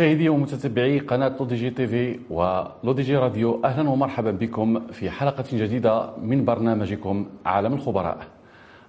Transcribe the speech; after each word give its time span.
مشاهدي 0.00 0.28
ومتتبعي 0.28 0.98
قناة 0.98 1.32
لو 1.40 1.46
دي 1.46 1.54
جي 1.54 1.70
تي 1.70 1.86
في 1.86 2.18
ولو 2.30 2.92
دي 2.92 3.02
جي 3.02 3.16
راديو 3.16 3.60
أهلا 3.64 3.90
ومرحبا 3.90 4.30
بكم 4.30 4.80
في 4.92 5.10
حلقة 5.10 5.44
جديدة 5.52 6.10
من 6.22 6.44
برنامجكم 6.44 7.26
عالم 7.46 7.72
الخبراء. 7.72 8.18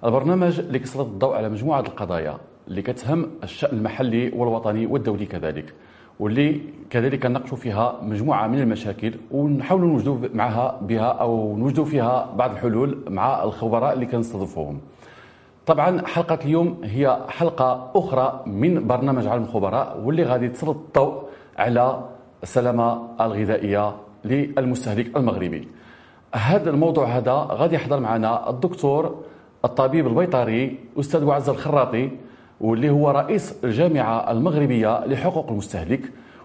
البرنامج 0.05 0.59
اللي 0.59 0.80
كيسلط 0.80 1.08
الضوء 1.08 1.36
على 1.36 1.50
مجموعة 1.50 1.80
القضايا 1.80 2.38
اللي 2.68 2.82
كتهم 2.82 3.27
الشأن 3.44 3.77
المحلي 3.77 4.32
والوطني 4.36 4.86
والدولي 4.86 5.26
كذلك 5.26 5.73
واللي 6.20 6.62
كذلك 6.90 7.26
نناقشوا 7.26 7.57
فيها 7.57 7.99
مجموعة 8.04 8.48
من 8.48 8.59
المشاكل 8.59 9.13
ونحاولوا 9.32 9.88
نوجدوا 9.90 10.18
معها 10.34 10.80
بها 10.82 11.09
أو 11.23 11.57
نوجدوا 11.57 11.85
فيها 11.85 12.34
بعض 12.35 12.52
الحلول 12.52 12.98
مع 13.09 13.43
الخبراء 13.43 13.93
اللي 13.93 14.05
كنستضيفوهم. 14.05 14.80
طبعا 15.65 16.07
حلقة 16.07 16.39
اليوم 16.45 16.81
هي 16.83 17.20
حلقة 17.29 17.91
أخرى 17.95 18.43
من 18.45 18.88
برنامج 18.88 19.27
عالم 19.27 19.43
الخبراء 19.43 20.01
واللي 20.03 20.23
غادي 20.23 20.49
تسلط 20.49 20.77
الضوء 20.77 21.23
على 21.57 22.03
السلامة 22.43 23.01
الغذائية 23.21 23.95
للمستهلك 24.25 25.17
المغربي. 25.17 25.67
هذا 26.35 26.70
الموضوع 26.70 27.05
هذا 27.05 27.47
غادي 27.51 27.75
يحضر 27.75 27.99
معنا 27.99 28.49
الدكتور 28.49 29.15
الطبيب 29.65 30.07
البيطري 30.07 30.79
أستاذ 30.99 31.23
وعز 31.23 31.49
الخراطي 31.49 32.09
واللي 32.62 32.89
هو 32.89 33.09
رئيس 33.12 33.55
الجامعة 33.63 34.31
المغربية 34.31 35.05
لحقوق 35.05 35.49
المستهلك 35.49 36.01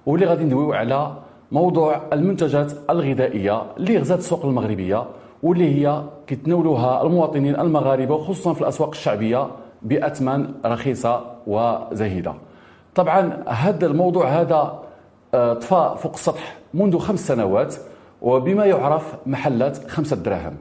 واللي 0.06 0.26
غادي 0.26 0.44
ندويو 0.44 0.72
على 0.72 1.12
موضوع 1.52 2.00
المنتجات 2.12 2.72
الغذائية 2.90 3.62
اللي 3.76 3.98
غزات 3.98 4.18
السوق 4.18 4.44
المغربية. 4.46 5.06
واللي 5.46 5.74
هي 5.76 6.02
كيتناولوها 6.26 7.02
المواطنين 7.02 7.60
المغاربة 7.60 8.18
خصوصا 8.18 8.52
في 8.52 8.60
الأسواق 8.60 8.88
الشعبية 8.88 9.48
بأثمان 9.82 10.54
رخيصة 10.64 11.24
وزهيدة. 11.46 12.34
طبعا 12.94 13.42
هذا 13.48 13.86
الموضوع 13.86 14.28
هذا 14.28 14.82
آه، 15.34 15.54
طفى 15.54 15.94
فوق 15.98 16.12
السطح 16.12 16.56
منذ 16.74 16.98
خمس 16.98 17.26
سنوات 17.26 17.74
وبما 18.22 18.64
يعرف 18.64 19.14
محلات 19.26 19.90
خمسة 19.90 20.16
دراهم 20.16 20.54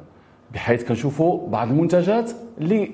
بحيث 0.54 0.88
كنشوفوا 0.88 1.48
بعض 1.48 1.68
المنتجات 1.68 2.32
اللي 2.62 2.86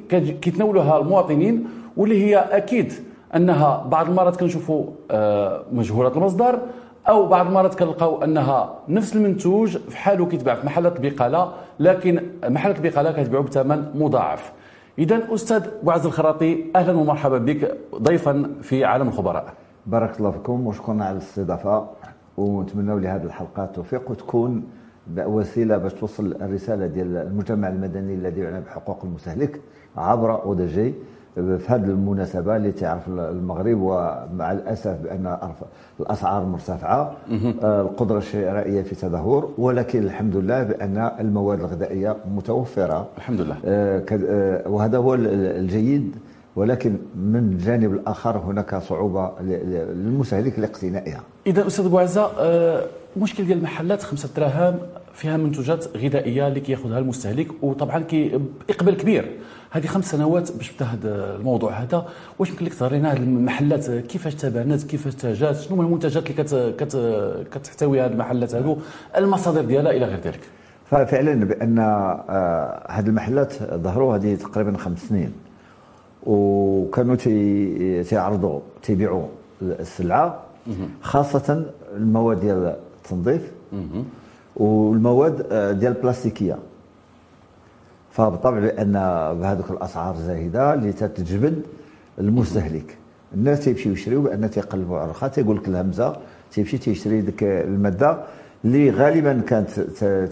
كيتناولوها 0.42 0.98
المواطنين 0.98 1.68
واللي 1.98 2.26
هي 2.26 2.38
أكيد 2.38 2.94
أنها 3.36 3.88
بعض 3.92 4.10
المرات 4.10 4.36
كنشوفوا 4.36 4.86
آه، 5.12 5.64
مجهوله 5.72 6.12
المصدر 6.18 6.60
أو 7.08 7.26
بعض 7.26 7.48
المرات 7.48 7.76
كنلقاو 7.76 8.24
أنها 8.24 8.80
نفس 8.90 9.16
المنتوج 9.16 9.78
في 9.78 9.98
حاله 9.98 10.26
كيتباع 10.26 10.56
في 10.56 10.66
محلات 10.66 11.06
البقاله 11.06 11.54
لكن 11.80 12.22
محلات 12.44 12.86
البقاله 12.86 13.12
كتبيعوا 13.12 13.44
بثمن 13.44 13.92
مضاعف. 13.96 14.52
إذا 15.00 15.34
أستاذ 15.34 15.68
بوعز 15.84 16.06
الخراطي 16.06 16.66
أهلا 16.76 16.98
ومرحبا 16.98 17.38
بك 17.38 17.78
ضيفا 17.96 18.52
في 18.62 18.86
عالم 18.86 19.08
الخبراء. 19.08 19.54
بارك 19.86 20.20
الله 20.20 20.32
فيكم 20.32 20.68
وشكرا 20.68 20.94
على 20.94 21.12
الاستضافة 21.12 21.88
ونتمنوا 22.38 23.00
لهذه 23.00 23.24
الحلقة 23.24 23.64
التوفيق 23.64 24.12
وتكون 24.12 24.64
وسيلة 25.18 25.78
باش 25.78 25.94
توصل 25.94 26.36
الرسالة 26.42 26.88
ديال 26.88 27.18
المجتمع 27.18 27.68
المدني 27.68 28.14
الذي 28.14 28.42
يعنى 28.42 28.62
بحقوق 28.62 29.00
المستهلك 29.04 29.62
عبر 29.98 30.44
أودجي. 30.44 30.94
في 31.36 31.64
هذه 31.68 31.84
المناسبة 31.84 32.56
اللي 32.56 32.72
تعرف 32.72 33.08
المغرب 33.08 33.78
ومع 33.82 34.52
الأسف 34.52 34.98
بأن 35.04 35.38
الأسعار 36.00 36.46
مرتفعة. 36.46 37.14
آه، 37.64 37.82
القدرة 37.82 38.18
الشرائية 38.18 38.82
في 38.82 38.96
تدهور 38.96 39.54
ولكن 39.58 40.04
الحمد 40.04 40.36
لله 40.36 40.64
بأن 40.64 41.12
المواد 41.20 41.60
الغذائية 41.60 42.18
متوفرة. 42.36 43.08
الحمد 43.18 43.42
لله. 43.42 43.56
آه، 43.66 44.04
آه، 44.12 44.70
وهذا 44.70 44.98
هو 44.98 45.14
الجيد. 45.16 46.16
ولكن 46.56 46.98
من 47.16 47.36
الجانب 47.36 47.94
الآخر 47.94 48.38
هناك 48.38 48.76
صعوبة 48.76 49.32
للمستهلك 49.42 50.60
لاقتنائها 50.60 51.22
إذا 51.48 51.68
أستاذ 51.68 51.90
بوعزة 51.90 52.32
المشكل 53.16 53.46
ديال 53.46 53.58
المحلات 53.58 54.04
خمسة 54.04 54.30
دراهم 54.36 54.80
فيها 55.14 55.38
منتوجات 55.38 55.98
غذائية 55.98 56.48
اللي 56.48 56.60
كياخذها 56.60 57.00
المستهلك 57.00 57.48
وطبعا 57.64 58.00
كي 58.00 58.40
اقبال 58.70 58.98
كبير. 58.98 59.32
هذه 59.72 59.88
خمس 59.88 60.12
سنوات 60.12 60.52
باش 60.58 60.72
بدا 60.72 60.86
هذا 60.86 61.36
الموضوع 61.36 61.72
هذا. 61.72 62.06
واش 62.40 62.50
يمكن 62.50 62.66
لك 62.66 62.74
تهضر 62.74 62.96
لنا 62.96 63.14
المحلات؟ 63.14 63.92
كيفاش 63.92 64.36
تبانت؟ 64.36 64.84
كيفاش 64.84 65.26
جات 65.26 65.56
شنو 65.60 65.76
هما 65.76 65.84
المنتجات 65.86 66.30
اللي 66.30 66.44
كت 66.44 66.56
كت 66.78 66.96
كتحتوي 67.52 68.02
هذه 68.02 68.12
المحلات 68.12 68.56
هذو 68.56 68.78
المصادر 69.18 69.62
ديالها 69.62 69.92
إلى 69.92 70.06
غير 70.06 70.20
ذلك. 70.20 70.40
ففعلا 70.86 71.46
بأن 71.46 71.80
آه، 71.80 72.88
هذه 72.90 73.08
المحلات 73.08 73.54
ظهروا 73.64 74.16
هذه 74.16 74.36
تقريبا 74.36 74.78
خمس 74.78 75.00
سنين 75.00 75.32
وكانوا 76.24 77.16
تيعرضوا 78.04 78.60
تيبيعوا 78.84 79.28
السلعة 79.62 80.40
خاصة 81.02 81.66
المواد 81.96 82.40
ديال 82.40 82.76
التنظيف 82.98 83.52
والمواد 84.56 85.46
آه، 85.52 85.72
ديال 85.72 85.96
البلاستيكية. 85.98 86.58
فبالطبع 88.12 88.60
بان 88.60 88.94
بهذوك 89.42 89.72
الأسعار 89.72 90.16
الزاهده 90.16 90.74
اللي 90.74 90.94
تتجبد 90.94 91.62
المستهلك. 92.20 92.98
الناس 93.34 93.60
تيمشيو 93.60 93.92
يشريو 93.92 94.22
بأن 94.22 94.52
تيقلبوا 94.52 94.98
على 94.98 95.06
الرخاء 95.06 95.30
تيقول 95.30 95.58
لك 95.58 95.68
الهمزة 95.68 96.16
تيمشي 96.52 96.78
تيشري 96.78 97.22
ديك 97.22 97.44
المادة 97.44 98.18
اللي 98.66 98.90
غالبا 98.90 99.42
كانت 99.48 99.80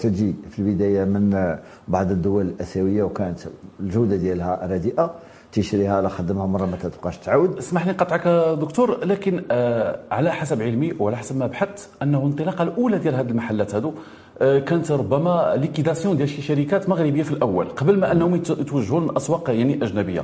تجي 0.02 0.36
في 0.50 0.60
البداية 0.60 1.04
من 1.04 1.58
بعض 1.88 2.12
الدول 2.12 2.46
الآسيوية 2.46 3.04
وكانت 3.04 3.40
الجودة 3.80 4.16
ديالها 4.16 4.68
رديئة. 4.72 5.14
تيشريها 5.52 6.02
لا 6.02 6.10
خدمها 6.10 6.46
مرة 6.46 6.66
ما 6.66 6.78
تبقاش 6.78 7.18
تعاود 7.18 7.58
اسمح 7.58 7.86
لي 7.86 7.92
نقطعك 7.92 8.28
دكتور 8.60 9.06
لكن 9.06 9.44
آه 9.52 10.00
على 10.12 10.32
حسب 10.32 10.62
علمي 10.62 10.94
وعلى 11.00 11.18
حسب 11.18 11.38
ما 11.38 11.48
بحثت 11.48 11.90
أنه 12.04 12.18
الانطلاقه 12.18 12.64
الأولى 12.64 12.98
ديال 12.98 13.16
هذه 13.16 13.30
المحلات 13.30 13.76
هذو 13.76 13.94
آه 14.42 14.60
كانت 14.60 14.92
ربما 14.92 15.54
liquidation 15.58 16.18
ديال 16.18 16.30
شي 16.30 16.42
شركات 16.42 16.90
مغربية 16.90 17.24
في 17.24 17.32
الأول 17.32 17.66
قبل 17.66 18.00
ما 18.00 18.12
أنهم 18.12 18.36
يتوجهوا 18.36 19.00
لاسواق 19.00 19.50
يعني 19.50 19.84
أجنبية. 19.84 20.24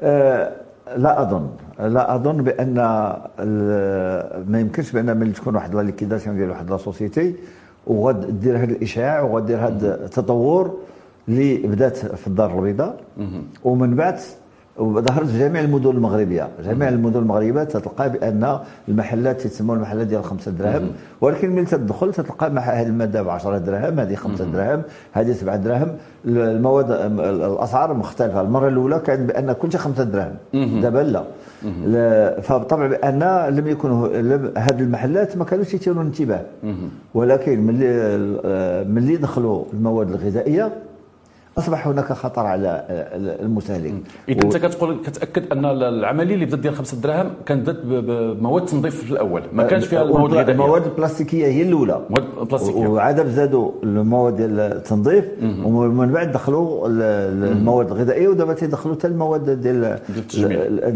آه 0.00 0.52
لا 0.96 1.22
أظن. 1.22 1.48
لا 1.80 2.14
أظن 2.14 2.36
بأن 2.36 2.74
ما 4.48 4.60
يمكنش 4.60 4.92
بأن 4.92 5.16
ملي 5.16 5.32
تكون 5.32 5.54
واحد 5.54 5.74
la 5.74 5.80
liquidation 5.82 6.36
ديال 6.36 6.50
واحد 6.50 6.70
la 6.70 6.76
société 6.76 7.34
وغدير 7.86 8.56
هذا 8.56 8.64
الإشاع 8.64 9.20
وغدير 9.20 9.58
هذا 9.58 10.04
التطور 10.04 10.78
اللي 11.28 11.56
بدات 11.56 11.96
في 11.96 12.26
الدار 12.26 12.58
البيضاء. 12.58 13.00
ومن 13.64 13.94
بعد 13.94 14.18
وظهرت 14.78 15.26
جميع 15.26 15.62
المدن 15.62 15.90
المغربية. 15.90 16.48
جميع 16.64 16.88
المدن 16.88 17.18
المغربية 17.18 17.64
تتلقى 17.64 18.10
بأن 18.10 18.58
المحلات 18.88 19.40
تسموا 19.40 19.74
المحلات 19.74 20.06
ديال 20.06 20.24
5 20.24 20.50
دراهم 20.50 20.90
ولكن 21.20 21.50
ملي 21.50 21.64
تدخل 21.64 22.12
تتلقى 22.12 22.46
هذه 22.46 22.86
المادة 22.86 23.22
ب 23.22 23.28
10 23.28 23.58
دراهم 23.58 24.00
هذه 24.00 24.14
5 24.14 24.44
دراهم 24.44 24.82
هذه 25.12 25.32
7 25.32 25.56
دراهم. 25.56 25.88
المواد 26.26 26.90
الأسعار 26.90 27.94
مختلفة. 27.94 28.40
المرة 28.40 28.68
الأولى 28.68 28.98
كان 28.98 29.26
بأن 29.26 29.52
كل 29.52 29.72
شيء 29.72 29.80
5 29.80 30.04
دراهم. 30.04 30.36
دابا 30.80 30.98
لا. 30.98 32.40
فبالطبع 32.40 32.86
بأن 32.86 33.22
لم 33.56 33.66
يكن 33.68 33.90
هذه 34.56 34.80
المحلات 34.80 35.36
ما 35.36 35.44
كانوش 35.44 35.74
يثيرون 35.74 36.00
الانتباه 36.00 36.40
ولكن 37.14 37.60
ملي 37.60 38.16
ملي 38.88 39.16
دخلوا 39.16 39.64
المواد 39.72 40.10
الغذائية 40.10 40.72
أصبح 41.58 41.88
هناك 41.88 42.12
خطر 42.12 42.46
على 42.46 42.84
المستهلك 43.40 43.94
إذا 44.28 44.44
أنت 44.44 44.56
كتقول 44.56 44.96
كتأكد 45.06 45.52
أن 45.52 45.64
العملية 45.64 46.34
اللي 46.34 46.46
بدات 46.46 46.58
ديال 46.58 46.74
5 46.74 47.00
دراهم 47.00 47.30
كانت 47.46 47.70
بدات 47.70 47.84
بمواد 47.84 48.64
تنظيف 48.64 49.04
في 49.04 49.12
الأول. 49.12 49.42
ما 49.52 49.62
كانش 49.62 49.86
فيها 49.86 50.02
المواد 50.02 50.32
الغذائية. 50.32 50.52
المواد 50.52 50.84
البلاستيكية 50.84 51.46
هي 51.46 51.62
الأولى. 51.62 52.00
مواد 52.10 52.48
بلاستيكيه 52.48 52.86
وعاد 52.86 53.26
زادوا 53.26 53.70
المواد 53.82 54.36
ديال 54.36 54.60
التنظيف 54.60 55.24
ومن 55.64 56.12
بعد 56.12 56.32
دخلوا 56.32 56.88
المواد 56.88 57.86
الغذائية 57.86 58.28
ودابا 58.28 58.52
تيدخلوا 58.52 58.94
حتى 58.94 59.06
المواد 59.06 59.50
ديال 59.60 59.98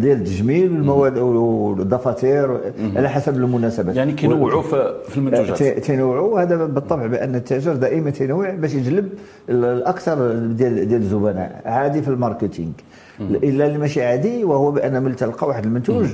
ديال 0.01 0.19
التجميل. 0.19 0.73
والمواد 0.73 1.19
والدفاتر 1.19 2.61
على 2.97 3.09
حسب 3.09 3.37
المناسبات 3.37 3.97
يعني 3.97 4.13
كينوعوا 4.13 4.63
في 5.09 5.17
المنتوجات 5.17 5.63
تينوعوا 5.63 6.35
وهذا 6.35 6.67
بالطبع 6.67 7.07
بأن 7.07 7.35
التاجر 7.35 7.75
دائما 7.75 8.11
تينوع 8.11 8.51
باش 8.55 8.75
يجلب 8.75 9.09
الأكثر 9.49 10.48
ديال 10.57 10.89
ديال 10.89 11.01
الزبناء 11.03 11.63
عادي 11.67 12.03
في 12.03 12.09
الماركتينغ. 12.09 12.73
إلا 13.21 13.67
اللي 13.67 13.79
ماشي 13.79 14.05
عادي 14.05 14.45
وهو 14.45 14.71
بأن 14.71 15.03
ملي 15.03 15.15
تلقى 15.15 15.49
واحد 15.49 15.65
المنتوج 15.65 16.09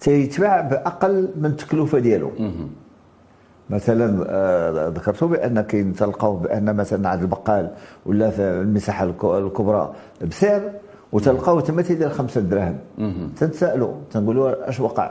تيتباع 0.00 0.60
بأقل 0.60 1.28
من 1.36 1.46
التكلفه 1.46 1.98
ديالو. 1.98 2.30
مثلا 3.70 4.24
آه، 4.28 4.88
ذكرت 4.88 5.24
بأن 5.24 5.60
كاين 5.60 5.92
تلقاو 5.94 6.36
بأن 6.36 6.76
مثلا 6.76 7.08
عند 7.08 7.20
البقال 7.22 7.70
ولا 8.06 8.30
في 8.30 8.42
المساحة 8.42 9.04
الكبرى 9.24 9.92
بسعر 10.30 10.62
وتلقاو 11.12 11.60
تما 11.60 11.82
تيدير 11.82 12.08
5 12.08 12.40
دراهم. 12.40 12.78
تنسالوا 13.36 13.92
تنقولوا 14.10 14.68
أش 14.68 14.80
وقع؟ 14.80 15.10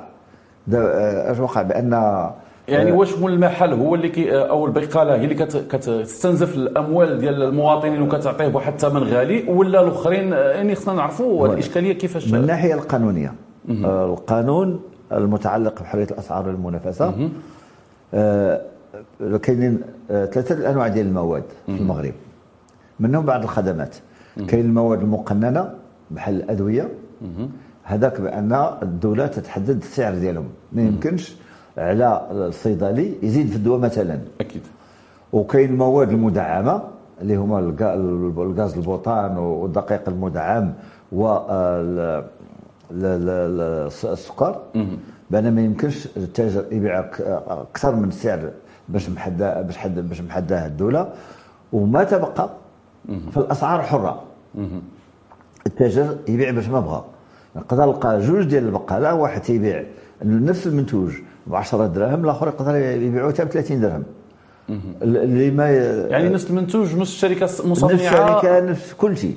آه، 0.73 1.31
أش 1.31 1.39
وقع 1.39 1.61
بأن 1.61 1.93
يعني 2.67 2.91
واش 2.91 3.17
مول 3.17 3.33
المحل 3.33 3.73
هو 3.73 3.95
اللي 3.95 4.09
كي 4.09 4.37
أو 4.37 4.65
البقالة 4.65 5.15
هي 5.15 5.23
اللي 5.23 5.35
كتستنزف 5.45 6.55
الأموال 6.55 7.19
ديال 7.19 7.43
المواطنين 7.43 8.01
وكتعطيه 8.01 8.47
بواحد 8.47 8.73
الثمن 8.73 9.03
غالي 9.03 9.43
ولا 9.49 9.81
الأخرين؟ 9.81 10.31
يعني 10.31 10.75
خصنا 10.75 10.93
نعرفوا 10.93 11.47
الإشكالية 11.47 11.93
كيفاش 11.93 12.31
من 12.31 12.39
الناحية 12.39 12.73
القانونية. 12.73 13.33
آه، 13.85 14.05
القانون 14.05 14.79
المتعلق 15.11 15.81
بحرية 15.81 16.03
الأسعار 16.11 16.47
والمنافسة. 16.47 17.29
آه 18.13 18.61
كاينين 19.41 19.81
آه 20.11 20.25
ثلاثة 20.25 20.55
الأنواع 20.55 20.87
ديال 20.87 21.07
المواد 21.07 21.43
في 21.65 21.71
المغرب. 21.71 22.13
منهم 22.99 23.25
بعض 23.25 23.43
الخدمات. 23.43 23.95
كاين 24.47 24.65
المواد 24.65 25.01
المقننة 25.01 25.73
بحال 26.11 26.35
الأدوية. 26.35 26.89
هذاك 27.83 28.21
بأن 28.21 28.69
الدولة 28.83 29.27
تتحدد 29.27 29.77
السعر 29.81 30.15
ديالهم. 30.15 30.49
ما 30.71 30.81
يمكنش 30.81 31.35
على 31.77 32.27
الصيدلي 32.31 33.13
يزيد 33.23 33.47
في 33.47 33.55
الدواء 33.55 33.79
مثلا. 33.79 34.19
أكيد. 34.41 34.61
وكاين 35.33 35.69
المواد 35.69 36.09
المدعمة 36.09 36.81
اللي 37.21 37.35
هما 37.35 37.59
الغاز 38.37 38.77
البوتان 38.77 39.37
والدقيق 39.37 40.09
المدعم 40.09 40.73
و 41.11 41.37
السكر. 44.03 44.59
بأن 45.31 45.55
ما 45.55 45.61
يمكنش 45.61 46.07
التاجر 46.17 46.65
يبيع 46.71 46.99
أكثر 47.47 47.95
من 47.95 48.07
السعر 48.07 48.51
باش 48.89 49.09
محدا 49.09 49.61
باش 49.61 49.77
حد 49.77 49.99
باش 49.99 50.21
محداه 50.21 50.67
الدولة. 50.67 51.09
وما 51.73 52.03
تبقى 52.03 52.49
فالاسعار 53.31 53.81
حرة. 53.81 54.23
التاجر 55.67 56.17
يبيع 56.27 56.51
باش 56.51 56.67
ما 56.67 56.79
بغى. 56.79 57.03
يقدر 57.55 57.83
يلقى 57.83 58.19
جوج 58.19 58.45
ديال 58.45 58.65
البقالة 58.65 59.15
واحد 59.15 59.41
تيبيع 59.41 59.83
نفس 60.23 60.67
المنتوج 60.67 61.11
ب 61.47 61.55
10 61.55 61.87
دراهم 61.87 62.23
الآخر 62.23 62.47
يقدر 62.47 62.75
يبيعوه 62.75 63.33
حتى 63.33 63.45
ب 63.45 63.47
30 63.47 63.81
درهم. 63.81 64.03
اللي 65.01 65.51
ما 65.51 65.69
يعني 66.09 66.29
نفس 66.29 66.49
المنتوج 66.49 66.95
نفس 66.95 67.11
الشركة 67.11 67.49
المصنعه 67.63 67.93
نفس 67.93 68.03
الشركة 68.03 68.59
نفس 68.59 68.93
كل 68.93 69.17
شيء. 69.17 69.35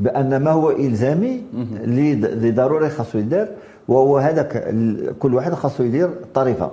بأن 0.00 0.36
ما 0.36 0.50
هو 0.50 0.70
إلزامي 0.70 1.42
اللي 1.84 2.50
ضروري 2.50 2.90
خاصو 2.90 3.18
يدار 3.18 3.48
وهو 3.88 4.18
هذاك 4.18 4.74
كل 5.18 5.34
واحد 5.34 5.54
خاصو 5.54 5.82
يدير 5.82 6.10
طريفه 6.34 6.70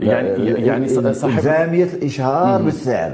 يعني 0.00 0.28
يعني 0.46 0.88
صاحب 1.14 1.38
إلزامية 1.38 1.84
الإشهار 1.84 2.62
بالسعر. 2.62 3.12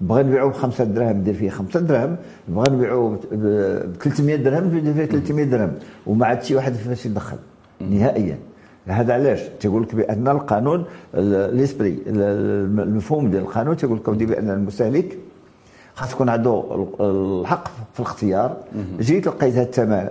بغى 0.00 0.22
نبيعو 0.22 0.48
ب 0.48 0.52
5 0.52 0.84
دراهم 0.84 1.16
ندير 1.16 1.34
فيه 1.34 1.50
5 1.50 1.80
دراهم 1.80 2.16
بغى 2.48 2.64
نبيعو 2.70 3.16
ب 3.32 3.96
300 4.02 4.36
درهم 4.36 4.78
ندير 4.78 4.94
فيه 4.94 5.04
300 5.04 5.44
درهم. 5.44 5.72
وما 6.06 6.26
عاد 6.26 6.42
شي 6.42 6.56
واحد 6.56 6.72
فاش 6.72 7.06
يدخل. 7.06 7.36
نهائيا. 7.80 8.38
هذا 8.90 9.14
علاش؟ 9.14 9.40
تيقول 9.60 9.82
لك 9.82 9.94
بأن 9.94 10.28
القانون 10.28 10.84
ليسبري 11.52 11.98
المفهوم 12.06 13.30
ديال 13.30 13.42
القانون 13.42 13.76
تيقول 13.76 13.96
لك 13.96 14.10
بأن 14.10 14.50
المستهلك 14.50 15.18
خاص 15.94 16.12
يكون 16.12 16.28
عنده 16.28 16.86
الحق 17.00 17.68
في 17.92 18.00
الاختيار. 18.00 18.56
جيت 19.00 19.26
لقيت 19.26 19.54
هذا 19.54 19.62
الثمن 19.62 20.08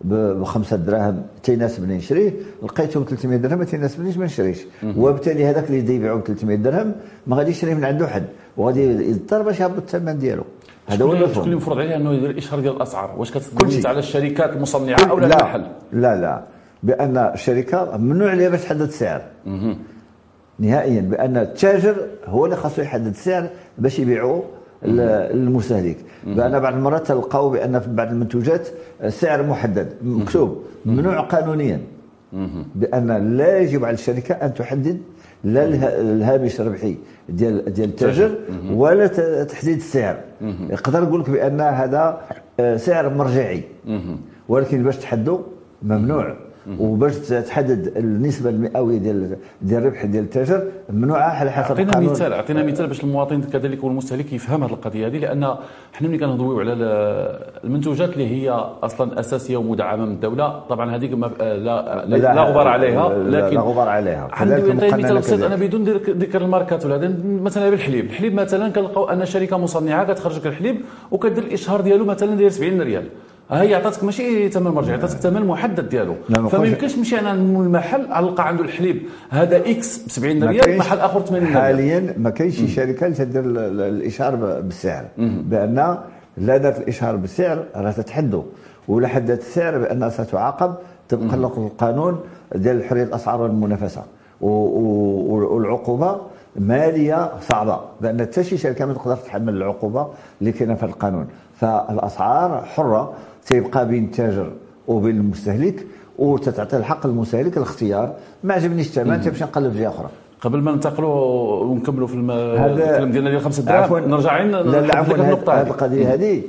ب 0.00 0.44
5 0.44 0.76
دراهم 0.76 1.22
تيناسبني 1.42 1.96
نشريه 1.96 2.32
لقيتهم 2.62 3.04
300 3.04 3.38
درهم 3.38 3.58
ما 3.58 3.64
تيناسبنيش 3.64 4.16
ما 4.16 4.24
نشريش. 4.24 4.58
وبالتالي 4.96 5.46
هذاك 5.46 5.70
اللي 5.70 5.94
يبيعوا 5.94 6.18
ب 6.18 6.22
300 6.22 6.56
درهم 6.56 6.92
ما 7.26 7.36
غاديش 7.36 7.56
يشري 7.56 7.74
من 7.74 7.84
عنده 7.84 8.06
حد 8.06 8.24
وغادي 8.56 9.10
يضطر 9.10 9.42
باش 9.42 9.60
يهبط 9.60 9.76
الثمن 9.76 10.18
ديالو. 10.18 10.44
هذا 10.86 11.04
هو 11.04 11.12
المفهوم. 11.12 11.32
شكون 11.32 11.44
اللي 11.44 11.56
مفروض 11.56 11.78
عليه 11.78 11.96
إنه 11.96 12.12
يدير 12.12 12.30
الإشهار 12.30 12.60
ديال 12.60 12.76
الأسعار؟ 12.76 13.14
واش 13.18 13.30
كتدوز 13.30 13.86
على 13.86 13.98
الشركات 13.98 14.52
المصنعة 14.52 15.10
أو 15.10 15.18
لا. 15.18 15.26
المحل؟ 15.26 15.66
لا 15.92 16.20
لا. 16.20 16.42
بأن 16.82 17.16
الشركة 17.16 17.96
ممنوع 17.96 18.30
عليها 18.30 18.48
باش 18.48 18.62
تحدد 18.62 18.80
السعر 18.80 19.22
نهائيا 20.58 21.00
بأن 21.00 21.36
التاجر 21.36 21.96
هو 22.26 22.44
اللي 22.44 22.56
خاصو 22.56 22.82
يحدد 22.82 23.06
السعر 23.06 23.48
باش 23.78 23.98
يبيعوا 23.98 24.42
للمستهلك. 24.82 25.96
بأن 26.26 26.60
بعض 26.60 26.74
المرات 26.74 27.06
تلقاو 27.06 27.50
بأن 27.50 27.80
في 27.80 27.90
بعض 27.90 28.08
المنتوجات 28.08 28.68
سعر 29.08 29.42
محدد 29.46 29.88
مكتوب. 30.02 30.62
ممنوع 30.86 31.20
قانونيا. 31.20 31.80
بأن 32.74 33.36
لا 33.36 33.58
يجب 33.58 33.84
على 33.84 33.94
الشركة 33.94 34.34
أن 34.34 34.54
تحدد 34.54 34.98
لا 35.44 35.64
الهامش 36.00 36.60
الربحي 36.60 36.96
ديال 37.28 37.72
ديال 37.74 37.88
التاجر 37.88 38.34
ولا 38.72 39.06
تحديد 39.44 39.76
السعر. 39.76 40.16
يقدر 40.70 41.02
يقول 41.02 41.20
لك 41.20 41.30
بأن 41.30 41.60
هذا 41.60 42.20
آه، 42.60 42.76
سعر 42.76 43.14
مرجعي. 43.14 43.62
ولكن 44.48 44.82
باش 44.82 44.96
تحدوا 44.96 45.38
ممنوع. 45.82 46.36
وباش 46.80 47.16
تحدد 47.18 47.96
النسبة 47.96 48.50
المئوية 48.50 48.98
ديال 48.98 49.36
ديال 49.62 49.82
الربح 49.82 50.04
ديال 50.04 50.24
التاجر 50.24 50.62
ممنوعه 50.90 51.30
على 51.30 51.50
حسب 51.50 51.70
أعطينا 51.70 51.88
القانون. 51.88 52.10
مثال 52.10 52.32
أعطينا 52.32 52.62
مثال 52.62 52.86
باش 52.86 53.04
المواطن 53.04 53.40
كذلك 53.42 53.84
والمستهلك 53.84 54.32
يفهم 54.32 54.64
هذه 54.64 54.70
القضية 54.70 55.06
هذه 55.06 55.18
لأن 55.18 55.54
حنا 55.92 56.08
ملي 56.08 56.18
كنهضروا 56.18 56.60
على 56.60 56.72
المنتوجات 57.64 58.12
اللي 58.12 58.26
هي 58.26 58.50
أصلا 58.82 59.20
أساسية 59.20 59.56
ومدعمة 59.56 60.04
من 60.04 60.12
الدولة 60.12 60.58
طبعا 60.68 60.96
هذيك 60.96 61.12
لا 61.12 61.28
لا, 61.56 62.04
لا, 62.06 62.16
لا 62.16 62.42
غبار 62.42 62.68
عليها 62.68 63.08
لكن 63.08 63.56
لا 63.56 63.60
غبار 63.60 63.88
عليها. 63.88 64.28
مثال 64.44 65.18
بسيط 65.18 65.42
أنا 65.42 65.56
بدون 65.56 65.84
ذكر 66.08 66.42
الماركات 66.42 66.86
ولا 66.86 67.14
مثلا 67.24 67.70
بالحليب. 67.70 68.04
الحليب 68.04 68.34
مثلا 68.34 68.68
كنلقاو 68.68 69.04
أن 69.04 69.24
شركة 69.24 69.56
مصنعة 69.58 70.12
كتخرج 70.12 70.36
لك 70.36 70.46
الحليب 70.46 70.76
وكدير 71.10 71.44
الإشهار 71.44 71.80
ديالو 71.80 72.04
مثلا 72.04 72.34
داير 72.34 72.50
70 72.50 72.80
ريال. 72.80 73.04
هي 73.50 73.74
عطاتك 73.74 74.04
ماشي 74.04 74.48
ثمن 74.48 74.70
مرجعي 74.70 74.96
عطاتك 74.96 75.16
ثمن 75.16 75.46
محدد 75.46 75.88
ديالو. 75.88 76.14
فما 76.50 76.66
يمكنش 76.66 76.98
نمشي 76.98 77.18
أنا 77.18 77.32
المحل 77.32 78.00
نلقى 78.00 78.48
عنده 78.48 78.64
الحليب 78.64 79.02
هذا 79.30 79.56
إكس 79.70 79.98
ب 79.98 80.10
70 80.10 80.44
ريال 80.44 80.78
محل 80.78 80.98
آخر 80.98 81.20
80 81.20 81.44
ريال. 81.44 81.54
حاليا 81.54 82.14
ما 82.18 82.30
كاينش 82.30 82.56
شي 82.56 82.68
شركة 82.68 83.06
اللي 83.06 83.16
تدير 83.16 83.42
الاشهار 83.44 84.36
بالسعر. 84.60 85.04
بأن 85.18 85.98
لا 86.36 86.56
دارت 86.56 86.78
الاشهار 86.78 87.16
بالسعر 87.16 87.64
راه 87.76 87.90
تتحدوا 87.90 88.42
ولا 88.88 89.08
حددت 89.08 89.40
السعر 89.40 89.78
بانها 89.78 90.08
ستعاقب 90.08 90.74
طبقا 91.08 91.36
للقانون 91.36 92.20
ديال 92.54 92.84
حرية 92.84 93.02
الأسعار 93.02 93.40
والمنافسة. 93.40 94.02
والعقوبة 94.40 96.20
مالية 96.56 97.30
صعبة. 97.40 97.80
بأن 98.00 98.20
حتى 98.20 98.44
شي 98.44 98.56
شركة 98.56 98.86
ما 98.86 98.92
تقدر 98.92 99.16
تحمل 99.16 99.56
العقوبة 99.56 100.08
اللي 100.40 100.52
كاينة 100.52 100.74
في 100.74 100.82
القانون. 100.82 101.26
فالأسعار 101.60 102.62
حرة 102.64 103.12
تيبقى 103.46 103.88
بين 103.88 104.04
التاجر 104.04 104.52
وبين 104.88 105.16
المستهلك 105.16 105.86
وتتعطي 106.18 106.76
الحق 106.76 107.06
للمستهلك 107.06 107.56
الاختيار. 107.56 108.14
ما 108.44 108.54
عجبنيش 108.54 108.86
الثمن 108.86 109.20
تمشي 109.20 109.44
نقلب 109.44 109.72
في 109.72 109.80
جهة 109.80 109.88
أخرى. 109.88 110.08
قبل 110.40 110.58
ما 110.58 110.72
ننتقلوا 110.72 111.64
ونكملوا 111.64 112.06
في 112.06 112.14
الم... 112.14 112.30
الكلام 112.30 113.10
ديالنا 113.10 113.30
ديال 113.30 113.40
5 113.40 113.62
دراهم 113.62 114.10
نرجع 114.10 114.30
لا 114.42 114.80
لا 114.80 114.96
عفوا 114.96 115.16
هذه 115.16 115.66
القضية 115.66 116.14
هذه 116.14 116.42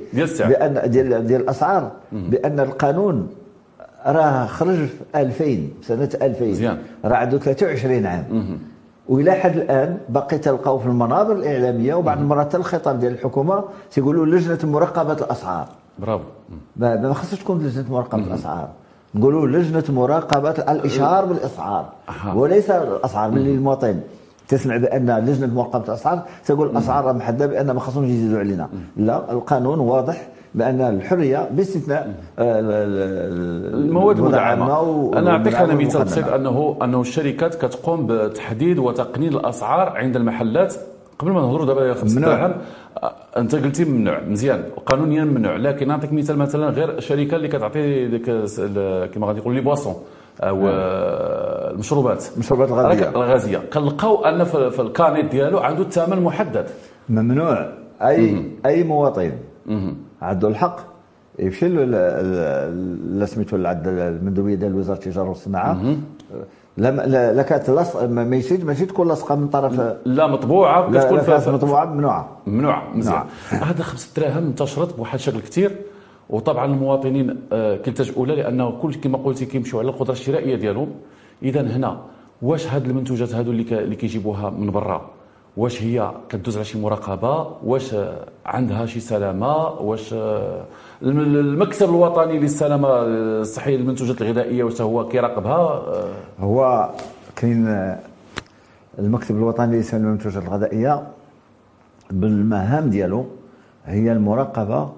بأن 0.47 0.89
ديال 0.91 1.27
ديال 1.27 1.41
الأسعار 1.41 1.91
بأن 2.11 2.59
القانون 2.59 3.27
راه 4.05 4.45
خرج 4.45 4.75
في 4.75 4.91
2000 5.15 5.57
سنة 5.81 6.09
2000 6.21 6.45
مزيان. 6.45 6.77
راه 7.05 7.15
عنده 7.15 7.37
23 7.37 8.05
عام. 8.05 8.23
وإلى 9.09 9.31
حد 9.31 9.55
الآن 9.57 9.97
باقي 10.09 10.37
تلقاو 10.37 10.79
في 10.79 10.85
المنابر 10.85 11.33
الإعلامية 11.33 11.93
وبعض 11.95 12.17
المرات 12.17 12.55
الخطاب 12.55 12.99
ديال 12.99 13.13
الحكومة 13.13 13.63
تيقولوا 13.91 14.25
لجنة 14.25 14.71
مراقبة 14.71 15.13
الأسعار. 15.13 15.67
برافو. 15.99 16.23
ما 16.75 17.13
خصش 17.13 17.39
تكون 17.39 17.57
لجنة 17.63 17.85
مراقبة 17.91 18.23
الأسعار. 18.23 18.69
نقولوا 19.15 19.47
لجنة 19.47 19.83
مراقبة 19.89 20.49
الإشهار 20.49 21.25
بالأسعار. 21.25 21.85
وليس 22.35 22.71
الأسعار 22.71 23.31
من 23.31 23.37
المواطن. 23.37 23.99
تسمع 24.47 24.77
بأن 24.77 25.25
لجنة 25.25 25.53
مراقبة 25.53 25.85
الأسعار 25.85 26.21
تقول 26.45 26.69
الأسعار 26.69 27.13
محددة 27.13 27.45
بأن 27.45 27.71
ما 27.71 27.79
خصهمش 27.79 28.09
يزيدوا 28.09 28.39
علينا. 28.39 28.69
لا 28.97 29.31
القانون 29.31 29.79
واضح. 29.79 30.27
بأن 30.55 30.81
الحرية 30.81 31.49
باستثناء 31.51 32.15
آه، 32.39 32.59
المواد 33.73 34.19
المدعمة 34.19 35.17
أنا 35.17 35.31
اعطيك 35.31 35.55
أنا 35.55 35.73
مثال 35.73 36.03
بسيط 36.03 36.27
انه 36.27 36.77
أنه 36.83 37.01
الشركات 37.01 37.55
كتقوم 37.55 38.07
بتحديد 38.07 38.79
وتقنين 38.79 39.33
الأسعار 39.33 39.89
عند 39.89 40.15
المحلات. 40.15 40.75
قبل 41.19 41.31
ما 41.31 41.41
نهضروا 41.41 41.65
دابا 41.65 41.93
خمس 41.93 42.13
دراهم 42.13 42.53
أنت 43.37 43.55
قلتي 43.55 43.85
ممنوع 43.85 44.19
مزيان. 44.27 44.63
قانونيا 44.85 45.23
ممنوع 45.23 45.55
لكن 45.55 45.87
نعطيك 45.87 46.13
مثال 46.13 46.37
مثلا 46.37 46.69
غير 46.69 46.97
الشركة 46.97 47.35
اللي 47.35 47.47
كتعطي 47.47 48.07
ديك 48.07 48.25
كما 49.13 49.27
غادي 49.27 49.39
يقولوا 49.39 49.57
لي 49.59 49.61
بواسون 49.61 49.95
أو 50.41 50.67
آه. 50.67 51.71
المشروبات. 51.71 52.25
المشروبات 52.35 52.69
الغازية. 52.69 53.09
الغازية. 53.09 53.57
كنلقاو 53.73 54.25
أن 54.25 54.43
في 54.43 54.81
الكانيت 54.81 55.31
ديالو 55.31 55.59
عنده 55.59 55.83
ثمن 55.83 56.23
محدد 56.23 56.65
ممنوع. 57.09 57.69
اي 58.01 58.51
أي 58.65 58.83
مواطن. 58.83 59.31
عنده 60.21 60.47
الحق. 60.47 60.79
يمشي 61.39 61.67
لا 61.69 63.25
سميتو 63.25 63.55
المندوبية 63.55 64.55
ديال 64.55 64.75
وزاره 64.75 64.97
التجاره 64.97 65.29
والصناعة. 65.29 65.95
لا 66.77 66.91
لا, 66.91 67.33
لا 67.33 67.41
كانت 67.41 67.69
ما 68.09 68.35
يشيد 68.35 68.65
ماشي 68.65 68.85
تكون 68.85 69.07
لاصقة 69.07 69.35
من 69.35 69.47
طرف 69.47 69.97
لا 70.05 70.27
مطبوعة. 70.27 70.91
كتكون 70.91 71.17
لا 71.17 71.51
مطبوعة. 71.51 71.85
ممنوعه 71.85 72.37
ممنوعه 72.47 72.83
مزيان. 72.95 73.23
هذا 73.49 73.83
خمس 73.83 74.13
دراهم 74.17 74.45
انتشرت 74.45 74.97
بواحد 74.97 75.13
الشكل 75.13 75.39
كثير 75.39 75.71
وطبعا 76.29 76.65
المواطنين 76.65 77.37
آه، 77.51 77.75
كيلتجؤوا 77.75 78.25
له 78.25 78.35
لأنه 78.35 78.71
كل 78.71 78.93
كما 78.93 79.17
قلتي 79.17 79.45
كيمشيو 79.45 79.79
على 79.79 79.89
القدرة 79.89 80.11
الشرائية 80.11 80.55
ديالهم. 80.55 80.89
اذا 81.43 81.61
هنا 81.61 82.01
واش 82.41 82.67
هاد 82.67 82.85
المنتوجات 82.85 83.33
هادو 83.33 83.51
اللي 83.51 83.79
اللي 83.79 83.95
كيجيبوها 83.95 84.49
من 84.49 84.71
برا؟ 84.71 85.09
واش 85.57 85.83
هي 85.83 86.11
كدوز 86.29 86.55
على 86.55 86.65
شي 86.65 86.79
مراقبة؟ 86.81 87.47
واش 87.63 87.95
عندها 88.45 88.85
شي 88.85 88.99
سلامة؟ 88.99 89.67
واش 89.69 90.15
المكتب 91.01 91.89
الوطني 91.89 92.39
للسلامة 92.39 92.89
الصحية 93.01 93.77
للمنتوجات 93.77 94.21
الغذائية 94.21 94.63
واش 94.63 94.81
هو 94.81 95.07
كيراقبها؟ 95.07 95.83
هو 96.39 96.89
كاين 97.35 97.95
المكتب 98.99 99.35
الوطني 99.37 99.75
للسلامة 99.77 100.05
للمنتوجات 100.05 100.43
الغذائية 100.43 101.07
بالمهام 102.11 102.89
ديالو 102.89 103.25
هي 103.85 104.11
المراقبة 104.11 104.89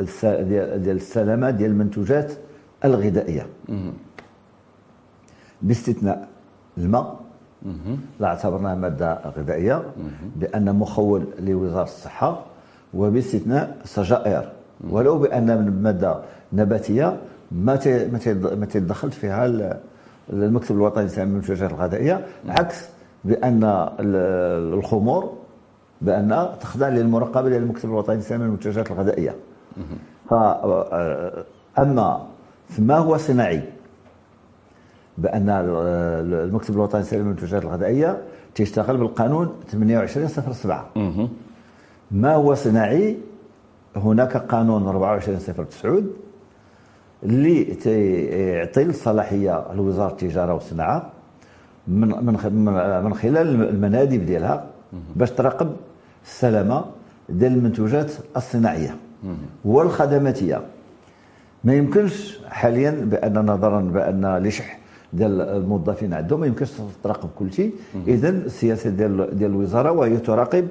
ديال 0.00 0.96
السلامة 0.96 1.50
ديال 1.50 1.70
المنتوجات 1.70 2.32
الغذائية. 2.84 3.46
باستثناء 5.62 6.28
الماء 6.78 7.23
لا 8.20 8.26
اعتبرناه 8.26 8.74
مادة 8.74 9.18
غذائية 9.36 9.82
بأن 10.36 10.74
مخول 10.74 11.24
لوزارة 11.40 11.82
الصحة 11.82 12.42
وباستثناء 12.94 13.76
السجائر 13.84 14.52
ولو 14.90 15.18
بأن 15.18 15.46
من 15.46 15.82
مادة 15.82 16.18
نباتية 16.52 17.16
ما 17.52 17.80
ما 18.34 18.66
تدخل 18.66 19.10
فيها 19.10 19.72
المكتب 20.32 20.74
الوطني 20.76 21.08
للمنتوجات 21.16 21.70
الغذائية 21.70 22.26
عكس 22.48 22.88
بأن 23.24 23.88
الخمور 24.74 25.32
بأن 26.00 26.48
تخضع 26.60 26.88
للمراقبه 26.88 27.48
ديال 27.48 27.62
المكتب 27.62 27.88
الوطني 27.88 28.20
للمنتوجات 28.30 28.90
الغذائية. 28.90 29.34
أما 31.78 32.26
ما 32.78 32.96
هو 32.96 33.16
صناعي. 33.16 33.62
بأن 35.18 35.48
المكتب 35.48 36.74
الوطني 36.74 37.00
للسلامه 37.00 37.24
للمنتوجات 37.24 37.62
الغذائية 37.62 38.22
تشتغل 38.54 38.96
بالقانون 38.96 39.52
2807 39.74 40.86
ما 42.10 42.34
هو 42.34 42.54
صناعي؟ 42.54 43.16
هناك 43.96 44.36
قانون 44.36 44.88
2409 44.88 46.02
اللي 47.22 47.62
يعطي 48.58 48.82
الصلاحيه 48.82 49.64
لوزاره 49.74 50.10
التجارة 50.10 50.54
والصناعة 50.54 51.10
من 51.88 52.08
من 52.08 52.34
من 53.04 53.14
خلال 53.14 53.68
المناديب 53.68 54.26
ديالها 54.26 54.66
باش 55.16 55.30
تراقب 55.30 55.72
السلامة 56.24 56.84
ديال 57.28 57.52
المنتوجات 57.52 58.12
الصناعية 58.36 58.96
والخدماتية. 59.64 60.62
ما 61.64 61.74
يمكنش 61.74 62.38
حاليا 62.48 62.90
بأن 62.90 63.38
نظرا 63.38 63.80
بأن 63.80 64.36
لشح 64.38 64.78
ديال 65.14 65.40
الموظفين 65.40 66.14
عندهم 66.14 66.40
ما 66.40 66.46
يمكنش 66.46 66.70
تراقب 67.04 67.28
كل 67.38 67.52
شيء. 67.52 67.74
اذا 68.06 68.28
السياسة 68.28 68.90
ديال 68.90 69.38
ديال 69.38 69.50
الوزارة 69.50 69.90
وهي 69.92 70.16
تراقب 70.16 70.68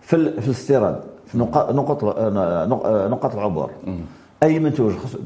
في 0.00 0.40
في 0.40 0.46
الاستيراد 0.46 1.00
في 1.26 1.38
نقط 1.38 2.04
نقط 3.10 3.34
العبور. 3.34 3.70
أي 4.42 4.58
منتوج 4.58 4.92
خصو 4.92 5.18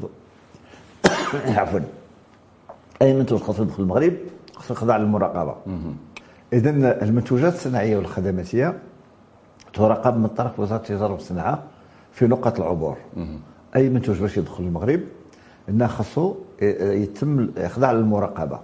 عفوا. 1.59 1.79
أي 3.01 3.13
منتوج 3.13 3.39
خصو 3.39 3.63
يدخل 3.63 3.83
المغرب 3.83 4.13
خصو 4.55 4.73
يخضع 4.73 4.97
للمراقبة. 4.97 5.55
اذا 6.53 6.69
المنتوجات 7.03 7.53
الصناعية 7.53 7.97
والخدماتية 7.97 8.77
تراقب 9.73 10.17
من 10.17 10.27
طرف 10.27 10.59
وزارة 10.59 10.79
التجارة 10.79 11.11
والصناعة 11.13 11.63
في 12.11 12.27
نقط 12.27 12.59
العبور. 12.59 12.97
أي 13.75 13.89
منتوج 13.89 14.19
باش 14.21 14.37
يدخل 14.37 14.63
المغرب؟ 14.63 14.99
إنه 15.69 15.87
خاصو 15.87 16.35
يتم 16.61 17.49
يخضع 17.57 17.91
للمراقبة. 17.91 18.59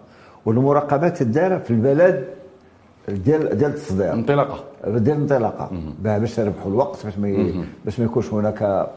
والمراقبة 0.46 1.10
تدار 1.10 1.60
في 1.60 1.72
البلد 1.72 2.26
ديال 3.08 3.58
ديال 3.58 3.72
التصدير. 3.72 4.14
انطلاقة. 4.14 4.64
ديال 4.88 5.18
الانطلاقه 5.18 5.70
باش 6.04 6.38
يربحوا 6.38 6.72
الوقت 6.72 7.06
باش 7.06 7.18
ما 7.18 7.52
باش 7.86 8.00
ما 8.00 8.06
يكونش 8.06 8.34
هناك 8.34 8.88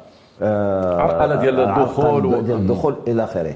آه 0.42 1.00
عرقلة 1.00 1.36
ديال 1.36 1.60
الدخول 1.60 2.26
و... 2.26 2.40
ديال 2.40 2.58
الدخول 2.58 2.94
إلى 3.08 3.24
آخره. 3.24 3.54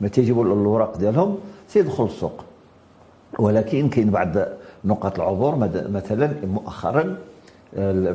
ما 0.00 0.08
تيجيبوا 0.08 0.44
الوراق 0.44 0.96
ديالهم 0.96 1.38
تيدخل 1.72 2.04
السوق. 2.04 2.44
ولكن 3.38 3.88
كاين 3.88 4.10
بعض 4.10 4.28
نقاط 4.84 5.20
العبور 5.20 5.56
مثلا 5.74 6.30
مؤخرا 6.44 7.16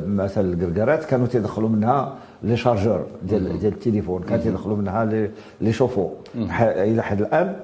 مثلا 0.06 0.52
الكركرات 0.52 1.04
كانوا 1.04 1.26
تيدخلوا 1.26 1.68
منها 1.68 2.14
لي 2.42 2.56
شارجور 2.56 3.06
ديال 3.22 3.58
ديال 3.58 3.72
التليفون 3.72 4.22
كانوا 4.22 4.44
تيدخلوا 4.44 4.76
منها 4.76 5.04
لي 5.60 5.72
شوفو. 5.72 6.08
إلى 6.60 7.02
حد 7.02 7.20
الآن 7.20 7.56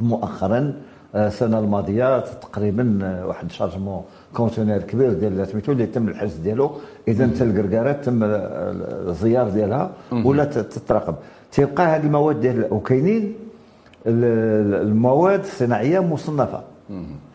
مؤخرا 0.00 0.74
السنة 1.14 1.58
الماضية 1.58 2.20
تقريبا 2.20 2.84
واحد 3.26 3.50
شارجمون 3.50 4.02
كونتينر 4.34 4.78
كبير 4.78 5.12
ديال 5.12 5.46
سميتو 5.48 5.72
اللي 5.72 5.86
تم 5.86 6.08
الحجز 6.08 6.36
ديالو. 6.36 6.70
إذا 7.08 7.26
حتى 7.26 7.44
الكركارات 7.44 8.04
تم 8.04 8.20
الزيار 8.22 9.48
ديالها 9.48 9.90
ولا 10.12 10.44
تتراقب. 10.44 11.14
تيبقى 11.52 11.86
هذه 11.86 12.06
المواد 12.06 12.40
ديال 12.40 12.72
وكاينين 12.72 13.34
المواد 14.06 15.40
الصناعية 15.40 16.00
مصنفة. 16.00 16.62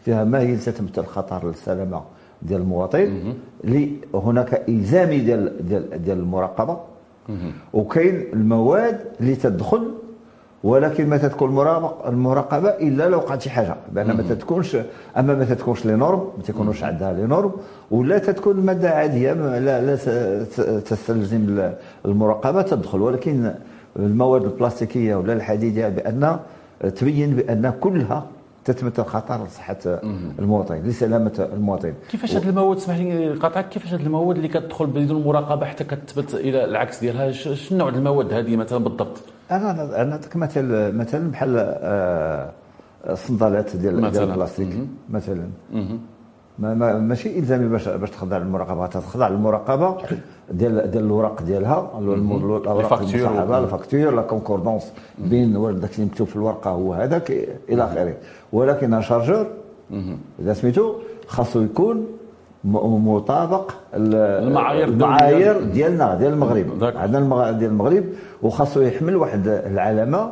فيها 0.05 0.23
ما 0.23 0.39
هي 0.39 0.55
تتمثل 0.55 1.05
خطر 1.05 1.47
للسلامة. 1.47 2.01
ديال 2.41 2.61
المواطن 2.61 3.33
اللي 3.63 3.91
هناك 4.13 4.69
إلزامي 4.69 5.19
ديال 5.19 5.67
ديال 5.67 6.03
ديال 6.03 6.17
المراقبة. 6.17 6.77
وكاين 7.73 8.23
المواد 8.33 8.99
اللي 9.19 9.35
تدخل 9.35 9.91
ولكن 10.63 11.09
ما 11.09 11.17
تكون 11.17 11.49
المراقبة 12.07 12.69
إلا 12.69 13.09
لو 13.09 13.17
وقعت 13.17 13.41
شي 13.41 13.49
حاجة. 13.49 13.75
بأن 13.91 14.07
ما 14.07 14.23
تتكونش 14.23 14.77
أما 15.17 15.35
ما 15.35 15.45
تتكونش 15.45 15.85
لي 15.85 15.95
نورم 15.95 16.19
ما 16.37 16.43
تكونوش 16.43 16.83
عندها 16.83 17.13
لي 17.13 17.25
نورم 17.25 17.51
ولا 17.91 18.17
تتكون 18.17 18.55
مادة 18.55 18.89
عادية 18.89 19.33
لا 19.33 19.81
لا 19.81 19.95
تستلزم 20.79 21.71
المراقبة 22.05 22.61
تدخل. 22.61 23.01
ولكن 23.01 23.53
المواد 23.99 24.43
البلاستيكية 24.43 25.15
ولا 25.15 25.33
الحديدية 25.33 25.87
بأن 25.87 26.39
تبين 26.95 27.35
بأن 27.35 27.73
كلها 27.81 28.25
تتمثل 28.65 29.03
خطر 29.03 29.45
لصحة 29.45 29.77
المواطن 30.39 30.75
لسلامة 30.75 31.49
المواطن 31.53 31.93
كيفاش 32.09 32.35
هذه 32.35 32.49
المواد؟ 32.49 32.77
اسمح 32.77 32.97
لي 32.97 33.33
قاطعك 33.33 33.69
كيفاش 33.69 33.93
هذه 33.93 34.01
المواد 34.01 34.35
اللي 34.35 34.47
كتدخل 34.47 34.85
بدون 34.85 35.23
مراقبة 35.23 35.65
حتى 35.65 35.83
كتثبت 35.83 36.33
إلى 36.33 36.65
العكس 36.65 36.99
ديالها؟ 36.99 37.31
شنو 37.31 37.77
نوع 37.77 37.89
المواد 37.89 38.33
هذه 38.33 38.55
مثلا 38.55 38.83
بالضبط؟ 38.83 39.17
أنا 39.51 39.71
أنا 40.01 40.03
نعطيك 40.03 40.35
مثل 40.35 40.91
مثلا 40.95 41.31
بحال 41.31 41.55
آه 41.57 42.51
الصندالات 43.09 43.75
ديال 43.75 44.11
ديال 44.11 44.23
البلاستيك 44.23 44.87
مثلا. 45.09 45.47
ما 46.61 46.73
ما 46.73 46.99
ماشي 46.99 47.39
الزامي 47.39 47.67
باش 47.67 47.89
باش 47.89 48.09
تخضع 48.09 48.37
للمراقبة. 48.37 48.87
تخضع 48.87 49.27
للمراقبة 49.27 49.97
ديال 50.51 50.91
ديال 50.91 51.03
الوراق 51.03 51.41
ديالها 51.41 51.91
الأوراق 51.99 52.93
المصاحبه 52.93 53.57
ال 53.57 53.64
facture 53.64 54.15
la 54.15 54.21
concordance 54.21 54.93
بين 55.17 55.53
داك 55.79 55.95
اللي 55.95 56.05
مكتوب 56.05 56.27
في 56.27 56.35
الورقة 56.35 56.69
هو 56.69 56.93
هذاك 56.93 57.31
إلى 57.69 57.83
آخره. 57.83 58.13
ولكن 58.53 59.01
chargeur 59.01 59.45
إذا 60.39 60.53
سميتو 60.53 60.93
خاصو 61.27 61.61
يكون 61.61 62.05
مطابق 62.63 63.71
المعايير 63.93 64.87
المعايير 64.87 65.61
ديالنا 65.63 66.15
ديال 66.15 66.33
المغرب. 66.33 66.65
عندنا 66.97 67.51
ديال 67.51 67.71
المغرب 67.71 68.03
وخاصو 68.43 68.81
يحمل 68.81 69.15
واحد 69.15 69.47
العلامة 69.47 70.31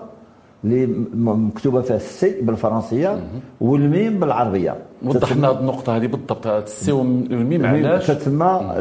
اللي 0.64 0.88
مكتوبة 1.14 1.82
فيها 1.82 1.96
ال 1.96 2.19
C 2.19 2.42
بالفرنسية 2.42 3.24
والميم 3.62 4.20
بالعربية. 4.20 4.76
وضح 5.04 5.34
لنا 5.34 5.60
النقطة 5.60 5.98
هذه 5.98 6.08
بالضبط. 6.08 6.48
ال 6.48 6.70
C 6.70 6.92
والميم 6.92 7.66
علاش؟ 7.66 8.08
تتسمى 8.08 8.76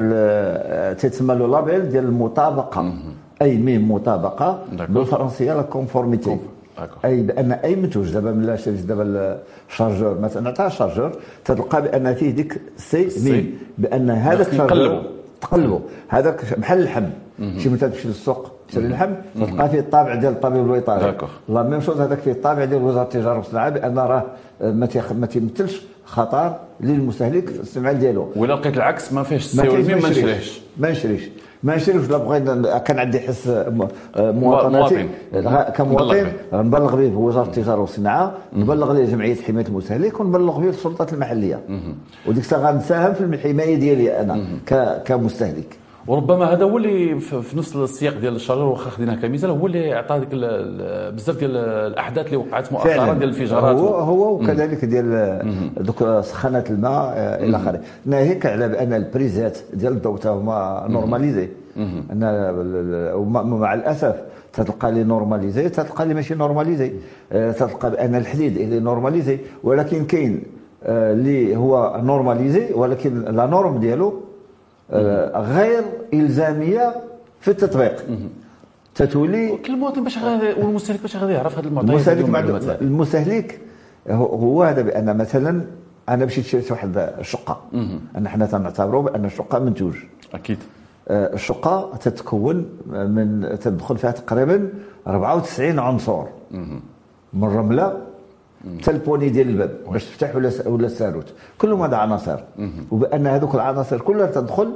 تتسمى 0.98 1.34
le 1.34 1.46
label 1.46 1.88
ديال 1.88 2.04
المطابقة. 2.04 2.92
أي 3.42 3.56
ميم 3.56 3.92
مطابقة 3.92 4.64
بالفرنسية 4.88 5.54
la 5.54 5.62
conformité 5.62 6.36
أي 7.04 7.22
بان 7.22 7.52
أي 7.52 7.76
منتوج 7.76 8.12
دابا 8.12 8.32
ملي 8.32 8.58
شريت 8.58 8.80
دابا 8.80 9.38
ال 9.70 9.75
chargeur 9.75 10.18
مثلا 10.20 10.42
نعطيها 10.42 10.68
chargeur 10.68 11.12
تلقى 11.44 11.82
بأن 11.82 12.14
فيه 12.14 12.30
ديك 12.30 12.60
C 12.76 13.30
ميم. 13.30 13.58
بأن 13.78 14.10
هذاك 14.10 14.48
ال 14.48 14.54
chargeur 14.54 15.02
تقلبوا. 15.40 15.78
هذاك 16.08 16.58
بحال 16.58 16.78
اللحم. 16.78 17.04
شي 17.58 17.68
مثلا 17.68 17.88
تمشي 17.88 18.08
للسوق 18.08 18.52
تشري 18.68 18.84
اللحم 18.84 19.10
تلقى 19.38 19.68
فيه 19.68 19.80
الطابع 19.80 20.14
ديال 20.14 20.32
الطبيب 20.32 20.64
الوطني 20.64 21.12
la 21.48 21.62
même 21.62 21.80
chose 21.80 22.00
هذاك 22.00 22.18
فيه 22.18 22.32
الطابع 22.32 22.64
ديال 22.64 22.82
وزارة 22.82 23.04
التجارة 23.04 23.36
والصناعة 23.36 23.68
بأن 23.70 23.98
راه 23.98 24.24
ما 25.12 25.26
تيمثلش 25.26 25.82
خطر 26.04 26.56
للمستهلك 26.80 27.48
في 27.48 27.56
الاستعمال 27.56 27.98
ديالو. 27.98 28.28
ولا 28.36 28.54
لقيت 28.54 28.76
العكس 28.76 29.12
ما 29.12 29.22
فيهش 29.22 29.44
ال 29.44 29.56
C 29.56 29.68
ما 29.94 30.08
نشريهش. 30.08 30.60
ما 30.76 30.90
نشريش 30.90 31.28
ما 31.62 31.76
نشريوش 31.76 32.10
لا 32.10 32.16
بغينا 32.18 32.78
كان 32.78 32.98
عندي 32.98 33.20
حس 33.20 33.50
مواطناتي. 34.16 35.08
كمواطن. 35.74 36.26
نبلغ 36.52 36.96
به 36.96 37.16
وزاره 37.16 37.46
التجارة 37.46 37.80
والصناعة 37.80 38.34
نبلغ 38.56 38.92
به 38.92 39.04
جمعية 39.04 39.34
حماية 39.34 39.66
المستهلك 39.66 40.20
ونبلغ 40.20 40.60
به 40.60 40.68
السلطات 40.68 41.12
المحلية. 41.12 41.60
وديك 42.26 42.42
الساعة 42.42 42.72
غنساهم 42.72 43.14
في 43.14 43.24
الحماية 43.24 43.76
ديالي 43.76 44.20
أنا 44.20 44.40
كمستهلك. 45.04 45.76
وربما 46.08 46.44
هذا 46.52 46.64
هو 46.64 46.76
اللي 46.76 47.20
في 47.20 47.58
نفس 47.58 47.76
السياق 47.76 48.14
ديال 48.14 48.36
ال 48.36 48.39
chargeur 48.39 48.62
واخا 48.62 48.90
خديناه 48.90 49.14
كمثال 49.14 49.50
هو 49.50 49.66
اللي 49.66 49.92
عطى 49.92 50.18
ديك 50.18 50.28
بزاف 51.14 51.38
ديال 51.38 51.56
الأحداث 51.56 52.26
اللي 52.26 52.36
وقعت 52.36 52.72
مؤخرا 52.72 53.04
ديال 53.04 53.16
الانفجارات 53.16 53.76
هو 53.76 53.94
هو 53.94 54.34
وكذلك 54.34 54.84
ديال 54.84 55.38
دوك 55.80 56.20
سخانات 56.20 56.70
الماء 56.70 56.92
آه، 56.92 57.44
إلى 57.44 57.56
آخره. 57.56 57.80
ناهيك 58.06 58.46
على 58.46 58.68
بأن 58.68 58.92
البريزات 58.92 59.58
ديال 59.74 59.92
الضوء 59.92 60.18
هما 60.26 60.86
normalisés. 60.88 61.48
مع 63.34 63.74
الأسف 63.74 64.16
تلقى 64.52 64.92
لي 64.92 65.04
normalisé 65.04 65.68
تلقى 65.68 66.06
لي 66.06 66.14
ماشي 66.14 66.34
normalisé. 66.34 66.92
آه، 67.32 67.52
تلقى 67.52 67.90
بأن 67.90 68.14
الحديد 68.14 68.56
اللي 68.56 68.80
normalisé 68.80 69.38
ولكن 69.64 70.04
كاين 70.04 70.42
آه، 70.84 71.12
اللي 71.12 71.56
هو 71.56 72.00
normalisé 72.04 72.72
ولكن 72.74 73.20
la 73.20 73.46
norme 73.46 73.78
ديالو 73.78 74.08
آه، 74.08 74.27
غير 75.34 75.82
إلزامية 76.14 76.94
في 77.40 77.50
التطبيق. 77.50 78.04
تتولي 78.94 79.56
كل 79.56 79.76
مواطن 79.76 80.04
باش 80.04 80.16
والمستهلك 80.58 81.02
باش 81.02 81.16
غادي 81.16 81.32
يعرف 81.32 81.58
هذه 81.58 81.66
المعطيات 81.66 81.90
المستهلك 81.90 82.80
المستهلك 82.82 83.60
هو 84.10 84.62
هذا 84.62 84.82
بأن 84.82 85.16
مثلا 85.16 85.64
أنا 86.08 86.24
مشيت 86.24 86.44
شريت 86.44 86.70
واحد 86.70 86.96
الشقة. 87.18 87.60
أن 88.18 88.28
حنا 88.28 88.46
تنعتبروا 88.46 89.02
بأن 89.02 89.24
الشقة 89.24 89.58
منتوج 89.58 89.94
أكيد. 90.34 90.58
آه، 91.08 91.34
الشقة 91.34 91.96
تتكون 91.96 92.66
من 92.86 93.58
تدخل 93.62 93.98
فيها 93.98 94.10
تقريبا 94.10 94.68
94 95.06 95.78
عنصر. 95.78 96.24
من 97.32 97.44
الرمله 97.48 97.96
حتى 98.82 98.90
ال 98.90 98.95
poignée 98.95 99.28
ديال 99.28 99.48
الباب 99.48 99.70
باش 99.92 100.04
تفتح 100.04 100.36
ولا 100.36 100.50
ولا 100.66 100.86
الساروت 100.86 101.32
كلهم 101.58 101.82
هذا 101.82 101.96
عناصر. 101.96 102.40
وبان 102.90 103.26
هذوك 103.26 103.54
العناصر 103.54 104.00
كلها 104.00 104.26
تدخل 104.26 104.72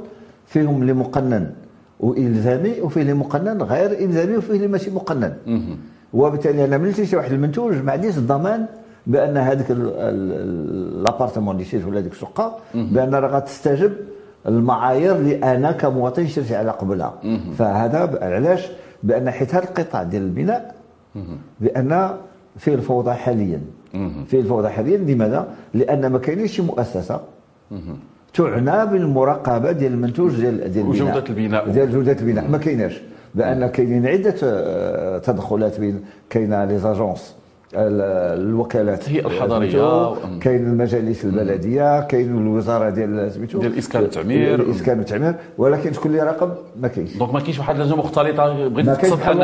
فيهم 0.47 0.81
اللي 0.81 0.93
مقنن 0.93 1.51
وإلزامي 1.99 2.81
وفيه 2.81 3.01
اللي 3.01 3.13
مقنن 3.13 3.61
غير 3.61 3.91
إلزامي 3.91 4.37
وفيه 4.37 4.53
اللي 4.53 4.67
ماشي 4.67 4.91
مقنن. 4.91 5.33
وبالتالي 6.13 6.65
أنا 6.65 6.77
ملي 6.77 6.91
تشري 6.91 7.17
واحد 7.17 7.31
المنتوج 7.31 7.75
ما 7.75 7.91
عنديش 7.91 8.17
الضمان 8.17 8.65
بأن 9.07 9.37
هذاك 9.37 9.71
l'appartement 9.71 11.55
اللي 11.55 11.65
شريت 11.65 11.85
ولا 11.85 11.99
هذيك 11.99 12.11
الشقة 12.11 12.57
بأن 12.73 13.15
راه 13.15 13.27
غتستجب 13.27 13.93
المعايير 14.47 15.15
اللي 15.15 15.35
أنا 15.37 15.71
كمواطن 15.71 16.27
شرت 16.27 16.51
على 16.51 16.71
قبلها. 16.71 17.13
فهذا 17.57 18.19
علاش؟ 18.21 18.71
بأن 19.03 19.31
حيت 19.31 19.55
هذا 19.55 19.63
القطاع 19.63 20.03
ديال 20.03 20.21
البناء 20.21 20.75
بأن 21.59 22.09
فيه 22.57 22.73
الفوضى 22.75 23.13
حاليا. 23.13 23.61
فيه 24.27 24.39
الفوضى 24.39 24.69
حاليا. 24.69 24.97
لماذا؟ 24.97 25.47
لأن 25.73 26.07
ما 26.07 26.19
كاينش 26.19 26.59
مؤسسة 26.61 27.21
تعنى 28.33 28.85
بالمراقبة 28.91 29.71
ديال 29.71 29.93
المنتوج 29.93 30.35
ديال 30.35 30.71
ديال 30.73 30.85
وجودة 30.87 31.23
البناء. 31.29 31.69
ديال 31.69 31.91
جوده 31.91 32.11
البناء. 32.11 32.47
ما 32.49 32.57
كايناش. 32.57 33.01
بأن 33.35 33.67
كاينين 33.67 34.07
عدة 34.07 34.35
آه، 34.43 35.17
تدخلات 35.17 35.79
بين 35.79 36.01
كاينة 36.29 36.65
لي 36.65 36.79
زاجونس 36.79 37.35
الوكالات. 37.75 39.09
هي 39.09 39.19
الحضريه 39.19 40.13
كاين 40.39 40.63
المجالس 40.65 41.25
البلدية 41.25 42.01
كاين 42.01 42.37
الوزارة 42.37 42.89
ديال 42.89 43.31
سميتو؟ 43.31 43.59
ديال 43.59 43.73
الاسكان 43.73 44.01
والتعمير 44.01 44.55
الاسكان 44.55 44.97
والتعمير 44.97 45.35
ولكن 45.57 45.93
شكون 45.93 46.11
اللي 46.11 46.23
راقب؟ 46.23 46.51
ما 46.79 46.87
كاينش. 46.87 47.17
donc 47.17 47.33
ما 47.33 47.39
كاينش 47.39 47.59
واحد 47.59 47.75
اللجنه 47.79 47.95
مختلطة. 47.95 48.67
بغيت 48.67 48.89
كاينش 48.89 49.13
بحال 49.13 49.37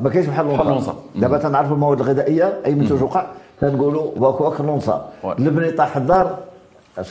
ما 0.00 0.10
كاينش 0.10 0.26
بحال 0.26 0.46
l'ONSSA. 0.46 0.96
دابا 1.16 1.38
تنعرفوا 1.38 1.74
المواد 1.74 2.00
الغذائية 2.00 2.58
أي 2.66 2.74
منتوج 2.74 3.02
وقع 3.02 3.26
تنقولوا 3.60 4.10
واك 4.16 4.40
واك 4.40 4.60
l'ONSSA. 4.60 5.08
اللبن 5.38 5.64
يطيح 5.64 5.96
الدار 5.96 6.38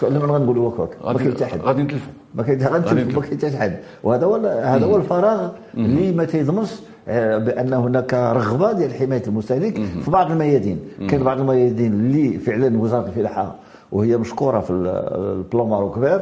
لما 0.01 0.25
غنقولوا 0.25 0.65
واك 0.65 0.79
واك 0.79 0.89
ما 1.05 1.13
كاين 1.13 1.33
حتى 1.33 1.45
حد. 1.45 1.59
غادي 1.61 1.83
نتلفوا 1.83 2.13
ما 2.35 2.43
كاين 2.43 2.59
ما 2.59 2.79
كاين 3.21 3.23
حتى 3.23 3.57
حد. 3.57 3.77
وهذا 4.03 4.25
هو 4.25 4.35
هذا 4.63 4.85
هو 4.85 4.95
الفراغ 4.95 5.49
اللي 5.77 6.11
ما 6.11 6.25
تيضمنش 6.25 6.69
بأن 7.07 7.73
هناك 7.73 8.13
رغبة 8.13 8.71
ديال 8.71 8.93
حماية 8.93 9.23
المستهلك 9.27 9.75
في 10.03 10.11
بعض 10.11 10.31
الميادين. 10.31 10.79
كاين 11.09 11.23
بعض 11.23 11.39
الميادين 11.39 11.93
اللي 11.93 12.39
فعلا 12.39 12.79
وزارة 12.79 13.05
الفلاحة 13.07 13.55
وهي 13.91 14.17
مشكورة 14.17 14.59
في 14.59 14.71
ال 14.71 14.91
Plan 14.91 15.67
Maroc 15.67 15.94
Vert. 15.94 16.21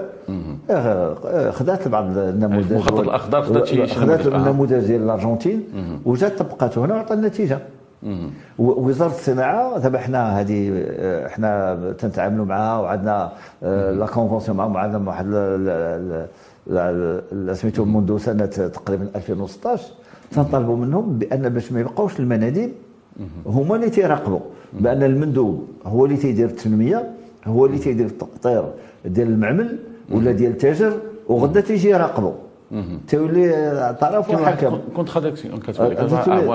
آه، 0.70 1.51
خدات 1.51 1.88
بعض 1.88 2.18
النموذج 2.18 2.72
المخطط 2.72 3.00
الأخضر 3.00 3.42
خدات 3.42 3.68
شي 3.68 3.88
خدات 3.88 4.27
النموذج 4.27 4.79
ديال 4.86 5.03
الأرجنتين. 5.03 5.64
وجات 6.05 6.40
طبقات 6.40 6.77
هنا 6.77 6.96
وعطى 6.96 7.14
النتيجه 7.14 7.60
وزارة 8.60 9.10
الصناعة 9.12 9.77
دابا 9.79 9.98
حنا 10.00 10.40
هذه 10.40 10.84
آه، 10.88 11.27
حنا 11.27 11.79
تنتعاملوا 11.98 12.46
معها 12.46 12.79
وعندنا 12.79 13.31
la 14.00 14.05
convention 14.14 14.57
معهم 14.57 14.77
عندنا 14.77 15.07
واحد 15.10 15.25
سميتو 17.53 17.86
منذ 17.86 18.18
سنة 18.18 18.46
تقريبا 18.46 19.07
2016 19.16 19.84
تنطلبوا 20.35 20.77
منهم 20.77 21.17
بأن 21.17 21.50
باش 21.50 21.72
ما 21.72 21.79
يبقاوش 21.79 22.19
المناديب 22.19 22.72
هما 23.46 23.75
اللي 23.75 23.89
تيراقبوا. 23.89 24.39
بأن 24.74 25.03
المندوب 25.03 25.67
هو 25.85 26.05
اللي 26.05 26.17
تيدير 26.17 26.48
التنمية 26.48 27.11
هو 27.46 27.65
اللي 27.65 27.77
تيدير 27.77 28.05
التأطير 28.05 28.64
ديال 29.05 29.27
المعمل 29.27 29.79
ولا 30.11 30.31
ديال 30.31 30.51
التاجر 30.51 30.93
وغدا 31.27 31.61
تيجي 31.61 31.89
يراقبوا. 31.89 32.33
تولي 33.07 33.96
طرف 34.01 34.29
وحكم 34.29 34.77
contradiction 34.96 35.59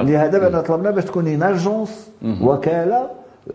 لهذا 0.07 0.39
بأن 0.39 0.63
طلبنا 0.63 0.91
باش 0.91 1.05
تكون 1.05 1.43
agence 1.43 2.11
وكالة 2.43 3.11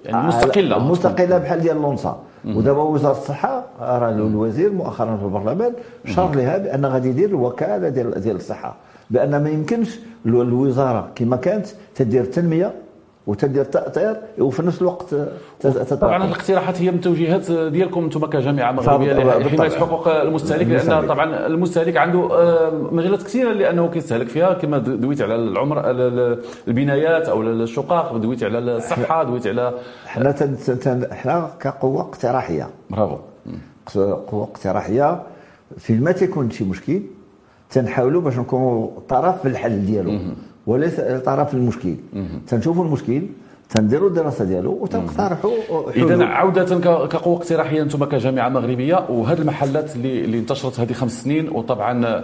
يعني 0.06 0.28
مستقلة. 0.28 0.80
مستقلة 0.80 1.38
بحال 1.38 1.60
ديال 1.60 1.82
l'ONSSA. 1.82 2.18
ودابا 2.46 2.82
وزارة 2.82 3.12
الصحة 3.18 3.64
راه 3.82 4.10
الوزير 4.10 4.72
مؤخرا 4.72 5.18
في 5.18 5.24
البرلمان 5.24 5.74
شار 6.06 6.36
لها 6.36 6.58
بأن 6.58 6.86
غادي 6.86 7.10
يدير 7.10 7.30
الوكاله 7.30 7.90
ديال 7.90 8.22
ديال 8.22 8.36
الصحة. 8.36 8.76
بان 9.10 9.44
ما 9.44 9.50
يمكنش 9.50 10.00
الوزارة 10.26 11.12
كما 11.16 11.36
كانت 11.36 11.68
تدير 11.96 12.22
التنميه 12.22 12.74
وتدير 13.28 13.62
التاطير 13.62 14.16
وفي 14.40 14.62
نفس 14.64 14.82
الوقت 14.82 15.16
طبعا 16.02 16.26
الاقتراحات 16.26 16.82
هي 16.82 16.92
من 16.92 17.02
توجيهات 17.02 17.52
ديالكم 17.52 18.04
أنتم 18.04 18.26
كجامعه 18.26 18.72
مغربيه 18.72 19.14
لحمايه 19.14 19.70
حقوق 19.70 20.08
المستهلك 20.08 20.68
لأن 20.68 21.08
طبعا 21.08 21.48
المستهلك 21.48 21.98
عنده 21.98 22.20
آه، 22.32 22.72
مجالات 22.92 23.24
كثيره 23.24 23.52
لأنه 23.54 23.88
كيستهلك 23.88 24.28
فيها 24.28 24.54
كما 24.54 24.78
دويت 24.78 25.22
على 25.22 25.36
العمر 25.36 25.82
البنايات 26.68 27.30
أو 27.30 27.42
الشقق 27.42 28.18
دويت 28.18 28.44
على 28.44 28.58
الصحة 28.58 29.24
دويت 29.24 29.48
على 29.48 29.74
حنا 30.06 30.36
حنا 31.12 31.50
كقوة 31.60 32.02
اقتراحية. 32.02 32.70
برافو. 32.90 33.18
قوة 34.28 34.44
اقتراحية 34.44 35.24
في 35.78 35.94
ما 35.94 36.12
تيكون 36.12 36.52
شي 36.52 36.64
مشكل؟ 36.64 37.02
تنحاولوا 37.74 38.22
باش 38.22 38.38
نكونوا 38.38 38.88
طرف 39.10 39.42
في 39.42 39.48
الحل 39.48 39.86
ديالو. 39.86 40.20
وليس 40.68 41.00
طرف 41.26 41.48
في 41.48 41.54
المشكل. 41.54 41.96
تنشوفوا 42.48 42.86
المشكل 42.86 43.22
تنديروا 43.70 44.10
الدراسة 44.10 44.46
ديالو 44.46 44.78
وتنقترحوا 44.82 45.52
اذا 45.96 46.26
عودة 46.26 46.80
كقوه 47.08 47.38
اقتراحيه 47.38 47.82
أنتم 47.82 48.06
كجامعة 48.06 48.50
مغربية 48.50 49.06
وهذه 49.10 49.40
المحلات 49.40 49.96
اللي 49.96 50.40
انتشرت 50.40 50.80
هذه 50.80 50.94
خمس 50.94 51.24
سنين 51.24 51.50
وطبعا 51.50 52.24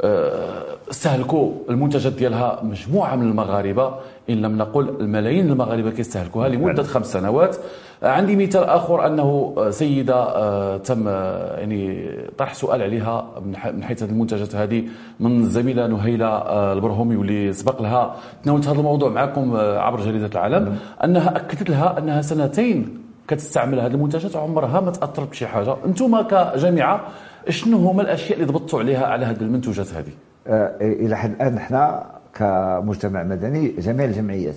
آه، 0.00 0.69
استهلكوا 0.90 1.52
المنتجات 1.70 2.12
ديالها 2.12 2.60
مجموعة 2.62 3.16
من 3.16 3.28
المغاربة. 3.30 3.94
إن 4.30 4.42
لم 4.42 4.58
نقل 4.58 4.88
الملايين 5.00 5.50
المغاربة 5.50 5.90
كيستهلكوها 5.90 6.48
لمدة 6.48 6.82
خمس 6.82 7.12
سنوات. 7.12 7.56
عندي 8.02 8.36
مثال 8.36 8.64
آخر 8.64 9.06
أنه 9.06 9.54
سيدة 9.70 10.14
آه، 10.14 10.76
تم 10.76 11.08
آه، 11.08 11.56
يعني 11.56 12.10
طرح 12.38 12.54
سؤال 12.54 12.82
عليها 12.82 13.26
من 13.72 13.82
حيث 13.82 14.02
هذه 14.02 14.10
المنتجات 14.10 14.54
هذه. 14.54 14.84
من 15.20 15.40
الزميلة 15.40 15.86
نهيلة 15.86 16.26
آه، 16.26 16.72
البرهومي 16.72 17.16
واللي 17.16 17.52
سبق 17.52 17.82
لها. 17.82 18.16
تناولت 18.44 18.68
هذا 18.68 18.78
الموضوع 18.78 19.08
معكم 19.08 19.56
عبر 19.56 20.00
جريدة 20.00 20.26
العالم. 20.26 20.64
نعم. 20.64 20.76
أنها 21.04 21.36
أكدت 21.36 21.70
لها 21.70 21.98
أنها 21.98 22.22
سنتين 22.22 22.98
كتستعمل 23.28 23.80
هذه 23.80 23.92
المنتجات 23.92 24.36
وعمرها 24.36 24.80
ما 24.80 24.90
تأثرت 24.90 25.30
بشي 25.30 25.46
حاجة. 25.46 25.76
أنتم 25.86 26.20
كجامعة 26.20 27.00
شنو 27.48 27.76
هما 27.76 28.02
الأشياء 28.02 28.40
اللي 28.40 28.52
ضبطوا 28.52 28.78
عليها 28.78 29.06
على 29.06 29.26
هذه 29.26 29.40
المنتوجات 29.40 29.94
هذه؟ 29.94 30.12
إلى 30.46 31.16
حد 31.16 31.30
الآن 31.30 31.56
إحنا 31.56 32.06
كمجتمع 32.34 33.22
مدني 33.22 33.68
جميع 33.68 34.04
الجمعيات 34.06 34.56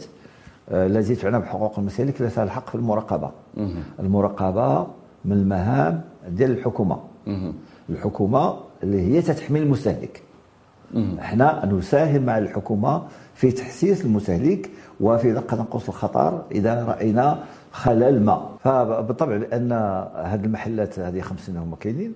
آه، 0.69 0.86
التي 0.88 1.15
تعنى 1.15 1.39
بحقوق 1.39 1.80
المستهلك 1.80 2.22
لها 2.22 2.43
الحق 2.43 2.69
في 2.69 2.76
المراقبة. 2.76 3.32
المراقبة 4.00 4.88
من 5.26 5.32
المهام 5.38 6.02
ديال 6.30 6.52
الحكومة. 6.52 7.00
الحكومة 7.89 8.58
اللي 8.84 9.02
هي 9.02 9.22
تتحمي 9.22 9.60
المستهلك. 9.60 10.22
إحنا 11.19 11.65
نساهم 11.72 12.24
مع 12.24 12.38
الحكومة 12.38 13.04
في 13.36 13.52
تحسيس 13.52 14.06
المستهلك 14.06 14.69
وفي 15.02 15.34
دقة 15.34 15.58
نقص 15.58 15.88
الخطر 15.88 16.41
إذا 16.52 16.84
رأينا 16.86 17.43
خلل 17.72 18.24
ما. 18.26 18.50
فبالطبع 18.63 19.38
بأن 19.38 19.72
هذه 20.15 20.46
المحلات 20.46 21.00
هذه 21.00 21.22
خمس 21.22 21.39
سنين 21.39 21.58
هما 21.60 21.76
كاينين 21.76 22.13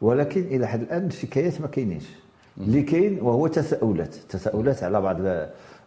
ولكن 0.00 0.40
إلى 0.40 0.66
حد 0.66 0.80
الآن 0.80 1.06
الشكايات 1.06 1.60
ما 1.60 1.66
كاينينش. 1.66 2.06
اللي 2.60 2.82
كاين 2.82 3.18
وهو 3.22 3.46
تساؤلات. 3.46 4.14
تساؤلات 4.28 4.82
على 4.82 5.00
بعض 5.00 5.16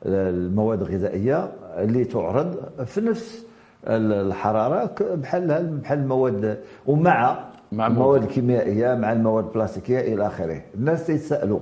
المواد 0.05 0.81
الغذائية 0.81 1.51
اللي 1.77 2.05
تعرض 2.05 2.55
في 2.85 3.01
نفس 3.01 3.45
الحرارة 3.87 4.91
بحال 5.01 5.67
بحال 5.83 5.99
المواد 5.99 6.59
ومع 6.87 7.45
مع 7.71 7.87
المواد. 7.87 8.23
الكيميائية 8.23 8.95
مع 8.95 9.11
المواد 9.11 9.45
البلاستيكية 9.45 9.99
إلى 9.99 10.27
آخره. 10.27 10.61
الناس 10.75 11.05
تيتسالوا 11.05 11.59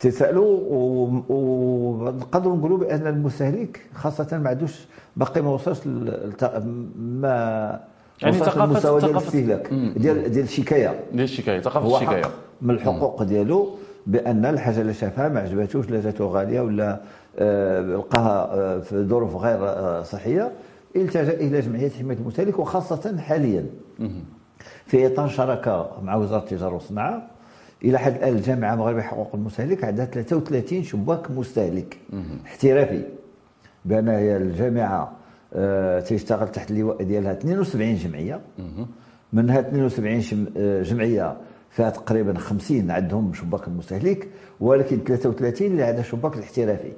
تسالوا 0.00 0.58
ونقدروا 1.28 2.56
نقولوا 2.56 2.78
بأن 2.78 3.06
المستهلك 3.06 3.80
خاصة 3.94 4.38
ما 4.38 4.48
عندوش 4.50 4.86
باقي 5.16 5.42
ما 5.42 5.50
وصلش 5.50 5.78
ما 6.96 7.80
يعني 8.22 8.36
ثقافه 8.36 8.98
ديال 8.98 9.10
الاستهلاك. 9.10 9.68
ديال 9.96 10.30
ديال 10.30 10.44
الشكاية. 10.44 11.00
ديال 11.12 11.24
الشكاية 11.24 11.60
ثقافة 11.60 11.96
الشكاية. 11.96 12.24
من 12.62 12.70
الحقوق 12.74 13.22
ديالو. 13.22 13.68
بأن 14.06 14.46
الحاجة 14.46 14.80
اللي 14.80 14.94
شافها 14.94 15.28
ما 15.28 15.40
عجباتوش 15.40 15.90
لا 15.90 16.00
جاتو 16.00 16.26
غالية 16.26 16.60
ولا 16.60 17.00
آه، 17.38 17.80
لقاها 17.80 18.54
آه، 18.54 18.78
في 18.80 19.04
ظروف 19.04 19.36
غير 19.36 19.58
آه، 19.62 20.02
صحية. 20.02 20.52
التجا 20.96 21.32
إلى 21.32 21.60
جمعية 21.60 21.90
حماية 21.90 22.16
المستهلك 22.18 22.58
وخاصة 22.58 23.18
حاليا. 23.18 23.66
في 24.86 25.06
إطار 25.06 25.28
شراكة 25.28 25.90
مع 26.02 26.14
وزارة 26.16 26.40
التجارة 26.42 26.74
والصناعة. 26.74 27.26
إلى 27.84 27.98
حد 27.98 28.14
الآن 28.14 28.32
الجامعة 28.36 28.74
المغربيه 28.74 29.02
حقوق 29.02 29.30
المستهلك 29.34 29.84
عندها 29.84 30.04
33 30.04 30.82
شباك 30.82 31.30
مستهلك 31.30 31.98
احترافي. 32.46 33.02
بأن 33.84 34.08
هي 34.08 34.36
الجامعة 34.36 35.12
تشتغل 36.00 36.48
تحت 36.48 36.70
اللواء 36.70 37.02
ديالها 37.02 37.32
72 37.32 37.94
جمعية. 37.94 38.40
منها 39.32 39.60
72 39.60 40.46
آه، 40.56 40.82
جمعية 40.82 41.36
فيها 41.70 41.90
تقريبا 41.90 42.38
50 42.38 42.90
عندهم 42.90 43.32
شباك 43.34 43.68
المستهلك 43.68 44.28
ولكن 44.60 44.98
33 45.06 45.66
اللي 45.66 45.82
عندها 45.82 46.02
شباك 46.02 46.36
الاحترافي. 46.36 46.92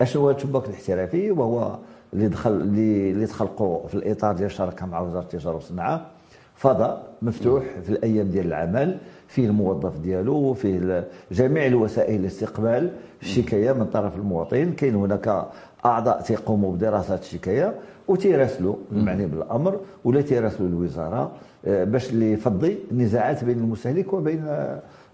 اشنو 0.00 0.22
هو 0.22 0.30
الشباك 0.30 0.68
الاحترافي 0.68 1.30
وهو 1.30 1.78
اللي 2.12 2.28
دخل 2.28 2.50
اللي 2.52 3.26
تخلقوا 3.26 3.88
في 3.88 3.94
الإطار 3.94 4.34
ديال 4.34 4.46
الشراكة 4.46 4.86
مع 4.86 5.00
وزارة 5.00 5.22
التجارة 5.22 5.54
والصناعة. 5.54 6.06
فضاء 6.54 7.12
مفتوح 7.22 7.64
في 7.82 7.90
الأيام 7.90 8.28
ديال 8.28 8.46
العمل 8.46 8.98
فيه 9.28 9.46
الموظف 9.46 9.98
ديالو 9.98 10.54
فيه 10.54 11.08
جميع 11.32 11.66
الوسائل 11.66 12.22
لاستقبال 12.22 12.90
الشكاية 13.22 13.72
من 13.72 13.86
طرف 13.86 14.16
المواطن. 14.16 14.72
كاين 14.72 14.94
هناك 14.94 15.46
أعضاء 15.84 16.20
تيقوموا 16.20 16.72
بدراسة 16.72 17.14
الشكاية 17.14 17.74
وتيراسلوا 18.08 18.74
المعني 18.92 19.26
بالأمر 19.26 19.80
ولا 20.04 20.22
تيراسلوا 20.22 20.68
الوزارة. 20.68 21.32
باش 21.64 22.10
اللي 22.10 22.32
يفضي 22.32 22.78
النزاعات 22.90 23.44
بين 23.44 23.58
المستهلك 23.58 24.12
وبين 24.12 24.44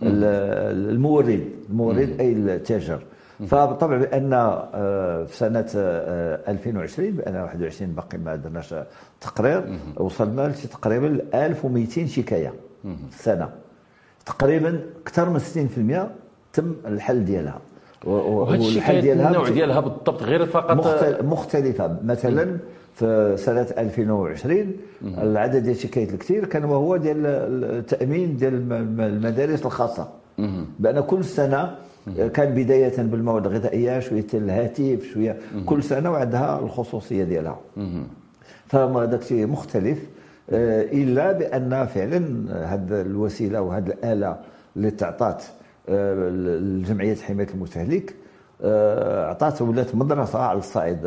المورد. 0.03 1.49
المورد 1.71 2.17
أي 2.21 2.33
التاجر. 2.33 3.03
فبالطبع 3.47 3.97
بأن 3.97 4.33
آه، 4.33 5.25
في 5.25 5.37
سنة 5.37 5.67
2020 5.75 7.09
آه، 7.09 7.13
بأن 7.13 7.37
21 7.37 7.93
باقي 7.93 8.19
ما 8.19 8.37
درناش 8.37 8.75
تقرير 9.21 9.79
وصلنا 9.97 10.49
تقريبا 10.49 11.21
1200 11.35 12.07
شكاية 12.07 12.53
في 12.83 13.17
السنة. 13.19 13.49
تقريبا 14.27 14.81
أكثر 15.03 15.31
من 15.31 15.39
60% 15.39 16.11
تم 16.53 16.75
الحل 16.87 17.25
ديالها. 17.25 17.61
وهذا 18.05 18.57
الشكايات 18.57 19.05
النوع 19.05 19.49
ديالها 19.49 19.81
بالضبط 19.81 20.23
غير 20.23 20.47
فقط 20.47 20.77
مختلفة. 21.23 21.99
مثلا 22.05 22.59
في 22.99 23.35
سنه 23.39 23.67
2020 23.79 24.73
العدد 25.03 25.57
ديال 25.63 25.77
الشكايات 25.77 26.13
الكثير 26.15 26.45
كان 26.45 26.65
وهو 26.65 26.97
ديال 26.97 27.27
التأمين 27.27 28.37
ديال 28.37 28.73
المدارس 29.01 29.67
الخاصة. 29.67 30.09
بأن 30.79 31.01
كل 31.01 31.25
سنة 31.25 31.75
كان 32.35 32.55
بداية 32.55 33.03
بالمواد 33.03 33.47
الغذائية 33.47 34.01
شوية 34.01 34.27
الهاتف 34.35 35.05
شوية 35.15 35.37
كل 35.67 35.83
سنة 35.83 36.11
وعندها 36.11 36.59
الخصوصية 36.61 37.25
ديالها. 37.25 37.61
فهذا 38.67 39.17
الشيء 39.17 39.47
مختلف 39.47 39.99
آه، 40.51 40.83
إلا 40.83 41.33
بأن 41.33 41.87
فعلا 41.87 42.19
هذه 42.75 43.01
الوسيلة 43.01 43.61
وهذه 43.63 43.87
الآلة 43.87 44.37
اللي 44.77 44.91
تعطات 44.91 45.43
لجمعية 45.89 47.15
حماية 47.15 47.49
المستهلك 47.55 48.15
آه، 48.65 49.31
عطات 49.31 49.63
ولات 49.63 49.95
مدرسة 49.95 50.39
على 50.39 50.59
الصعيد 50.59 50.99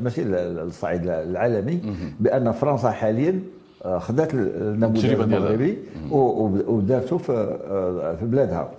ماشي 0.00 0.22
الصعيد 0.26 1.00
العالمي 1.06 1.80
بأن 2.20 2.52
فرنسا 2.52 2.90
حاليا 2.90 3.40
آه، 3.84 3.98
خذت 3.98 4.34
النموذج 4.34 5.06
المغربي 5.06 5.78
ودارته 6.10 7.18
في 7.18 7.32
آه، 7.70 8.14
في 8.14 8.24
بلادها. 8.24 8.70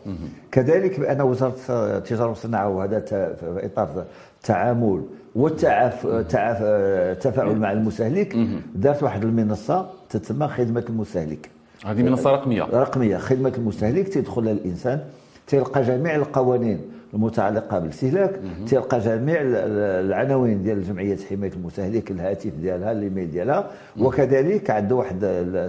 كذلك 0.52 1.00
بأن 1.00 1.22
وزارة 1.22 1.56
التجارة 1.70 2.30
والصناعة 2.30 2.70
وهذا 2.70 3.00
في 3.00 3.36
إطار 3.66 4.06
التعامل 4.38 5.02
والتفاعل 5.36 7.56
مع 7.56 7.72
المستهلك 7.72 8.36
دارت 8.76 9.04
واحد 9.04 9.24
المنصة 9.24 9.90
تسمى 10.10 10.48
خدمة 10.48 10.84
المستهلك. 10.90 11.50
هذه 11.86 12.04
منصة 12.04 12.32
رقمية. 12.32 12.64
رقمية 12.64 13.18
خدمة 13.18 13.54
المستهلك 13.58 14.08
تدخل 14.08 14.48
الإنسان 14.48 15.00
تلقى 15.48 15.84
جميع 15.84 16.16
القوانين. 16.16 16.82
المتعلقة 17.14 17.80
بالاستهلاك 17.80 18.40
تلقى 18.68 19.00
جميع 19.00 19.38
العناوين 19.42 20.64
ديال 20.64 20.84
جمعية 20.84 21.18
حماية 21.30 21.52
المستهلك 21.52 22.12
الهاتف 22.12 22.52
ديالها 22.62 22.92
الايميل 22.92 23.32
ديالها. 23.32 23.72
وكذلك 24.00 24.70
عنده 24.70 24.96
واحد 24.96 25.26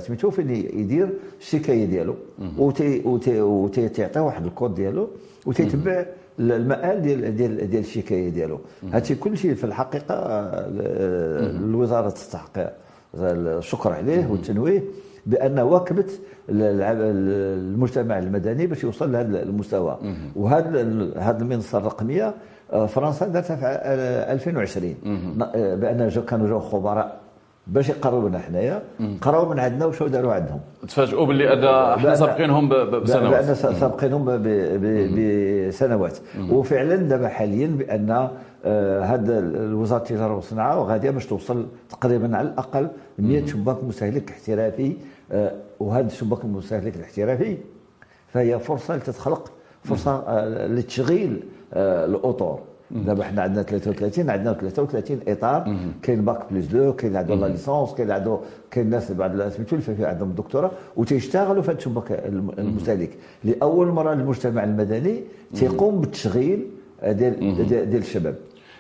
سميتو 0.07 0.31
فين 0.31 0.51
يدير 0.51 1.09
الشكاية 1.41 1.85
ديالو. 1.85 2.15
وتيعطيه 3.39 4.21
واحد 4.21 4.45
الكود 4.45 4.75
ديالو 4.75 5.09
وتيتبع 5.47 6.07
المآل 6.41 7.03
ديال 7.03 7.37
ديال 7.37 7.71
ديال 7.71 7.83
الشكاية 7.83 8.29
ديالو. 8.29 8.59
هادشي 8.93 9.15
كل 9.15 9.37
شيء 9.37 9.55
في 9.55 9.65
الحقيقة 9.65 10.15
الوزارة 11.65 12.11
تستحق. 12.11 12.73
الشكر 13.15 13.93
عليه 13.93 14.31
والتنويه. 14.31 14.83
بأن 15.27 15.59
واكبت 15.59 16.21
المجتمع 16.51 18.19
المدني 18.19 18.67
باش 18.67 18.85
يوصل 18.85 19.13
لهذا 19.13 19.43
المستوى. 19.43 19.99
وهذا 20.37 20.69
هذه 21.19 21.37
المنصة 21.41 21.79
الرقمية 21.79 22.35
آه، 22.73 22.87
فرنسا 22.87 23.29
دارتها 23.29 23.57
في 23.57 23.67
2020 24.33 24.95
آه، 25.43 25.75
بأن 25.75 26.11
كانوا 26.29 26.47
جاو 26.49 26.61
خبراء. 26.61 27.21
باش 27.69 27.89
يقروا 27.89 28.29
لنا 28.29 28.39
حنايا 28.39 28.83
قراو 29.21 29.49
من 29.49 29.59
عندنا 29.59 29.87
وشو 29.87 30.07
داروا 30.07 30.33
عندهم. 30.33 30.61
تفاجئوا 30.89 31.27
باللي 31.27 31.55
إحنا 31.97 32.15
سابقينهم 32.15 32.69
بسنوات. 32.69 33.45
بان 33.45 33.55
سابقينهم 33.81 34.25
بسنوات. 35.69 36.19
وفعلا 36.51 36.97
دابا 36.97 37.29
حاليا 37.29 37.67
بأن 37.67 38.11
هذا 39.05 39.39
آه، 39.39 39.75
وزاره 39.75 39.99
التجارة 40.03 40.35
والصناعة 40.35 40.81
وغاديه 40.81 41.11
باش 41.11 41.27
توصل 41.27 41.67
تقريبا 41.91 42.37
على 42.37 42.49
الأقل 42.49 42.89
100 43.19 43.47
شباك 43.47 43.85
مستهلك 43.85 44.31
احترافي 44.31 44.97
آه، 45.33 45.53
وهذا 45.81 46.07
الشباك 46.07 46.45
المستهلك 46.45 46.97
الاحترافي 46.97 47.57
فهي 48.33 48.59
فرصة 48.59 48.97
لتتخلق 48.97 49.53
فرصة 49.85 50.25
آه، 50.29 50.67
لتشغيل 50.67 51.43
الأطر 51.73 52.61
دابا 52.91 53.25
حنا 53.25 53.43
عندنا 53.43 53.63
33 53.63 54.31
عندنا 54.31 54.53
33 54.53 55.21
إطار. 55.29 55.77
كاين 56.03 56.25
bac 56.25 56.53
plus 56.53 56.67
deux 56.67 56.93
كاين 56.93 57.17
عنده 57.17 57.35
la 57.35 57.47
licence 57.47 57.95
كاين 57.95 58.11
عنده 58.11 58.39
كاين 58.71 58.91
ناس 58.91 59.13
بعد 59.13 59.49
سميتو 59.49 59.77
اللي 59.89 60.07
عندهم 60.07 60.29
الدكتوراه 60.31 60.71
وتيشتغلوا 60.97 61.63
في 61.63 61.71
هذا 61.71 61.79
الشباك 61.79 62.23
المستهلك. 62.59 63.11
لأول 63.45 63.87
مرة 63.87 64.13
المجتمع 64.13 64.65
المدني 64.65 65.21
تيقوم 65.55 66.01
بالتشغيل 66.01 66.67
ديال 67.05 67.69
ديال 67.69 68.03
الشباب. 68.03 68.35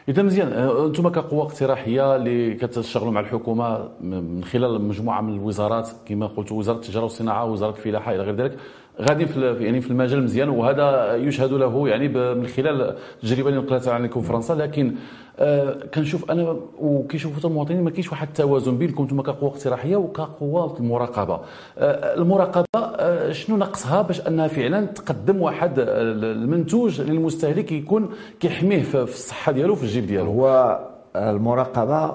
إذا 0.09 0.23
مزيان 0.23 0.53
آه، 0.53 0.87
أنتم 0.87 1.09
كقوة 1.09 1.42
اقتراحية 1.42 2.16
اللي 2.16 2.55
كتشتغلوا 2.55 3.12
مع 3.12 3.21
الحكومة 3.21 3.88
من 4.01 4.44
خلال 4.44 4.81
مجموعة 4.83 5.21
من 5.21 5.35
الوزارات 5.35 5.88
كما 6.07 6.27
قلت 6.27 6.53
وزارة 6.53 6.77
التجارة 6.77 7.03
والصناعة 7.03 7.44
وزارة 7.44 7.71
الفلاحة 7.71 8.14
إلى 8.14 8.23
غير 8.23 8.37
ذلك. 8.37 8.57
غادي 9.00 9.26
في 9.26 9.56
يعني 9.61 9.80
في 9.80 9.90
المجال 9.90 10.22
مزيان 10.22 10.48
وهذا 10.48 11.14
يشهد 11.16 11.52
له 11.52 11.88
يعني 11.88 12.08
من 12.08 12.46
خلال 12.46 12.96
التجربه 13.22 13.48
اللي 13.48 13.61
نقلتها 13.61 13.94
عليكم 13.94 14.20
فرنسا 14.22 14.52
لكن 14.52 14.94
آه 15.38 15.76
كنشوف 15.94 16.30
أنا 16.30 16.56
وكيشوفوا 16.78 17.50
المواطنين 17.50 17.84
ما 17.84 17.90
كاينش 17.90 18.11
واحد 18.11 18.26
التوازن 18.28 18.78
بينكم 18.78 19.02
أنتم 19.02 19.22
كقوة 19.22 19.50
اقتراحية 19.50 19.96
وكقوة 19.96 20.78
المراقبة. 20.78 21.40
آه 21.78 22.14
المراقبة 22.14 22.66
آه 22.76 23.32
شنو 23.32 23.56
نقصها 23.56 24.02
باش 24.02 24.26
انها 24.26 24.48
فعلا 24.48 24.87
تقدم 24.87 25.42
واحد 25.42 25.72
المنتوج 25.78 27.00
للمستهلك 27.00 27.72
يكون 27.72 28.11
كيحميه 28.40 28.82
في 28.82 29.02
الصحة 29.02 29.52
ديالو 29.52 29.74
في 29.74 29.82
الجيب 29.82 30.06
ديالو؟ 30.06 30.26
هو 30.30 30.78
المراقبة 31.16 32.14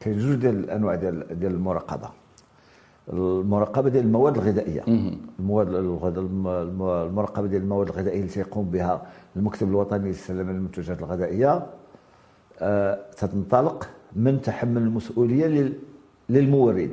كاين 0.00 0.18
جوج 0.18 0.34
ديال 0.34 0.54
الأنواع 0.64 0.94
ديال 0.94 1.38
ديال 1.40 1.52
المراقبة. 1.52 2.08
المراقبة 3.12 3.88
ديال 3.90 4.04
المواد 4.04 4.36
الغذائية. 4.38 4.82
المواد 5.38 5.68
المراقبة 7.08 7.46
ديال 7.46 7.62
المواد 7.62 7.88
الغذائية 7.88 8.18
اللي 8.20 8.30
تيقوم 8.32 8.70
بها 8.70 9.02
المكتب 9.36 9.68
الوطني 9.68 10.08
للسلامة 10.08 10.50
المنتوجات 10.50 10.98
الغذائية 10.98 11.66
آه، 12.60 12.98
تنطلق 13.16 13.88
من 14.16 14.40
تحمل 14.42 14.82
المسؤولية 14.82 15.72
للمورد. 16.28 16.90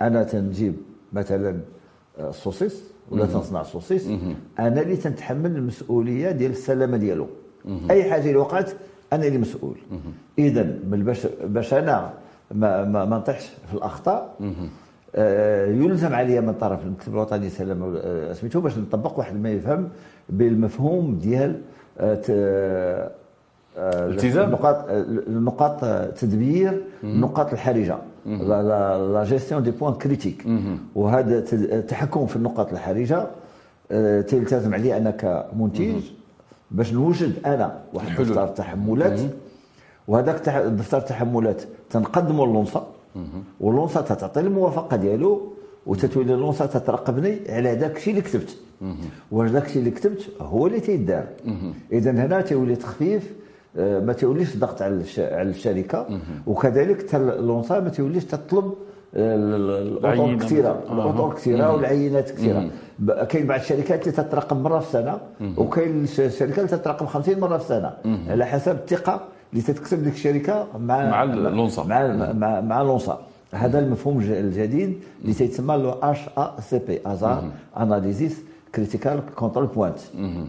أنا 0.00 0.22
تنجيب 0.24 0.74
مثلا 1.12 1.60
آه، 2.18 2.30
السوسيس 2.30 2.84
ولا 3.10 3.26
تنصنع 3.26 3.60
السوسيس 3.60 4.06
أنا 4.58 4.80
اللي 4.82 4.96
تنتحمل 4.96 5.56
المسؤولية 5.56 6.30
ديال 6.30 6.50
السلامة 6.50 6.96
ديالو. 6.96 7.26
أي 7.90 8.10
حاجة 8.10 8.26
اللي 8.26 8.36
وقعت 8.36 8.70
أنا 9.12 9.26
اللي 9.26 9.38
مسؤول. 9.38 9.76
اذا 10.38 10.62
باش 10.84 11.26
باش 11.44 11.74
أنا 11.74 12.12
ما 12.54 12.84
ما, 12.84 13.04
ما 13.04 13.16
نطيحش 13.18 13.44
في 13.68 13.74
الأخطاء. 13.74 14.36
يلزم 15.14 16.14
عليا 16.14 16.40
من 16.40 16.52
طرف 16.54 16.84
المكتب 16.84 17.12
الوطني 17.12 17.50
سلام 17.50 17.96
آه، 18.04 18.32
سميتو 18.32 18.60
باش 18.60 18.78
نطبق 18.78 19.18
واحد 19.18 19.36
ما 19.42 19.50
يفهم 19.50 19.88
بالمفهوم 20.28 21.18
ديال 21.18 21.60
آه، 22.00 23.10
آه، 23.78 24.08
التزام؟ 24.08 24.50
نقاط 24.50 24.90
نقاط 25.28 25.84
تدبير 26.18 26.82
النقاط 27.04 27.52
الحرجة. 27.52 27.96
la 28.26 29.24
gestion 29.24 29.62
des 29.62 29.70
points 29.70 29.94
critiques 29.94 30.44
وهذا 30.94 31.44
التحكم 31.52 32.26
في 32.26 32.36
النقاط 32.36 32.72
الحرجة. 32.72 33.26
آه، 33.92 34.20
تلتزم 34.20 34.74
علي 34.74 34.96
أنا 34.96 35.10
كمنتج 35.10 35.94
باش 36.70 36.92
نوجد 36.92 37.32
أنا 37.46 37.78
واحد. 37.94 38.20
دفتر 38.20 38.46
تحملات. 38.48 39.20
وهذاك 40.08 40.48
دفتر 40.48 40.98
التحملات 40.98 41.62
تنقدمه 41.90 42.46
للونصا 42.46 42.86
واللونصا 43.60 44.00
تعطي 44.00 44.40
الموافقة 44.40 44.96
ديالو 44.96 45.52
وتتولي 45.86 46.34
اللونصا 46.34 46.66
تتراقبني 46.66 47.38
على 47.48 47.74
داك 47.74 47.96
الشيء 47.96 48.10
اللي 48.14 48.22
كتبت. 48.22 48.56
واش 49.30 49.50
داك 49.50 49.66
الشيء 49.66 49.78
اللي 49.78 49.90
كتبت؟ 49.90 50.28
هو 50.40 50.66
اللي 50.66 50.80
تيدار. 50.80 51.24
إذا 51.92 52.10
هنا 52.10 52.40
تيولي 52.40 52.76
تخفيف 52.76 53.32
آه، 53.78 54.00
ما 54.00 54.12
توليش 54.12 54.56
ضغط 54.56 54.82
على 54.82 55.02
على 55.18 55.50
الشركة. 55.50 56.06
وكذلك 56.46 57.06
حتى 57.08 57.16
اللونصا 57.16 57.80
ما 57.80 57.88
توليش 57.88 58.24
تطلب 58.24 58.64
آه، 59.14 59.34
ال- 59.36 59.54
ال- 59.54 59.88
الاطر 59.88 60.08
العينة 60.14 60.38
كثيرة. 60.44 60.82
الاطر 60.92 61.34
كثيرة 61.34 61.72
والعينات 61.74 62.30
كثيرة. 62.30 62.70
كاين 63.24 63.46
بعض 63.46 63.60
الشركات 63.60 64.00
اللي 64.02 64.12
تتراقب 64.12 64.56
مرة 64.62 64.78
في 64.78 64.86
السنة 64.86 65.18
وكاين 65.56 66.04
الش- 66.04 66.20
الشركات 66.20 66.58
اللي 66.58 66.68
تتراقب 66.68 67.06
50 67.06 67.40
مرة 67.40 67.56
في 67.58 67.62
السنة. 67.64 67.92
على 68.28 68.46
حسب 68.46 68.72
الثقة 68.76 69.20
اللي 69.52 69.62
تتكسب 69.62 70.04
ديك 70.04 70.14
الشركة 70.14 70.66
مع 70.78 71.10
مع 71.10 71.22
لونسا. 71.22 71.84
مع 71.84 72.32
مع, 72.32 72.60
مع 72.60 72.82
لونسا 72.82 73.20
هذا 73.52 73.78
المفهوم 73.78 74.18
الج- 74.18 74.30
الجديد 74.30 75.00
اللي 75.22 75.34
تيتسمى 75.34 75.76
le 75.76 75.90
HACCP 75.90 77.00
hazard 77.06 77.44
analysis 77.76 78.42
critical 78.74 79.20
control 79.36 79.66
point 79.66 79.98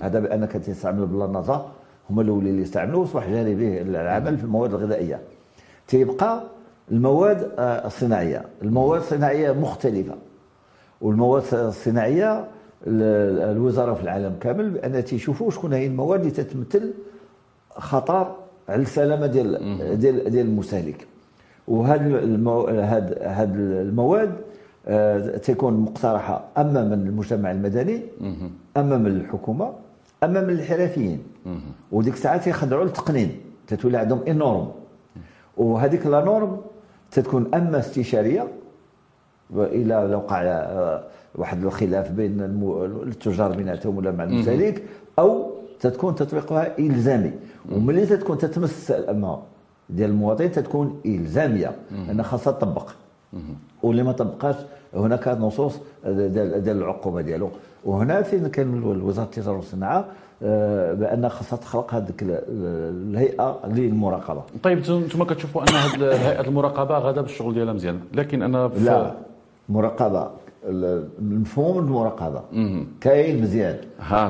هذا 0.01 0.19
بأنك 0.19 0.51
تستعمل 0.51 1.05
بالنظا 1.05 1.71
هما 2.10 2.21
الأولين 2.21 2.49
اللي 2.49 2.63
استعملوه 2.63 3.01
واصبح 3.01 3.29
جاري 3.29 3.55
به 3.55 3.81
العمل 3.81 4.38
في 4.38 4.43
المواد 4.43 4.73
الغذائية. 4.73 5.19
تيبقى 5.88 6.43
المواد 6.91 7.51
آه، 7.60 7.88
الصناعية. 7.88 8.45
المواد 8.62 9.01
الصناعية 9.01 9.51
مختلفة. 9.51 10.15
والمواد 11.01 11.43
الصناعية 11.53 12.39
ال- 12.88 13.51
الوزارة 13.57 13.93
في 13.93 14.01
العالم 14.03 14.36
كامل 14.41 14.69
بأن 14.69 15.03
تيشوفوا 15.05 15.51
شكون 15.51 15.73
هي 15.73 15.86
المواد 15.88 16.19
اللي 16.19 16.31
تتمثل 16.31 16.93
خطر 17.71 18.36
على 18.69 18.82
السلامه 18.82 19.27
ديال 19.27 19.51
ديال 19.99 20.30
ديال 20.30 20.45
المستهلك 20.47 21.08
وهاد 21.67 22.01
المو... 22.06 22.62
هاد 22.62 23.17
هاد 23.21 23.56
المواد 23.60 24.34
آه، 24.88 25.38
تكون 25.38 25.73
مقترحة 25.73 26.43
اما 26.58 26.84
من 26.84 26.93
المجتمع 27.08 27.51
المدني 27.51 28.01
اما 28.77 28.97
من 28.97 29.08
الحكومة 29.08 29.73
اما 30.23 30.41
من 30.41 30.49
الحرفيين 30.49 31.19
وديك 31.91 32.13
الساعة 32.13 32.38
تيخضعوا 32.38 32.84
للتقنين. 32.84 33.32
تتولي 33.67 33.97
عندهم 33.97 34.19
اي 34.27 34.34
نورم 34.34 34.71
وهذيك 35.58 36.08
لا 36.08 36.23
نورم 36.25 36.58
تتكون 37.12 37.56
أما 37.56 37.80
استشارية 37.80 38.47
وإلى 39.49 40.15
وقع 40.15 40.41
آه، 40.43 41.03
واحد 41.36 41.63
الخلاف 41.65 42.12
بين 42.12 42.41
التجار 43.08 43.51
بيناتهم 43.51 43.97
ولا 43.97 44.12
مع 44.12 44.23
المستهلك 44.23 44.84
أو 45.19 45.51
تتكون 45.80 46.15
تطبيقها 46.15 46.80
إلزامي. 46.80 47.32
وملي 47.71 48.06
تتكون 48.06 48.38
تتمس 48.38 48.69
السلامه 48.69 49.39
ديال 49.89 50.10
المواطن 50.10 50.51
تتكون 50.51 51.01
إلزامية 51.06 51.75
انها 52.12 52.23
خاصها 52.23 52.53
تطبق. 52.53 52.89
واللي 53.84 54.03
ما 54.03 54.12
طبقاش 54.12 54.56
هناك 54.93 55.27
نصوص 55.27 55.73
ديال 56.06 56.63
ديال 56.63 56.77
العقوبة 56.77 57.21
ديالو. 57.21 57.49
وهنا 57.86 58.21
فين 58.21 58.47
كان 58.47 58.84
وزارة 58.84 59.25
التجارة 59.25 59.56
والصناعة 59.56 60.06
آه، 60.43 60.93
بأن 60.93 61.30
خاصها 61.30 61.58
تخلق 61.58 61.93
هذيك 61.93 62.23
ال- 62.23 62.39
الهيئة 63.12 63.60
للمراقبة. 63.67 64.41
طيب 64.63 64.77
أنتم 64.77 65.23
كتشوفوا 65.23 65.62
أن 65.62 65.67
هذه 65.67 66.27
هيئة 66.30 66.41
المراقبة 66.47 66.97
غادا 66.99 67.21
بالشغل 67.21 67.53
ديالها 67.53 67.73
مزيان 67.73 67.99
لكن 68.13 68.41
أنا 68.41 68.67
في 68.67 68.80
لا. 68.80 69.12
مراقبة. 69.69 70.30
ال- 70.65 71.08
مفهوم 71.21 71.77
المراقبة. 71.80 72.41
كاين 73.01 73.41
مزيان. 73.41 73.77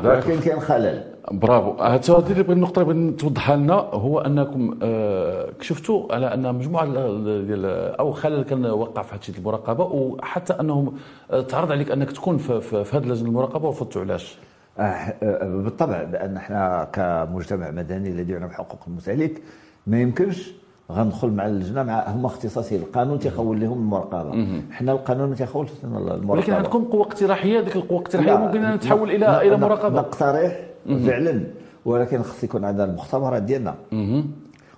ولكن 0.03 0.39
كاين 0.39 0.59
خلل. 0.59 1.03
برافو. 1.31 1.71
هذا 1.83 2.01
اللي 2.17 2.33
بغيت 2.33 2.49
النقطه 2.49 2.81
اللي 2.81 2.93
بغيت 2.93 3.19
توضحها 3.19 3.55
لنا 3.55 3.73
هو 3.73 4.19
أنكم 4.19 4.79
آه، 4.83 5.49
كشفتوا 5.59 6.13
على 6.15 6.33
أن 6.33 6.55
مجموعة 6.55 6.83
ال- 6.83 7.47
ديال 7.47 7.65
أو 7.99 8.11
خلل 8.11 8.43
كان 8.43 8.65
وقع 8.65 9.01
في 9.01 9.15
هذه 9.15 9.37
المراقبة 9.37 9.83
وحتى 9.83 10.53
أنهم 10.53 10.93
آه، 11.31 11.41
تعرض 11.41 11.71
عليك 11.71 11.91
أنك 11.91 12.11
تكون 12.11 12.37
في, 12.37 12.61
في, 12.61 12.83
في 12.83 12.97
هذه 12.97 13.03
اللجنه 13.03 13.29
المراقبة 13.29 13.67
ورفضتوا 13.67 14.01
علاش؟ 14.01 14.37
آه، 14.79 14.81
آه، 14.81 15.61
بالطبع 15.63 16.03
بان 16.03 16.37
إحنا 16.37 16.87
كمجتمع 16.93 17.71
مدني 17.71 18.09
الذي 18.09 18.31
يعنى 18.33 18.47
بحقوق 18.47 18.79
المستهلك 18.87 19.41
ما 19.87 20.01
يمكنش 20.01 20.51
غندخل 20.91 21.27
مع 21.29 21.45
اللجنة 21.47 21.83
مع 21.83 22.07
هما 22.09 22.27
اختصاصيين 22.27 22.81
القانون 22.81 23.19
تيخول 23.19 23.59
لهم 23.61 23.77
المراقبة. 23.77 24.61
إحنا 24.71 24.91
القانون 24.91 25.29
ما 25.29 25.35
تيخولش 25.35 25.69
المراقبة. 25.83 26.31
ولكن 26.31 26.53
عندكم 26.53 26.83
قوة 26.83 27.01
اقتراحية 27.01 27.59
ديك 27.59 27.75
القوة 27.75 27.97
الاقتراحية 27.99 28.27
لا، 28.31 28.37
ممكن 28.39 28.63
أن 28.65 28.75
ن- 28.75 28.79
إلى 29.09 29.41
إلى 29.41 29.57
مراقبة. 29.57 29.99
نقترح 29.99 30.66
فعلا. 30.87 31.43
ولكن 31.85 32.21
خص 32.23 32.43
يكون 32.43 32.65
عندنا 32.65 32.83
المختبرات 32.85 33.43
ديالنا. 33.43 33.75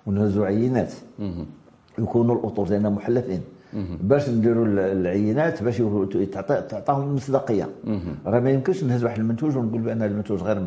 ونهزوا 0.08 0.46
عينات. 0.46 0.94
يكونوا 2.00 2.36
الأطر 2.36 2.64
ديالنا 2.68 2.90
محلفين. 2.90 3.42
باش 4.04 4.30
نديروا 4.30 4.66
ال- 4.66 4.80
العينات 4.80 5.64
باش 5.64 5.82
تعطاهم 6.70 7.10
المصداقية. 7.10 7.70
راه 8.26 8.40
ما 8.40 8.50
يمكنش 8.52 8.84
نهز 8.84 9.04
واحد 9.04 9.20
المنتوج 9.20 9.58
ونقول 9.58 9.82
بأن 9.82 10.02
المنتوج 10.04 10.44
غير 10.44 10.58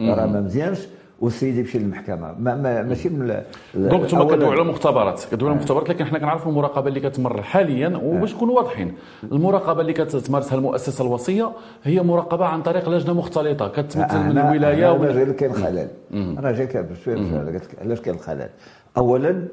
راه 0.00 0.26
ما 0.26 0.40
مزيانش. 0.40 0.78
والسيد 1.20 1.56
يمشي 1.56 1.78
للمحكمه 1.78 2.34
ما 2.38 2.54
ما 2.56 2.82
ماشي 2.82 3.08
من 3.08 3.42
دونك 3.74 4.02
أنتم 4.02 4.28
كدويو 4.28 4.50
على 4.50 4.64
مختبرات. 4.64 5.24
كدويو 5.32 5.50
على 5.52 5.60
مختبرات 5.60 5.88
لكن 5.88 6.04
حنا 6.04 6.18
كنعرفوا 6.18 6.50
المراقبة 6.52 6.88
اللي 6.88 7.00
كتمر 7.00 7.42
حاليا 7.42 7.88
وباش 8.02 8.34
نكونوا 8.34 8.56
واضحين. 8.56 8.94
المراقبة 9.32 9.80
اللي 9.80 9.92
كتمارسها 9.92 10.58
المؤسسة 10.58 11.04
الوصية 11.04 11.50
هي 11.84 12.02
مراقبة 12.02 12.46
عن 12.46 12.62
طريق 12.62 12.88
لجنة 12.88 13.12
مختلطة. 13.12 13.68
كتمثل 13.68 14.18
من 14.18 14.38
الولاية 14.38 14.90
أنا. 14.96 15.12
جاي 15.12 15.32
كاين 15.32 15.52
خلل. 15.52 15.88
أنا 16.12 16.52
جاي 16.52 16.66
قلت 16.66 17.64
لك 17.64 17.76
علاش 17.80 18.00
كاين 18.00 18.18
خلل 18.18 18.48
اولا 18.96 19.30
ال- 19.30 19.48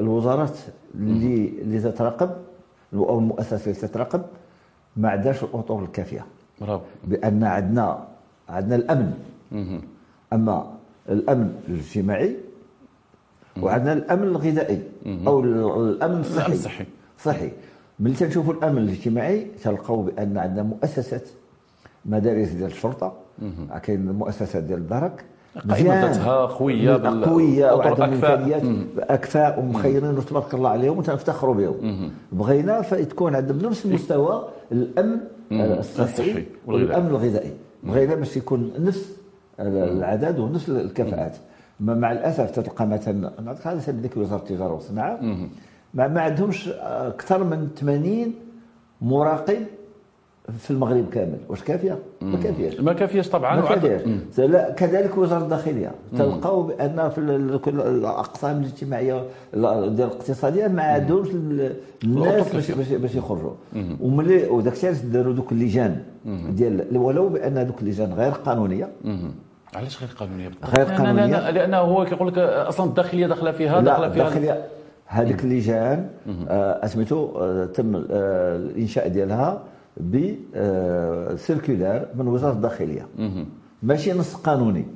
الوزارات 0.00 0.58
اللي 0.94 1.52
اللي 1.62 1.80
تتراقب 1.80 2.30
أو 2.94 3.18
المؤسسات 3.18 3.66
اللي 3.68 3.78
تتراقب 3.88 4.22
ما 4.96 5.08
عندهاش 5.10 5.42
الأطر 5.42 5.78
الكافية. 5.82 6.24
برافو. 6.60 6.84
بأن 7.04 7.44
عندنا 7.44 7.98
عندنا 8.48 8.76
الأمن. 8.76 9.12
أما 10.32 10.66
الأمن 11.08 11.52
الاجتماعي 11.68 12.36
وعندنا 13.62 13.92
الأمن 13.92 14.22
الغذائي 14.22 14.82
أو 15.26 15.40
ال- 15.40 15.88
الأمن 15.94 16.20
الصحي. 16.20 16.52
الصحي. 16.52 16.84
صحي. 17.18 17.50
ملي 18.00 18.14
تنشوفوا 18.14 18.52
الأمن 18.52 18.78
الاجتماعي 18.78 19.46
تلقاو 19.64 20.02
بأن 20.02 20.38
عندنا 20.38 20.62
مؤسسات 20.62 21.28
مدارس 22.06 22.48
ديال 22.48 22.70
الشرطة. 22.70 23.12
كاين 23.82 24.08
المؤسسات 24.08 24.62
ديال 24.62 24.78
الدرك 24.78 25.24
قيمتها 25.70 26.46
قويه 27.24 27.74
أطر 27.74 27.78
وعندهم. 27.90 28.12
إمكانيات. 28.12 28.62
أكفاء 28.98 29.60
ومخيرين 29.60 30.18
وتبارك 30.18 30.54
الله 30.54 30.70
عليهم 30.70 30.98
وتنفتخروا 30.98 31.54
بهم. 31.54 32.10
بغينا 32.32 32.82
فتكون 32.82 33.34
عندهم 33.36 33.58
نفس 33.58 33.86
مستوى 33.86 34.48
الأمن 34.72 35.16
الصحي 35.52 36.04
الصحي. 36.04 36.44
والأمن 36.66 37.06
الغذائي. 37.06 37.52
بغينا 37.82 38.14
باش 38.14 38.36
يكون 38.36 38.70
نفس 38.78 39.16
العدد 39.60 40.38
ونفس 40.38 40.68
الكفاءات. 40.68 41.36
مع 41.80 42.12
الأسف 42.12 42.50
تلقى 42.50 42.86
مثلا 42.86 43.32
نعطيك 43.40 43.66
على 43.66 43.80
سبيل 43.80 44.10
وزارة 44.16 44.40
التجارة 44.40 44.72
والصناعه 44.72 45.18
ما, 45.94 46.08
ما 46.08 46.20
عندهمش 46.20 46.68
أكثر 46.82 47.44
من 47.44 47.68
80 47.76 48.34
مراقب 49.02 49.66
في 50.58 50.70
المغرب 50.70 51.04
كامل. 51.12 51.38
واش 51.48 51.62
كافية؟ 51.62 51.98
ما 52.20 52.38
كافياش. 52.38 52.80
ما 52.80 52.92
كافياش 52.92 53.28
طبعا. 53.28 53.56
ما 53.56 53.62
كافياش. 53.68 54.02
لا 54.38 54.70
كذلك 54.70 55.18
وزارة 55.18 55.42
الداخلية. 55.44 55.90
تلقاو 56.18 56.62
بأن 56.62 57.10
في 57.10 57.58
كل 57.64 57.80
الأقسام 57.80 58.60
الاجتماعية 58.60 59.22
ال- 59.54 59.96
ديال 59.96 60.08
الاقتصادية 60.08 60.66
ما 60.66 60.82
عندهمش 60.82 61.28
ال- 61.30 61.72
الناس 62.04 62.54
باش 62.54 62.70
باش 62.90 63.14
يخرجوا. 63.14 63.50
وملي 64.00 64.48
وداك 64.48 64.72
الشيء 64.72 64.88
علاش 64.90 65.00
داروا 65.02 65.32
دوك 65.34 65.52
اللجان 65.52 66.02
ديال 66.50 66.96
ولو 66.96 67.28
بأن 67.28 67.66
دوك 67.66 67.82
اللجان 67.82 68.12
غير 68.12 68.32
قانونية. 68.32 68.88
علاش 69.74 70.00
غير 70.00 70.10
قانونية؟ 70.18 70.50
غير 70.76 70.86
قانونية؟ 70.86 71.36
لأن- 71.36 71.54
لأنه 71.54 71.76
هو 71.78 72.04
كيقول 72.04 72.28
لك 72.28 72.38
أصلا 72.38 72.86
الداخلية 72.86 73.26
داخلة 73.26 73.50
فيها 73.52 73.80
داخلة 73.80 74.08
فيها. 74.10 74.22
الداخلية. 74.28 74.64
هذيك 75.06 75.44
اللجان 75.44 76.08
آه، 76.48 76.84
اسميتو 76.84 77.28
آه، 77.40 77.64
تم 77.64 77.96
آه، 77.96 78.56
الإنشاء 78.56 79.08
ديالها. 79.08 79.62
بسيركولار 80.00 82.06
من 82.14 82.28
وزارة 82.28 82.52
الداخلية. 82.52 83.06
ماشي 83.82 84.12
نص 84.12 84.34
قانوني. 84.34 84.86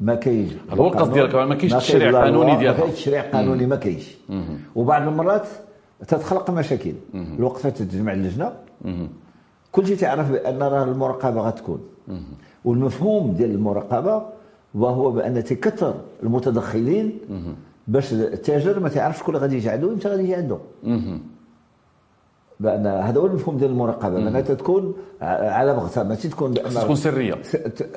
ما 0.00 0.14
كاينش. 0.14 0.52
هو 0.70 0.86
القصد. 0.86 1.12
ديالك، 1.12 1.34
ما 1.34 1.54
كاينش 1.54 1.74
تشريع 1.74 2.22
قانوني 2.22 2.56
ديالها. 2.56 2.72
ما 2.72 2.78
كاينش 2.78 2.94
تشريع 2.94 3.30
قانوني 3.30 3.66
ما 3.66 3.76
كاينش. 3.76 4.16
وبعض 4.74 5.08
المرات 5.08 5.46
تتخلق 6.08 6.50
مشاكل. 6.50 6.92
الوقفه 7.14 7.68
تتجمع 7.68 8.12
اللجنة. 8.12 8.52
كل 9.72 9.86
شيء 9.86 9.96
تعرف 9.96 10.32
بأن 10.32 10.62
راه 10.62 10.84
المراقبة 10.84 11.40
غتكون. 11.40 11.80
والمفهوم 12.64 13.32
ديال 13.32 13.50
المراقبة 13.50 14.22
وهو 14.74 15.10
بأن 15.10 15.44
تكثر 15.44 15.94
المتدخلين 16.22 17.18
باش 17.88 18.12
التاجر 18.12 18.80
ما 18.80 18.88
تعرفش 18.88 19.18
شكون 19.18 19.36
غادي 19.36 19.56
يجي 19.56 19.68
عنده 19.68 19.86
وامتى 19.86 20.08
غادي 20.08 20.22
يجي 20.22 20.34
عنده 20.34 20.58
بأن 22.60 22.86
هذا 22.86 23.20
هو 23.20 23.26
المفهوم 23.26 23.56
ديال 23.56 23.70
المراقبة 23.70 24.18
معناتها 24.18 24.54
تكون 24.54 24.94
على 25.22 25.74
بغتها 25.74 26.02
ماشي 26.02 26.28
تكون 26.28 26.54
تكون 26.54 26.96
سرية. 26.96 27.34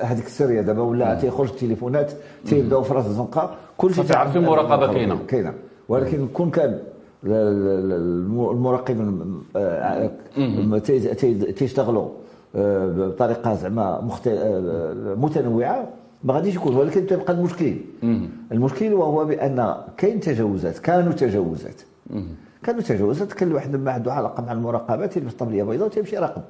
هذيك 0.00 0.26
السرية 0.26 0.60
دابا 0.60 0.82
ولا 0.82 1.14
تيخرج 1.14 1.48
التليفونات 1.48 2.12
تيبداو 2.46 2.82
في 2.82 2.94
راس 2.94 3.06
الزنقه 3.06 3.54
كل 3.76 3.94
شيء 3.94 4.04
تعرف 4.04 4.36
المراقبة 4.36 4.92
كاينة. 4.92 5.18
كاينة. 5.28 5.54
ولكن 5.88 6.28
كون 6.28 6.50
كان 6.50 6.78
المراقبين 7.24 9.24
آه، 9.56 10.10
تيشتغلوا 11.56 12.08
آه، 12.56 12.86
بطريقة 12.86 13.54
زعما 13.54 14.08
آه، 14.26 15.14
متنوعة 15.14 15.88
ما 16.24 16.34
غاديش 16.34 16.54
يكون 16.54 16.76
ولكن 16.76 17.06
تبقى 17.06 17.32
المشكل. 17.32 17.76
المشكل 18.52 18.94
وهو 18.94 19.24
بأن 19.24 19.74
كاين 19.96 20.20
تجاوزات 20.20 20.78
كانوا 20.78 21.12
تجاوزات. 21.12 21.80
كانوا 22.62 22.80
تجاوزات 22.80 23.32
كان 23.32 23.48
الواحد 23.48 23.76
ما 23.76 23.92
عنده 23.92 24.12
علاقة 24.12 24.42
مع 24.42 24.52
المراقبة 24.52 25.06
تلبس 25.06 25.32
طبلية 25.32 25.62
بيضاء 25.62 25.86
وتمشي 25.86 26.16
راقب 26.18 26.42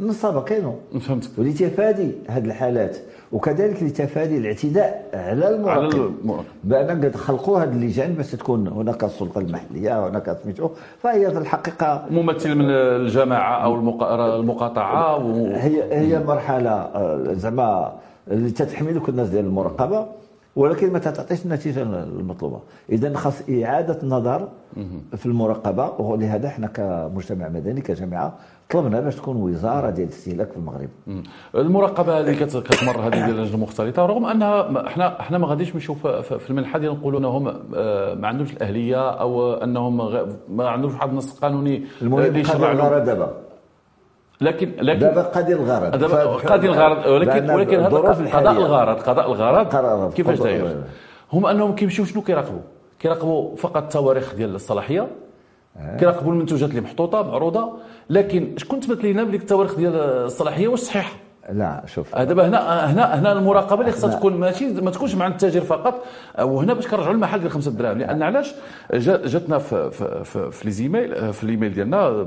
النصابة 0.00 0.40
كانوا. 0.40 0.74
فهمتك. 1.00 1.30
ولتفادي 1.38 2.12
هذه 2.28 2.44
الحالات. 2.44 2.96
وكذلك 3.32 3.82
لتفادي 3.82 4.38
الاعتداء 4.38 5.10
على 5.14 5.48
المراقب. 5.48 6.14
بأن 6.64 7.04
قد 7.04 7.16
خلقوا 7.16 7.58
هذه 7.58 7.68
اللجان 7.68 8.12
باش 8.12 8.30
تكون 8.30 8.68
هناك 8.68 9.04
السلطة 9.04 9.38
المحلية 9.38 10.08
هناك 10.08 10.38
سميتو. 10.42 10.70
فهي 10.98 11.30
في 11.30 11.38
الحقيقة 11.38 12.06
ممثل 12.10 12.54
من 12.54 12.70
الجماعة 12.70 13.64
أو 13.64 13.74
المقاطعة 14.40 15.24
و... 15.26 15.46
هي 15.46 15.94
هي 15.98 16.24
مرحلة 16.24 16.70
آه، 16.70 17.32
زعما 17.32 17.92
اللي 18.30 18.50
تتحملك 18.50 19.08
الناس 19.08 19.28
ديال 19.28 19.44
المراقبة. 19.44 20.06
ولكن 20.58 20.92
ما 20.92 20.98
تعطيش 20.98 21.44
النتيجة 21.44 21.82
المطلوبة. 21.82 22.60
اذا 22.92 23.14
خاص 23.14 23.42
إعادة 23.50 23.98
النظر 24.02 24.48
في 25.16 25.26
المراقبة 25.26 25.90
ولهذا 26.00 26.46
إحنا 26.46 26.66
كمجتمع 26.66 27.48
مدني 27.48 27.80
كجامعة 27.80 28.34
طلبنا 28.70 29.00
باش 29.00 29.16
تكون 29.16 29.36
وزارة 29.36 29.90
ديال 29.90 30.08
الاستهلاك 30.08 30.50
في 30.50 30.56
المغرب. 30.56 30.88
المراقبة 31.54 32.20
اللي 32.20 32.34
كتمر 32.34 33.00
هذه 33.00 33.10
ديال 33.10 33.30
اللجنه 33.38 33.54
المختلطة 33.54 34.06
رغم 34.06 34.24
أنها 34.24 34.86
إحنا 34.86 35.20
إحنا 35.20 35.38
ما 35.38 35.46
غاديش 35.46 35.76
نشوف 35.76 36.06
في 36.06 36.50
المنحه 36.50 36.78
ديال 36.78 36.92
نقولوا 36.92 37.20
إنهم 37.20 37.48
آه، 37.74 38.14
ما 38.14 38.28
عندهمش 38.28 38.52
الأهلية 38.52 39.10
أو 39.10 39.54
إنهم 39.54 39.96
ما 40.48 40.68
عندهمش 40.68 40.94
واحد 40.94 41.08
النص 41.08 41.38
قانوني 41.38 41.84
المهم 42.02 42.36
يشرع 42.36 42.72
دابا. 42.98 43.47
لكن 44.40 44.72
لكن 44.80 44.98
دابا 44.98 45.22
قضي 45.22 45.52
الغرض 45.52 45.98
دابا 45.98 46.24
قضي 46.24 46.68
الغرض. 46.68 47.06
ولكن 47.06 47.50
ولكن 47.50 47.80
هذا 47.80 47.96
قضاء 48.38 48.52
الغرض 48.52 49.66
قضاء 49.66 49.94
الغرض. 49.94 50.12
كيفاش 50.14 50.38
داير 50.38 50.76
هم 51.32 51.46
أنهم 51.46 51.74
كيمشيو 51.74 52.04
شنو 52.04 52.22
كيراقبوا؟ 52.22 52.60
كيراقبوا 52.98 53.56
فقط 53.56 53.82
التواريخ 53.82 54.34
ديال 54.34 54.54
الصلاحية 54.54 55.08
آه. 55.76 55.96
كيراقبوا 55.96 56.32
المنتوجات 56.32 56.70
اللي 56.70 56.80
محطوطه 56.80 57.22
معروضة 57.22 57.72
لكن 58.10 58.54
شكون 58.56 58.80
تبت 58.80 59.04
لينا 59.04 59.24
بلي 59.24 59.36
التواريخ 59.36 59.74
ديال 59.76 59.94
الصلاحية؟ 59.96 60.68
واش 60.68 60.80
صحيحه 60.80 61.12
لا 61.52 61.82
شوف. 61.86 62.16
دابا 62.16 62.48
هنا 62.48 62.92
هنا 62.92 63.18
هنا 63.18 63.32
المراقبة 63.32 63.80
اللي 63.80 63.92
خصها 63.92 64.14
تكون 64.14 64.34
ماشي 64.34 64.68
ما 64.68 64.90
تكونش 64.90 65.14
مع 65.14 65.26
التاجر 65.26 65.60
فقط 65.60 66.04
وهنا 66.42 66.74
باش 66.74 66.88
كنرجعوا 66.88 67.12
للمحل 67.12 67.40
ديال 67.40 67.50
5 67.50 67.70
دراهم. 67.70 67.98
لأن 67.98 68.22
علاش؟ 68.22 68.54
جاتنا 69.02 69.58
في 69.58 69.90
في 69.90 70.24
في, 70.24 70.50
في 70.50 70.64
les 70.64 70.70
emails 70.70 71.32
في 71.32 71.44
الايميل 71.44 71.74
ديالنا 71.74 72.26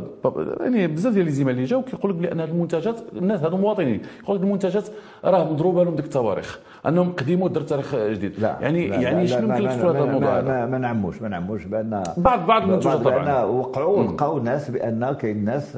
يعني 0.60 0.88
بزاف 0.88 1.14
ديال 1.14 1.26
les 1.26 1.32
emails 1.32 1.56
اللي 1.56 1.66
جاو 1.66 1.82
كيقول 1.82 2.12
لك 2.12 2.18
بان 2.18 2.40
هذه 2.40 2.50
المنتجات 2.50 2.96
الناس 3.16 3.42
هذو 3.42 3.58
مواطنين. 3.58 4.02
يقول 4.24 4.38
لك 4.38 4.44
المنتجات 4.44 4.88
راه 5.26 5.52
مضروبة 5.52 5.84
لهم 5.84 5.96
ديك 5.96 6.06
التواريخ 6.06 6.60
أنهم 6.88 7.12
قديموا 7.12 7.50
در 7.50 7.62
تاريخ 7.62 7.96
جديد. 7.96 8.40
لا. 8.40 8.58
يعني 8.62 8.88
لا 8.88 8.96
يعني 8.96 9.28
شنو 9.28 9.48
يمكن 9.48 9.64
لك 9.64 9.72
هذا 9.72 10.04
الموضوع 10.04 10.42
ما, 10.42 10.66
ما 10.66 10.78
نعموش 10.78 11.22
ما 11.22 11.30
نعموش 11.30 11.64
بأن 11.66 12.04
بعض 12.18 12.46
بعض 12.48 12.64
المنتجات 12.64 12.98
طبعا. 12.98 13.44
وقعوا 13.44 14.04
لقاو 14.04 14.40
ناس 14.40 14.70
بأن 14.72 15.14
كاين 15.14 15.46
ناس 15.46 15.78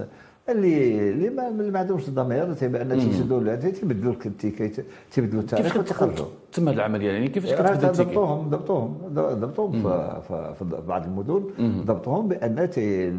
اللي 0.49 1.09
اللي 1.09 1.29
ما, 1.29 1.49
ما 1.49 1.79
عندهمش 1.79 2.07
الضمير 2.07 2.45
بان 2.61 2.99
تيشدوا 2.99 3.55
تيبدلوا 3.55 4.13
التيكيت 4.25 4.85
تيبدلوا 5.11 5.41
التاريخ 5.41 5.77
وتيخرجوا 5.77 6.25
تم 6.53 6.69
العملية 6.69 7.11
يعني 7.11 7.27
كيفاش 7.27 7.53
كتبدل 7.53 7.85
التيكيت؟ 7.85 8.07
ضبطوهم 8.07 8.49
ضبطوهم 8.49 8.97
ضبطوهم 9.13 9.83
في, 10.21 10.53
بعض 10.87 11.05
المدن. 11.05 11.43
ضبطوهم 11.85 12.27
بأن 12.27 12.69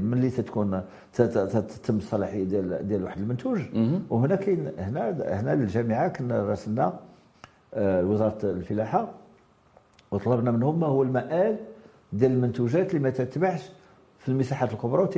ملي 0.02 0.30
تتكون 0.30 0.82
تتم 1.12 1.96
الصلاحية 1.96 2.44
ديال 2.44 2.88
ديال 2.88 3.04
واحد 3.04 3.20
المنتوج. 3.20 3.60
وهنا 4.10 4.37
كاين 4.37 4.70
هنا 4.78 5.10
هنا 5.40 5.54
للجامعة 5.54 6.08
كنا 6.08 6.42
راسلنا 6.44 6.92
آه، 7.74 8.04
وزارة 8.04 8.38
الفلاحة 8.44 9.08
وطلبنا 10.10 10.50
منهم 10.50 10.80
ما 10.80 10.87
هو 10.87 11.02
المآل 11.02 11.56
ديال 12.12 12.32
المنتوجات 12.32 12.90
اللي 12.90 13.02
ما 13.02 13.10
تتبعش 13.10 13.70
في 14.24 14.28
المساحات 14.28 14.72
الكبرى 14.72 15.08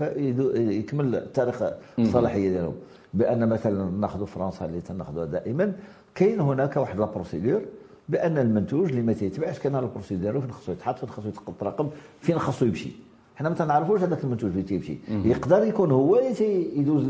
ويكمل 0.00 1.26
تاريخ 1.34 1.62
الصلاحية 1.98 2.50
ديالهم. 2.50 2.74
بأن 3.14 3.48
مثلا 3.48 3.90
نأخذ 3.90 4.26
فرنسا 4.26 4.64
اللي 4.64 4.80
تناخذها 4.80 5.24
دائما. 5.24 5.72
كاين 6.14 6.40
هناك 6.40 6.76
واحد 6.76 6.98
la 6.98 7.09
procédure 7.09 7.60
بأن 8.08 8.38
المنتوج 8.38 8.88
اللي 8.88 9.02
ما 9.02 9.12
تيتبعش 9.12 9.58
كان 9.58 9.76
ال 9.76 9.82
procédure 9.82 10.40
فين 10.40 10.50
خصو 10.50 10.72
يتحط 10.72 10.98
فين 10.98 11.08
خصو 11.08 11.28
يتراقب 11.28 11.90
فين 12.20 12.38
خصو 12.38 12.64
يمشي. 12.64 12.90
حنا 13.36 13.48
ما 13.48 13.54
تنعرفوش 13.54 14.00
هذاك 14.00 14.24
المنتوج 14.24 14.50
فين 14.50 14.66
تيمشي. 14.66 14.98
يقدر 15.08 15.62
يكون 15.62 15.90
هو 15.90 16.18
اللي 16.18 16.78
يدوز 16.78 17.04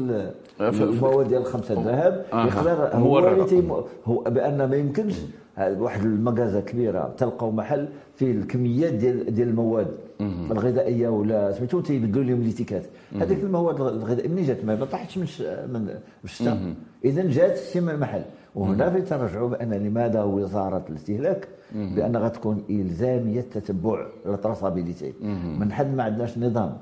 المواد 0.60 1.28
ديال 1.28 1.40
الخمسه 1.40 1.74
ذهب 1.74 2.24
يقدر 2.32 2.96
هو 2.96 3.18
اللي 3.18 3.84
هو 4.04 4.20
بأن 4.20 4.64
ما 4.64 4.76
يمكنش 4.76 5.14
واحد 5.58 6.04
المغازة 6.04 6.60
كبيرة 6.60 7.14
تلقاو 7.18 7.50
محل 7.50 7.88
فيه 8.14 8.32
الكميات 8.32 8.92
ديال 8.92 9.34
ديال 9.34 9.48
المواد. 9.48 9.88
الغذائية 10.20 11.08
ولا 11.08 11.52
سميتو 11.52 11.80
تيبدلوا 11.80 12.24
لهم 12.24 12.42
ليتيكات 12.42 12.84
هذيك 13.20 13.44
المواد 13.44 13.80
الغذائيه 13.80 14.28
منين 14.28 14.44
جات؟ 14.44 14.64
ما 14.64 14.84
طاحتش 14.84 15.18
من 15.18 15.26
من 15.72 15.88
الشتاء. 16.24 16.74
إذا 17.04 17.22
جات 17.22 17.58
شي 17.72 17.80
من 17.80 18.00
محل. 18.00 18.22
وهنا 18.54 18.90
في 18.90 19.02
ترجعوا 19.02 19.48
بأن 19.48 19.72
لماذا 19.72 20.22
وزاره 20.22 20.84
الاستهلاك؟ 20.90 21.48
بأن 21.74 22.16
غتكون 22.16 22.62
الزاميه 22.70 23.40
التتبع 23.40 24.06
التراسابيليتي 24.26 25.12
من 25.58 25.72
حد 25.72 25.94
ما 25.96 26.02
عندناش 26.02 26.38
نظام 26.38 26.76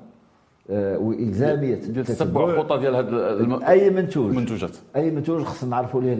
آه، 0.71 0.99
والزاميه 0.99 1.75
تتبع 1.75 2.45
الخطة 2.45 2.77
ديال 2.77 2.95
هاد 2.95 3.09
الم... 3.09 3.63
أي 3.63 3.91
منتوج. 3.91 4.31
المنتوجات 4.31 4.71
أي 4.97 5.11
منتوج 5.11 5.43
خصنا 5.43 5.71
نعرفوا 5.71 6.01
ليه 6.01 6.15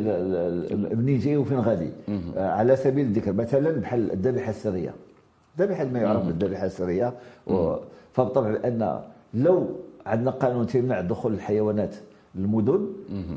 منين 0.95 1.19
جاي 1.19 1.37
وفين 1.37 1.59
غادي. 1.61 1.91
آه، 2.37 2.51
على 2.51 2.77
سبيل 2.77 3.07
الذكر 3.07 3.33
مثلا 3.33 3.71
بحال 3.81 4.13
الذبيحة 4.13 4.51
السرية. 4.51 4.95
الذبيحه 5.59 5.85
ما 5.85 5.99
يعرف 6.01 6.27
بالذبيحه 6.27 6.67
السرية. 6.67 7.13
و... 7.47 7.77
فبالطبع 8.13 8.57
ان 8.65 9.01
لو 9.35 9.67
عندنا 10.07 10.31
قانون 10.31 10.67
تمنع 10.67 11.01
دخول 11.01 11.33
الحيوانات 11.35 11.95
للمدن 12.35 12.87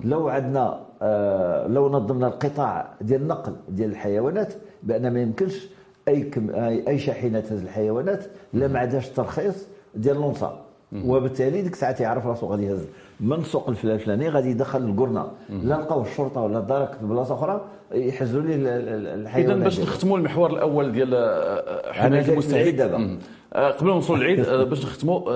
لو 0.04 0.30
عندنا 0.30 0.80
آه 1.02 1.68
لو 1.68 1.90
نظمنا 1.90 2.28
القطاع 2.28 2.94
ديال 3.02 3.22
النقل 3.22 3.56
ديال 3.70 3.90
الحيوانات 3.90 4.54
بأن 4.84 5.14
ما 5.14 5.22
يمكنش 5.22 5.68
أي 6.08 6.22
كم 6.24 6.50
اي 6.88 7.00
شاحنة 7.00 7.40
تهز 7.40 7.62
الحيوانات 7.62 8.24
لا 8.54 8.68
ما 8.68 8.80
عندهاش 8.80 9.08
الترخيص 9.10 9.68
ديال 9.96 10.16
لونسا 10.16 10.65
وبالتالي 11.06 11.62
ديك 11.62 11.74
الساعة 11.74 11.92
تيعرف 11.92 12.26
راسو 12.26 12.48
غادي 12.48 12.66
يهز. 12.66 12.88
من 13.20 13.44
سوق 13.44 13.70
الفلاني 13.70 14.30
غادي 14.30 14.50
يدخل 14.50 14.84
القرنه 14.84 15.32
لا 15.50 15.76
لقاو 15.76 16.02
الشرطة 16.02 16.42
ولا 16.42 16.60
الدرك 16.60 16.94
في 17.00 17.06
بلاصة 17.06 17.34
أخرى 17.34 17.62
يحجزوا 17.92 18.42
ليه 18.42 18.56
الحيوانات 18.56 19.56
اذا 19.56 19.64
باش 19.64 19.80
نختموا 19.80 20.18
المحور 20.18 20.54
الأول 20.54 20.92
ديال 20.92 21.14
آه، 21.16 21.92
حماية 21.92 22.32
المستهلك 22.32 22.74
دابا. 22.74 23.18
آه، 23.54 23.72
قبل 23.72 23.88
ما 23.88 23.94
نوصلوا 23.94 24.18
للعيد 24.18 24.40
آه، 24.40 24.64
باش 24.64 24.86
نختموا 24.86 25.32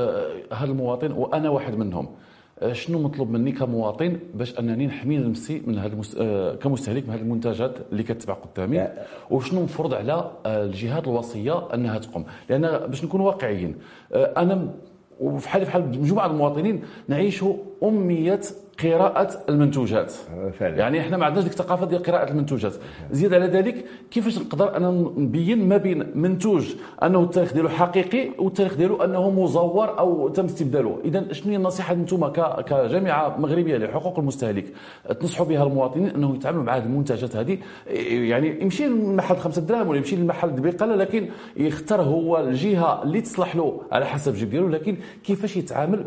هذا 0.54 0.72
المواطن 0.72 1.12
وأنا 1.12 1.50
واحد 1.50 1.78
منهم. 1.78 2.08
شنو 2.72 3.00
مطلوب 3.00 3.30
مني 3.30 3.52
كمواطن 3.52 4.20
باش 4.34 4.60
أنني 4.60 4.88
نحمي 4.88 5.18
نفسي 5.18 5.62
من 5.66 5.78
هذا 5.78 5.94
المس... 5.94 6.18
كمستهلك 6.62 7.08
من 7.08 7.14
هذه 7.14 7.22
المنتجات 7.22 7.76
اللي 7.92 8.04
كتباع 8.04 8.36
قدامي؟ 8.36 8.88
وشنو 9.30 9.62
مفروض 9.62 9.94
على 9.94 10.32
الجهات 10.46 11.08
الوصية 11.08 11.74
أنها 11.74 12.00
تقوم؟ 12.00 12.26
لأن 12.50 12.88
باش 12.88 13.04
نكون 13.04 13.22
واقعيين 13.22 13.76
أنا 14.14 14.70
وفي 15.20 15.50
حال 15.50 15.66
في 15.66 15.72
حال 15.72 15.90
مجموعه 16.02 16.26
المواطنين 16.26 16.82
نعيش 17.08 17.44
أمية 17.84 18.40
قراءة 18.84 19.30
المنتوجات. 19.50 20.14
فعلا. 20.60 20.78
يعني 20.78 21.00
إحنا 21.00 21.18
ما 21.18 21.26
عندناش 21.26 21.44
ديك 21.44 21.54
الثقافة 21.54 21.86
ديال 21.86 22.04
قراءة 22.04 22.32
المنتوجات. 22.32 22.74
زيد 23.12 23.34
على 23.34 23.46
ذلك 23.46 23.86
كيفاش 24.12 24.38
نقدر 24.38 24.78
أنا 24.78 24.92
نبين 25.18 25.68
ما 25.70 25.78
بين 25.78 26.12
منتوج 26.16 26.76
أنه 27.04 27.24
التاريخ 27.24 27.54
ديالو 27.54 27.70
حقيقي 27.70 28.30
والتاريخ 28.38 28.76
ديالو 28.76 29.04
أنه 29.04 29.30
مزور 29.30 30.00
أو 30.00 30.30
تم 30.30 30.46
استبداله؟ 30.46 31.00
اذا 31.06 31.34
شنو 31.34 31.52
هي 31.52 31.56
النصيحة 31.58 31.94
أنتم 31.94 32.28
كجامعة 32.62 33.38
مغربية 33.38 33.78
لحقوق 33.78 34.20
المستهلك؟ 34.20 34.66
تنصحوا 35.20 35.46
بها 35.46 35.64
المواطنين 35.64 36.10
أنه 36.10 36.36
يتعاملوا 36.36 36.64
مع 36.64 36.78
هذه 36.78 36.84
المنتجات 36.84 37.36
هذه. 37.36 37.58
يعني 38.30 38.62
يمشي 38.62 38.88
للمحل 38.88 39.38
خمسة 39.38 39.62
دراهم 39.62 39.88
ولا 39.88 39.98
يمشي 39.98 40.16
للمحل 40.16 40.50
بقالة 40.50 40.96
لكن 40.96 41.30
يختار 41.58 42.02
هو 42.02 42.40
الجهة 42.40 43.04
اللي 43.04 43.22
تصلح 43.22 43.56
له 43.56 43.82
على 43.92 44.06
حسب 44.06 44.34
الجيب 44.34 44.50
ديالو 44.50 44.68
لكن 44.68 44.98
كيفاش 45.24 45.58
يتعامل 45.58 46.04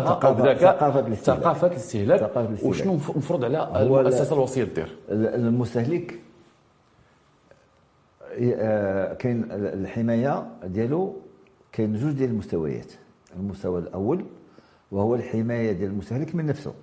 بنباهة 0.00 0.26
أو 0.26 0.34
بذكاء 0.34 0.76
ثقافة 0.76 1.00
الاستهلاك. 1.00 1.40
ثقافة 1.40 1.66
الاستهلاك. 1.66 2.20
وشنو 2.70 2.92
المفروض 2.92 3.44
على 3.44 3.82
المؤسسة 3.82 4.34
الوصية 4.34 4.64
دير 4.64 4.96
المستهلك 5.10 6.20
آه، 8.38 9.14
كاين 9.14 9.44
الحماية 9.50 10.46
ديالو 10.64 11.16
كاين 11.72 11.96
جوج 11.96 12.12
ديال 12.12 12.30
المستويات. 12.30 12.92
المستوى 13.36 13.80
الأول 13.80 14.24
وهو 14.92 15.14
الحماية 15.14 15.72
ديال 15.72 15.90
المستهلك 15.90 16.34
من 16.34 16.46
نفسه. 16.46 16.74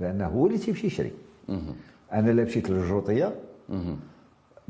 بانه 0.00 0.26
هو 0.26 0.46
اللي 0.46 0.58
تيمشي 0.58 0.86
يشري. 0.86 1.12
أنا 2.12 2.30
لا 2.30 2.42
مشيت 2.44 2.70
للجروطيه 2.70 3.34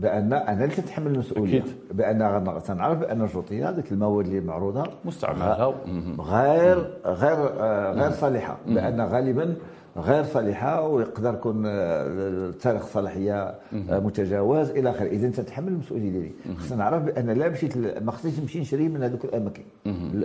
بأن 0.00 0.32
أنا 0.32 0.64
اللي 0.64 0.74
تتحمل 0.74 1.12
المسؤولية. 1.12 1.58
أكيد. 1.60 1.72
بأن 1.92 2.60
تنعرف 2.66 2.98
بأن 2.98 3.22
الجوطيه 3.22 3.68
هذيك 3.70 3.92
المواد 3.92 4.26
اللي 4.26 4.40
معروضة 4.40 4.84
مستعملة. 5.04 5.74
غير 6.20 6.90
غير 7.04 7.38
آه، 7.60 7.92
غير 7.92 8.10
صالحة. 8.10 8.58
لأن 8.66 9.00
غالبا 9.00 9.54
غير 9.96 10.24
صالحة 10.24 10.86
ويقدر 10.88 11.34
يكون 11.34 11.62
آه، 11.66 12.50
تاريخ 12.50 12.82
الصلاحيه 12.82 13.42
آه، 13.90 13.98
متجاوز 13.98 14.70
إلى 14.70 14.90
آخره. 14.90 15.06
إذا 15.06 15.28
تتحمل 15.30 15.68
المسؤولية 15.68 16.10
ديالي 16.10 16.30
خصنا 16.58 16.78
نعرف 16.78 17.02
بأن 17.02 17.30
لا 17.30 17.48
مشيت 17.48 17.76
ما 18.02 18.12
خصنيش 18.12 18.40
نمشي 18.40 18.60
نشري 18.60 18.88
من 18.88 19.02
هذوك 19.02 19.24
الأماكن. 19.24 19.62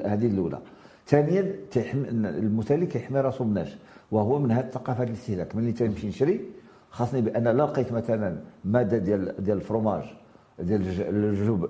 هذه 0.05 0.27
الأولى. 0.27 0.59
ثانيا 1.07 1.55
المستهلك 2.15 2.95
يحمي 2.95 3.19
راسو 3.19 3.43
مناش. 3.43 3.77
وهو 4.11 4.39
من 4.39 4.51
هذه 4.51 4.65
الثقافه 4.65 5.03
الاستهلاك. 5.03 5.55
ملي 5.55 5.71
تمشي 5.71 6.07
نشري 6.07 6.41
خاصني 6.95 7.21
بأن 7.21 7.43
لا 7.43 7.63
لقيت 7.63 7.91
مثلا 7.91 8.37
مادة 8.65 8.97
ديال 8.97 9.43
ديال 9.43 9.57
الفرماج 9.57 10.03
ديال 10.59 10.81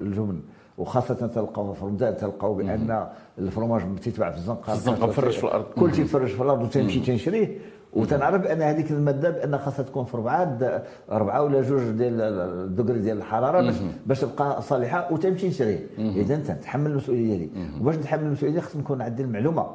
الجبن 0.02 0.42
وخاصة 0.78 1.28
تلقاو 1.28 1.74
في 1.74 1.86
رمضان 1.86 2.18
تلقاو 2.18 2.54
بأن 2.54 3.08
الفرماج 3.40 3.82
تيتباع 4.02 4.32
في 4.32 4.38
الزنقة 4.38 4.64
في 4.64 4.74
الزنقة 4.74 5.08
مفرش 5.08 5.38
في 5.38 5.44
الأرض. 5.44 5.66
كل 5.66 5.96
شيء 5.96 6.06
فرش 6.06 6.32
في 6.32 6.44
الأرض 6.44 6.62
وتمشي 6.62 7.00
تنشريه 7.00 7.58
وتنعرف 7.94 8.42
بان 8.42 8.62
هذيك 8.62 8.92
المادة 8.92 9.30
بأن 9.30 9.58
خاصها 9.58 9.84
تكون 9.84 10.06
في 10.06 10.16
اربعه 10.16 10.84
أربعة 11.12 11.44
ولا 11.44 11.62
جوج 11.62 11.82
ديال 11.92 12.22
الدوغري 12.22 13.00
ديال 13.00 13.18
الحرارة 13.18 13.62
باش 13.62 13.76
باش 14.06 14.22
تبقى 14.22 14.62
صالحة 14.62 15.14
وتمشي 15.14 15.50
تشريه. 15.50 15.88
اذا 15.98 16.36
أنت 16.36 16.52
تحمل 16.52 16.92
المسؤولية 16.92 17.24
ديالي 17.26 17.50
وباش 17.82 17.96
نتحمل 17.96 18.24
المسؤولية 18.24 18.60
خص 18.60 18.76
نكون 18.76 19.02
عندي 19.02 19.24
المعلومة. 19.24 19.68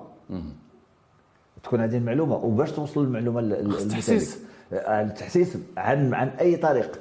تكون 1.62 1.80
عندي 1.80 1.96
المعلومة 1.96 2.36
وباش 2.36 2.72
توصل 2.72 3.04
المعلومة 3.04 3.40
للتحسيس 3.40 4.44
التحسيس 4.72 5.58
عن 5.76 6.14
عن 6.14 6.28
أي 6.28 6.56
طريق. 6.56 7.00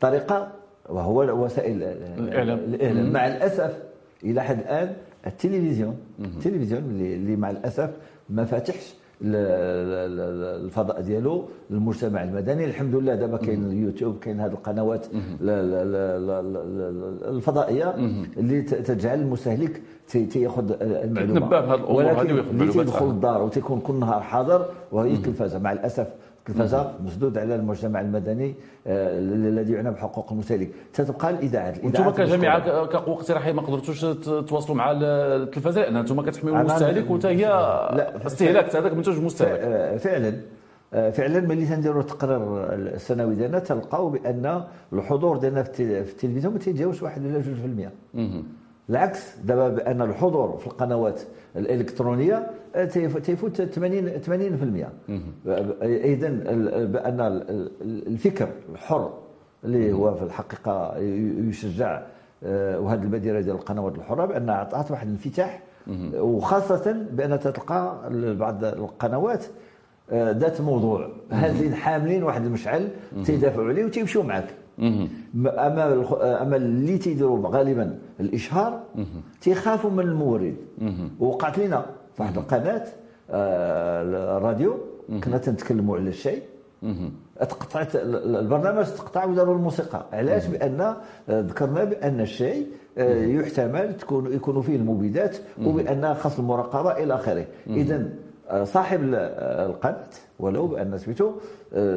طريقة 0.00 0.48
وهو 0.88 1.44
وسائل 1.44 1.82
الإعلام. 1.82 2.58
الإعلام. 2.58 3.12
مع 3.12 3.26
الأسف 3.26 3.78
إلى 4.24 4.42
حد 4.42 4.58
الآن 4.58 4.92
التلفزيون 5.26 5.96
التلفزيون 6.20 6.82
اللي 6.82 7.36
مع 7.36 7.50
الأسف 7.50 7.90
ما 8.30 8.44
فاتحش 8.44 8.94
الفضاء 9.24 11.00
ديالو 11.00 11.48
للمجتمع 11.70 12.22
المدني. 12.22 12.64
الحمد 12.64 12.94
لله 12.94 13.14
دابا 13.14 13.36
كاين 13.36 13.64
اليوتيوب 13.66 14.18
كاين 14.18 14.40
هذه 14.40 14.50
القنوات 14.52 15.06
الفضائية 17.28 17.94
اللي 18.36 18.62
تجعل 18.62 19.20
المستهلك 19.20 19.82
تياخذ 20.08 20.72
المعلومة. 20.80 21.90
ولكن 21.90 22.38
اللي 22.38 22.72
تيدخل 22.72 23.10
الدار 23.10 23.42
وتيكون 23.42 23.80
كل 23.80 23.94
نهار 23.94 24.20
حاضر 24.20 24.66
وهي 24.92 25.14
التلفازه 25.14 25.58
مع 25.58 25.72
الأسف 25.72 26.08
التلفزه 26.48 26.94
مسدود 27.04 27.38
على 27.38 27.54
المجتمع 27.54 28.00
المدني 28.00 28.54
آه، 28.86 29.18
الذي 29.18 29.72
يعنى 29.72 29.90
بحقوق 29.90 30.32
المستهلك 30.32 30.70
تتبقى 30.92 31.30
الاذاعات 31.30 31.78
أنتم 31.78 32.10
كجامعه 32.10 32.86
كقوه 32.86 33.14
اقتراحيه 33.14 33.52
ما 33.52 33.62
قدرتوش 33.62 34.00
تواصلوا 34.24 34.76
مع 34.76 34.90
التلفزه 34.90 35.80
لأن 35.80 35.96
أنتم 35.96 36.20
كتحميوا 36.22 36.60
المستهلك 36.60 37.10
وحتى 37.10 37.28
هي 37.28 37.46
استهلاك 38.26 38.76
هذاك 38.76 38.92
منتوج 38.92 39.18
مستهلك 39.18 39.60
آه، 39.62 39.96
فعلا 39.96 40.40
آه، 40.94 41.10
فعلا 41.10 41.40
ملي 41.40 41.66
تنديروا 41.66 42.00
التقرير 42.00 42.74
السنوي 42.74 43.34
ديالنا 43.34 43.58
تلقاو 43.58 44.08
بأن 44.08 44.64
الحضور 44.92 45.36
ديالنا 45.36 45.62
في 45.62 45.82
التلفزيون 45.82 46.52
ما 46.52 46.58
تيتجاوزش 46.58 47.02
واحد 47.02 47.26
ولا 47.26 47.40
جوج 47.40 47.54
في 47.54 47.66
المئة 47.66 47.92
العكس 48.90 49.36
دابا 49.44 49.68
بأن 49.68 50.02
الحضور 50.02 50.56
في 50.56 50.66
القنوات 50.66 51.20
الإلكترونية 51.56 52.50
آه، 52.74 52.84
تيفوت 52.84 53.62
80 53.62 54.08
80% 54.22 54.86
اذا 55.82 56.28
بأن 56.84 57.42
الفكر 57.82 58.48
الحر 58.72 59.12
اللي 59.64 59.92
هو 59.92 60.14
في 60.14 60.22
الحقيقة 60.22 60.96
يشجع 61.48 62.02
آه، 62.44 62.80
وهذه 62.80 63.02
البادره 63.02 63.40
ديال 63.40 63.56
القنوات 63.56 63.94
الحرة 63.94 64.26
بانها 64.26 64.54
عطات 64.54 64.90
واحد 64.90 65.06
الانفتاح. 65.06 65.62
وخاصة 66.14 67.06
بأن 67.12 67.40
تلقى 67.40 68.10
بعض 68.38 68.64
القنوات 68.64 69.44
آه، 70.10 70.30
ذات 70.30 70.60
موضوع. 70.60 71.08
هازين 71.30 71.74
حاملين 71.74 72.22
واحد 72.22 72.44
المشعل 72.44 72.88
تيدافعوا 73.24 73.68
عليه 73.68 73.84
وتيمشيو 73.84 74.22
معك 74.22 74.54
أما 74.80 76.04
أما 76.42 76.56
اللي 76.56 76.98
تيديروا 76.98 77.48
غالبا 77.48 77.98
الإشهار 78.20 78.80
تيخافوا 79.40 79.90
من 79.90 80.00
المورد. 80.00 80.54
وقعت 81.20 81.58
لنا 81.58 81.86
في 82.14 82.22
واحد 82.22 82.36
القناة 82.38 82.84
آه، 83.30 84.36
الراديو. 84.38 84.78
كنا 85.24 85.38
تنتكلموا 85.38 85.96
على 85.96 86.08
الشيء 86.08 86.42
تقطعت 87.40 87.96
البرنامج 87.96 88.84
تقطع 88.86 89.24
وداروا 89.24 89.54
الموسيقى. 89.56 90.06
علاش؟ 90.12 90.46
بأن 90.46 90.80
آه، 90.80 90.96
ذكرنا 91.28 91.84
بأن 91.84 92.20
الشيء 92.20 92.66
آه، 92.98 93.24
يحتمل 93.24 93.96
تكون 93.96 94.32
يكون 94.32 94.62
فيه 94.62 94.76
المبيدات 94.76 95.36
وبأن 95.64 96.14
خاص 96.14 96.38
المراقبة 96.38 96.92
إلى 96.92 97.14
آخره. 97.14 97.46
اذا 97.66 98.08
صاحب 98.64 99.00
القناه 99.04 100.06
ولو 100.38 100.66
بأن 100.66 100.98
سميتو 100.98 101.32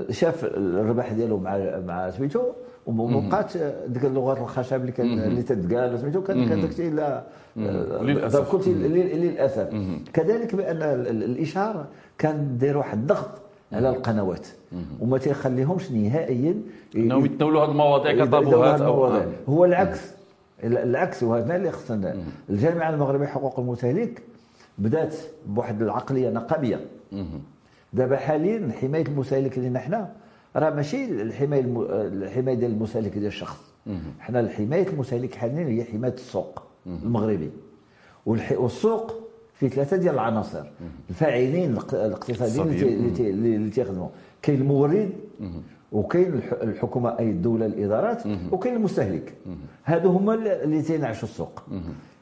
شاف 0.09 0.45
الربح 0.45 1.11
ديالو 1.11 1.37
مع 1.37 1.79
مع 1.87 2.09
سميتو 2.09 2.41
وبقات 2.87 3.57
ديك 3.87 4.05
اللغات 4.05 4.37
الخشب 4.37 4.81
اللي 4.81 4.91
كان 4.91 5.19
اللي 5.19 5.43
تتقال 5.43 5.99
سميتو 5.99 6.23
كان 6.23 6.63
الشيء 6.63 6.93
لا 6.93 7.23
للأسف. 8.01 8.39
للأسف. 8.67 9.69
كذلك 10.13 10.55
بأن 10.55 10.81
الاشهار 11.09 11.85
كان 12.17 12.57
داير 12.57 12.77
واحد 12.77 12.97
الضغط 12.97 13.29
على 13.73 13.89
القنوات. 13.89 14.47
وما 14.99 15.17
تيخليهمش 15.17 15.91
نهائيا 15.91 16.61
أنهم 16.95 17.25
يتناولوا 17.25 17.63
هذه 17.65 17.71
المواضيع 17.71 18.25
كطابوهات 18.25 18.81
أو 18.81 19.05
هو 19.49 19.65
العكس. 19.65 20.11
العكس 20.63 21.23
وهذا 21.23 21.55
اللي 21.55 21.71
خصنا 21.71 22.15
الجامعة 22.49 22.89
المغربيه 22.89 23.25
حقوق 23.25 23.59
المستهلك 23.59 24.21
بدات 24.77 25.15
بواحد 25.45 25.81
العقليه 25.81 26.29
نقابيه. 26.29 26.85
دابا 27.93 28.17
حاليا 28.17 28.71
حمايه 28.81 29.05
المستهلك 29.07 29.57
اللي 29.57 29.79
حنا 29.79 30.11
راه 30.55 30.69
ماشي 30.69 31.05
الحمايه 31.05 31.61
الحمايه 31.91 32.55
ديال 32.55 32.71
المستهلك 32.71 33.11
ديال 33.11 33.25
الشخص. 33.25 33.59
حنا 34.19 34.39
الحمايه 34.39 34.87
المستهلك 34.87 35.35
حاليا 35.35 35.67
هي 35.67 35.83
حمايه 35.83 36.13
السوق 36.13 36.63
المغربي. 36.87 37.49
والسوق 38.25 39.13
فيه 39.53 39.67
ثلاثة 39.67 39.97
ديال 39.97 40.13
العناصر. 40.13 40.63
الفاعلين 41.09 41.77
الاقتصاديين 41.93 43.13
اللي 43.19 43.69
تيخدموا. 43.69 44.07
كاين 44.41 44.61
المورد 44.61 45.09
وكاين 45.91 46.41
الحكومة 46.61 47.19
أي 47.19 47.29
الدولة 47.29 47.65
الإدارات 47.65 48.23
وكاين 48.51 48.75
المستهلك. 48.75 49.33
هادو 49.85 50.09
هما 50.09 50.33
اللي 50.33 50.81
تينعشوا 50.81 51.27
السوق. 51.27 51.63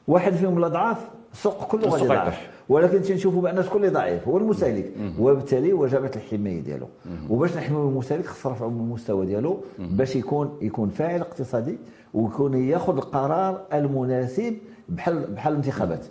واحد 0.08 0.32
فيهم 0.32 0.58
الأضعاف 0.58 1.08
السوق 1.32 1.64
كله 1.64 1.88
غادي 1.88 2.04
يضعف. 2.04 2.50
ولكن 2.68 3.02
تنشوفوا 3.02 3.42
بأن 3.42 3.62
شكون 3.62 3.76
اللي 3.76 3.94
ضعيف 3.94 4.28
هو 4.28 4.38
المستهلك 4.38 4.92
وبالتالي 5.18 5.72
وجبت 5.72 6.16
الحماية 6.16 6.60
ديالو. 6.60 6.86
وباش 7.30 7.56
نحميو 7.56 7.88
المستهلك 7.88 8.26
خص 8.26 8.46
نرفعوا 8.46 8.70
من 8.70 8.80
المستوى 8.80 9.26
ديالو 9.26 9.60
باش 9.78 10.16
يكون 10.16 10.58
يكون 10.62 10.88
فاعل 10.88 11.20
اقتصادي 11.20 11.78
ويكون 12.14 12.54
ياخذ 12.54 12.96
القرار 12.96 13.60
المناسب 13.72 14.56
بحال 14.88 15.26
بحال 15.26 15.52
الانتخابات. 15.52 16.04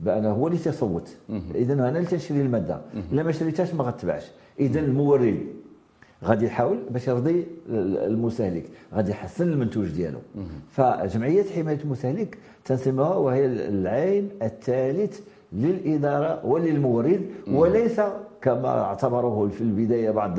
بان 0.00 0.26
هو 0.26 0.46
اللي 0.46 0.58
تيصوت. 0.58 1.16
اذا 1.54 1.72
أنا 1.72 1.88
اللي 1.88 2.04
تنشري 2.04 2.40
المادة. 2.40 2.80
إلا 3.12 3.22
ما 3.22 3.32
شريتهاش 3.32 3.74
ما 3.74 3.84
غتباعش 3.84 4.30
اذا 4.60 4.80
المورد 4.80 5.38
غادي 6.24 6.46
يحاول 6.46 6.78
باش 6.90 7.08
يرضي 7.08 7.46
المستهلك 8.06 8.64
غادي 8.94 9.10
يحسن 9.10 9.48
المنتوج 9.52 9.88
ديالو. 9.88 10.18
فجمعية 10.70 11.44
حماية 11.56 11.78
المستهلك 11.84 12.38
تنسميها 12.64 13.14
وهي 13.14 13.46
العين 13.46 14.28
الثالث 14.42 15.20
للإدارة 15.52 16.46
وللمورد 16.46 17.20
وليس 17.52 18.00
كما 18.42 18.68
اعتبره 18.82 19.48
في 19.48 19.60
البداية 19.60 20.10
بعض 20.10 20.38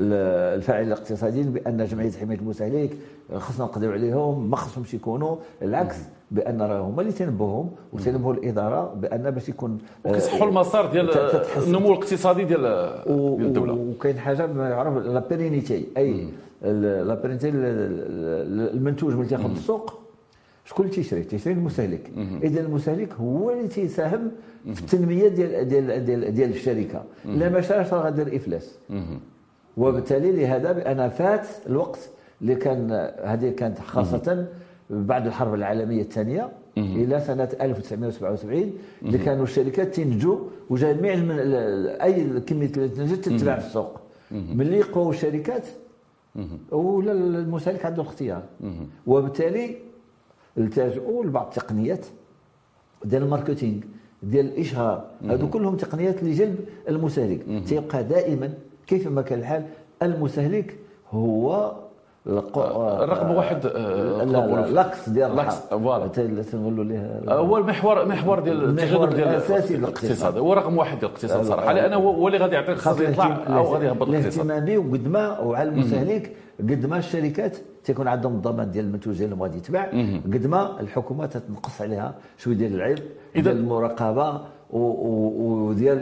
الفاعلين 0.00 0.86
الاقتصاديين 0.86 1.52
بأن 1.52 1.84
جمعية 1.84 2.10
حماية 2.10 2.38
المستهلك 2.38 2.90
خصنا 3.34 3.66
نقدروا 3.66 3.92
عليهم 3.92 4.50
ما 4.50 4.56
خصهمش 4.56 4.94
يكونوا 4.94 5.36
العكس 5.62 5.96
بأن 6.30 6.62
راه 6.62 6.80
هما 6.80 7.00
اللي 7.00 7.12
تنبههم 7.12 7.70
وتنبهوا 7.92 8.34
الإدارة 8.34 8.94
بأن 8.94 9.30
باش 9.30 9.48
يكون 9.48 9.78
كيصحوا 10.04 10.48
المسار 10.48 10.90
ديال 10.92 11.10
النمو 11.66 11.92
الاقتصادي 11.92 12.44
ديال 12.44 12.60
ديال 13.06 13.46
الدولة. 13.46 13.72
وكاين 13.72 14.18
حاجة 14.18 14.46
ما 14.46 14.68
يعرف 14.68 15.06
la 15.06 15.28
pérennité 15.28 15.86
أي 15.96 16.28
la 16.62 17.14
pérennité 17.14 17.50
المنتوج 18.74 19.14
ملي 19.14 19.28
تاخذ 19.28 19.50
السوق 19.50 19.94
شكون 20.64 20.84
اللي 20.84 20.96
تيشري؟ 20.96 21.22
تيشري 21.22 21.52
المستهلك 21.52 22.10
إذا 22.42 22.60
المستهلك 22.60 23.12
هو 23.12 23.50
اللي 23.50 23.68
تيساهم 23.68 24.30
في 24.74 24.80
التنمية 24.80 25.28
ديال 25.28 25.68
ديال 25.68 26.04
ديال, 26.04 26.34
ديال 26.34 26.50
الشركة. 26.50 27.02
الا 27.24 27.48
ما 27.48 27.60
شراش 27.60 27.92
راه 27.92 28.02
غادير 28.02 28.36
إفلاس. 28.36 28.78
وبالتالي 29.76 30.32
لهذا 30.32 30.72
بان 30.72 31.08
فات 31.08 31.46
الوقت 31.66 32.10
اللي 32.42 32.54
كان 32.54 32.90
هذه 33.24 33.50
كانت 33.50 33.78
خاصة 33.78 34.46
بعد 34.90 35.26
الحرب 35.26 35.54
العالمية 35.54 36.02
الثانية 36.02 36.48
إلى 36.76 37.20
سنة 37.20 37.48
1977 37.60 38.72
اللي 39.02 39.18
كانوا 39.18 39.44
الشركات 39.44 39.94
تنتجوا 39.94 40.38
وجميع 40.70 41.14
أي 42.04 42.40
كمية 42.40 42.72
اللي 42.76 42.88
تنتج 42.88 43.20
تتباع 43.20 43.58
في 43.58 43.66
السوق. 43.66 44.00
ملي 44.30 44.76
يقووا 44.78 45.10
الشركات 45.10 45.66
ولا 46.70 47.12
المستهلك 47.12 47.86
عنده 47.86 48.02
الاختيار 48.02 48.42
وبالتالي 49.06 49.76
التجؤوا 50.58 51.24
لبعض 51.24 51.46
التقنيات 51.46 52.06
ديال 53.04 53.22
الماركتينغ 53.22 53.80
ديال 54.22 54.46
الإشهار. 54.46 55.10
هذو 55.28 55.48
كلهم 55.50 55.76
تقنيات 55.76 56.22
لجلب 56.24 56.56
المستهلك 56.88 57.40
تيبقى 57.66 58.04
دائما 58.04 58.54
كيفما 58.86 59.22
كان 59.22 59.38
الحال؟ 59.38 59.64
المستهلك 60.02 60.76
هو 61.10 61.72
الرقم 62.26 63.30
واحد 63.30 63.66
آه، 63.66 64.24
لا 64.24 64.66
لاكس 64.70 65.08
ديال 65.08 65.36
لاكس 65.36 65.54
فوالا. 65.54 66.06
تنقولوا 66.06 66.84
ليه؟ 66.84 67.20
آه، 67.28 67.38
هو 67.38 67.58
المحور 67.58 68.04
محور 68.04 68.40
ديال 68.40 68.64
التجاذب 68.64 69.14
ديال 69.14 69.28
الأساسي 69.28 69.76
للاقتصاد 69.76 70.38
هو 70.38 70.52
رقم 70.52 70.76
واحد 70.78 70.98
ديال 70.98 71.10
الاقتصاد 71.10 71.44
صراحة. 71.44 71.72
لأنه 71.72 71.96
هو 71.96 72.28
اللي 72.28 72.38
غادي 72.38 72.54
يعطي 72.54 72.68
الاقتصاد 72.72 73.00
يطلع 73.00 73.38
أو 73.46 73.74
غادي 73.74 73.86
يهبط 73.86 74.08
الاقتصاد. 74.08 74.50
الاهتمامي 74.50 74.76
وقد 74.76 75.08
ما 75.08 75.38
وعلى 75.38 75.68
المستهلك. 75.68 76.36
قد 76.60 76.86
ما 76.86 76.98
الشركات 76.98 77.56
تيكون 77.84 78.08
عندهم 78.08 78.34
الضمان 78.34 78.70
ديال 78.70 78.84
المنتوج 78.84 79.18
ديالهم 79.18 79.42
غادي 79.42 79.58
يتباع 79.58 79.86
قد 80.24 80.46
ما 80.46 80.80
الحكومة 80.80 81.26
تنقص 81.26 81.82
عليها 81.82 82.14
شوية 82.38 82.54
ديال 82.56 82.74
العيب 82.74 82.98
ديال 83.34 83.48
المراقبة 83.48 84.40
وديال 84.72 85.98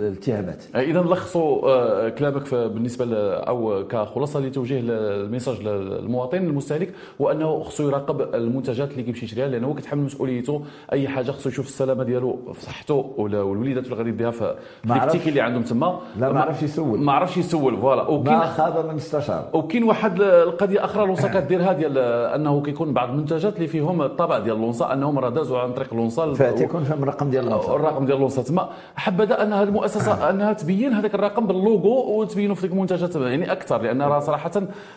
الاتهامات 0.00 0.64
اذا 0.74 1.00
نلخصوا 1.02 1.68
آه، 1.68 2.08
كلامك 2.08 2.54
بالنسبة 2.54 3.34
أو 3.34 3.86
كخلاصة 3.88 4.40
لتوجيه 4.40 4.80
ال 4.80 4.90
message 4.90 5.60
للمواطن 5.62 6.38
المستهلك 6.38 6.92
هو 7.20 7.30
انه 7.30 7.62
خصو 7.62 7.88
يراقب 7.88 8.34
المنتجات 8.34 8.90
اللي 8.90 9.02
كيمشي 9.02 9.24
يشريها 9.24 9.48
لأنه 9.48 9.66
هو 9.66 9.74
كيتحمل 9.74 10.02
مسؤوليته. 10.02 10.64
أي 10.92 11.08
حاجة 11.08 11.30
خصو 11.30 11.48
يشوف 11.48 11.66
السلامة 11.66 12.04
ديالو 12.04 12.38
في 12.52 12.62
صحته 12.62 13.14
والوليدات 13.18 13.84
اللي 13.84 13.96
غادي 13.96 14.08
يديها 14.08 14.30
في 14.30 14.54
l'étiquette 14.90 15.28
اللي 15.28 15.40
عندهم 15.40 15.62
تما. 15.62 16.00
لا 16.18 16.32
ما 16.32 16.40
عرفش 16.40 16.62
يسول. 16.62 17.00
ما 17.00 17.12
عرفش 17.12 17.36
يسول 17.36 17.76
voilà. 17.76 18.02
وكاين 18.02 18.36
ما 18.36 18.46
خاب 18.46 18.86
من 18.86 18.94
استشار. 18.94 19.48
وكاين 19.52 19.82
واحد 19.82 20.20
القضية 20.20 20.84
أخرى 20.84 21.06
لونسا 21.06 21.28
كديرها 21.40 21.72
ديال 21.72 21.98
أنه 22.34 22.62
كيكون 22.62 22.92
بعض 22.92 23.08
المنتجات 23.08 23.56
اللي 23.56 23.68
فيهم 23.68 24.02
الطابع 24.02 24.38
ديال 24.38 24.56
لونسا 24.56 24.92
أنهم 24.92 25.18
راه 25.18 25.28
دازوا 25.28 25.58
عن 25.58 25.72
طريق 25.72 25.94
لونسا. 25.94 26.34
فتيكون 26.34 26.84
فيهم 26.84 27.02
الرقم 27.02 27.30
ديال 27.30 27.49
الرقم. 27.52 28.06
ديال 28.06 28.18
لونسا 28.20 28.42
تما 28.42 28.68
حبذا 28.96 29.42
أن 29.42 29.52
هذه 29.52 29.62
المؤسسة 29.68 30.30
انها 30.30 30.52
تبين 30.52 30.92
هذاك 30.92 31.14
الرقم 31.14 31.46
باللوغو 31.46 32.20
وتبينوا 32.20 32.54
في 32.54 32.62
ديك 32.62 32.72
المنتجات 32.72 33.16
يعني 33.16 33.52
أكثر 33.52 33.82
لأن 33.82 34.02
راه 34.02 34.20
صراحة 34.20 34.50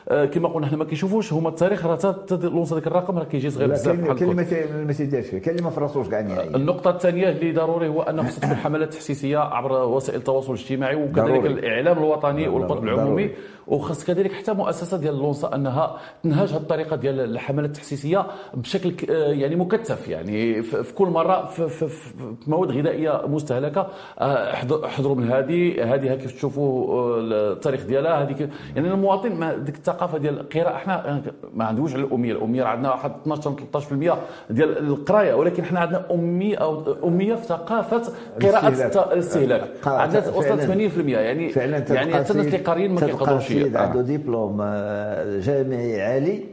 آه، 0.10 0.26
كما 0.26 0.50
قلنا 0.50 0.68
حنا 0.68 0.78
ما 0.78 0.86
كيشوفوش 0.86 1.34
هما 1.34 1.50
التاريخ 1.50 1.86
راه 1.86 2.16
لونسا 2.32 2.76
ذاك 2.76 2.88
الرقم 2.88 3.18
راه 3.18 3.24
كيجي 3.24 3.50
صغير 3.50 3.70
بزاف 3.70 3.96
بحال 3.96 4.24
اللي 4.24 4.86
ما 4.86 4.94
تيديرش 4.94 5.26
فيه 5.26 5.38
كاين 5.38 5.56
اللي 5.56 5.64
ما 5.64 5.70
فراسوش 5.70 6.08
كاع 6.08 6.22
نهائيا 6.22 6.56
النقطة 6.56 6.90
الثانية 6.90 7.30
اللي 7.30 7.52
ضروري 7.52 7.88
هو 7.88 8.02
أن 8.02 8.24
خص 8.24 8.40
تكون 8.40 8.56
حملات 8.56 8.94
تحسيسيه 8.94 9.38
عبر 9.38 9.86
وسائل 9.86 10.20
التواصل 10.20 10.54
الاجتماعي 10.54 10.96
وكذلك 10.96 11.46
الإعلام 11.46 11.98
الوطني 11.98 12.48
والقطب 12.48 12.84
العمومي. 12.84 13.30
وخص 13.68 14.04
كذلك 14.06 14.32
حتى 14.32 14.54
مؤسسة 14.54 14.98
ديال 14.98 15.18
لونسا 15.18 15.56
أنها 15.56 15.98
تنهج 16.24 16.50
هذه 16.50 16.58
الطريقة 16.58 16.96
ديال 16.96 17.20
الحملات 17.20 17.70
التحسيسية 17.70 18.26
بشكل 18.54 18.94
آه، 19.10 19.28
يعني 19.28 19.56
مكثف 19.56 20.08
يعني 20.08 20.64
في 20.64 20.94
كل 20.94 21.08
مرة 21.08 21.46
في, 21.46 21.70
في, 21.70 21.88
في 21.88 22.14
مواد 22.48 22.72
غذائية 22.72 23.22
مستهلكة 23.28 23.88
آه، 24.20 24.56
حضروا 24.88 25.16
من 25.16 25.32
هذه 25.32 25.94
هذه 25.94 26.16
كيف 26.16 26.32
تشوفوا 26.32 26.94
آه، 26.94 27.54
التاريخ 27.54 27.84
ديالها 27.84 28.24
هذه 28.24 28.50
يعني 28.76 28.88
المواطن 28.88 29.36
ما 29.36 29.58
ديك 29.58 29.76
الثقافة 29.76 30.18
ديال 30.18 30.40
القراءة 30.40 30.76
إحنا 30.76 31.22
ما 31.54 31.66
عندوش 31.66 31.94
على 31.94 32.04
الأمية 32.04 32.32
الأمية 32.32 32.64
عندنا 32.64 32.90
واحد 32.90 33.12
12 33.22 33.56
13% 33.74 34.14
ديال 34.50 34.78
القراية 34.78 35.34
ولكن 35.34 35.64
إحنا 35.64 35.80
عندنا 35.80 36.06
اميه 36.12 36.58
أو 36.58 36.96
أمية 37.04 37.36
في 37.36 37.46
ثقافة 37.46 38.02
قراءة 38.42 38.68
الاستهلاك. 39.14 39.70
عندنا 39.86 40.30
وصلت 40.30 40.62
80% 40.62 41.00
يعني 41.08 41.52
يعني 41.90 42.14
حتى 42.14 42.32
الناس 42.32 42.48
اللي 42.48 42.58
قاريين 42.58 42.92
ما 42.92 43.00
كيقدروش. 43.00 43.53
السيد 43.58 43.76
عنده 43.76 44.02
دبلوم 44.02 44.58
آه، 44.62 45.40
جامعي 45.40 46.02
عالي. 46.02 46.44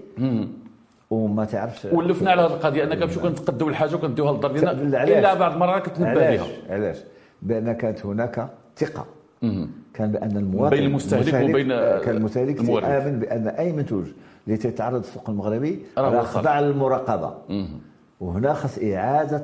وما 1.10 1.44
تعرفش. 1.44 1.84
ولفنا 1.84 2.30
على 2.30 2.42
هذه 2.42 2.46
القضية 2.46 2.84
أنك 2.84 2.98
كنمشيو 2.98 3.22
كنتقدوا 3.22 3.68
الحاجة 3.68 3.94
وكنديوها 3.94 4.32
للدار 4.32 4.52
ديالنا 4.52 5.04
إلا 5.04 5.34
بعض 5.34 5.52
المرات 5.52 5.86
كتنبه 5.86 6.30
لها 6.30 6.46
علاش؟ 6.70 6.96
بأن 7.42 7.72
كانت 7.72 8.06
هناك 8.06 8.48
ثقة. 8.76 9.06
كان 9.94 10.12
بأن 10.12 10.36
المواطن 10.36 10.76
بين 10.76 10.86
المستهلك 10.86 11.50
وبين 11.50 11.68
كان 11.68 12.16
المستهلك 12.16 12.68
يامن 12.68 13.18
بأن 13.18 13.48
أي 13.48 13.72
منتوج 13.72 14.04
اللي 14.46 14.56
تيتعرض 14.58 14.98
السوق 14.98 15.30
المغربي 15.30 15.82
راه 15.98 16.22
خضع 16.22 16.60
للمراقبه 16.60 17.34
وهنا 18.20 18.54
خص 18.54 18.78
إعادة 18.78 19.42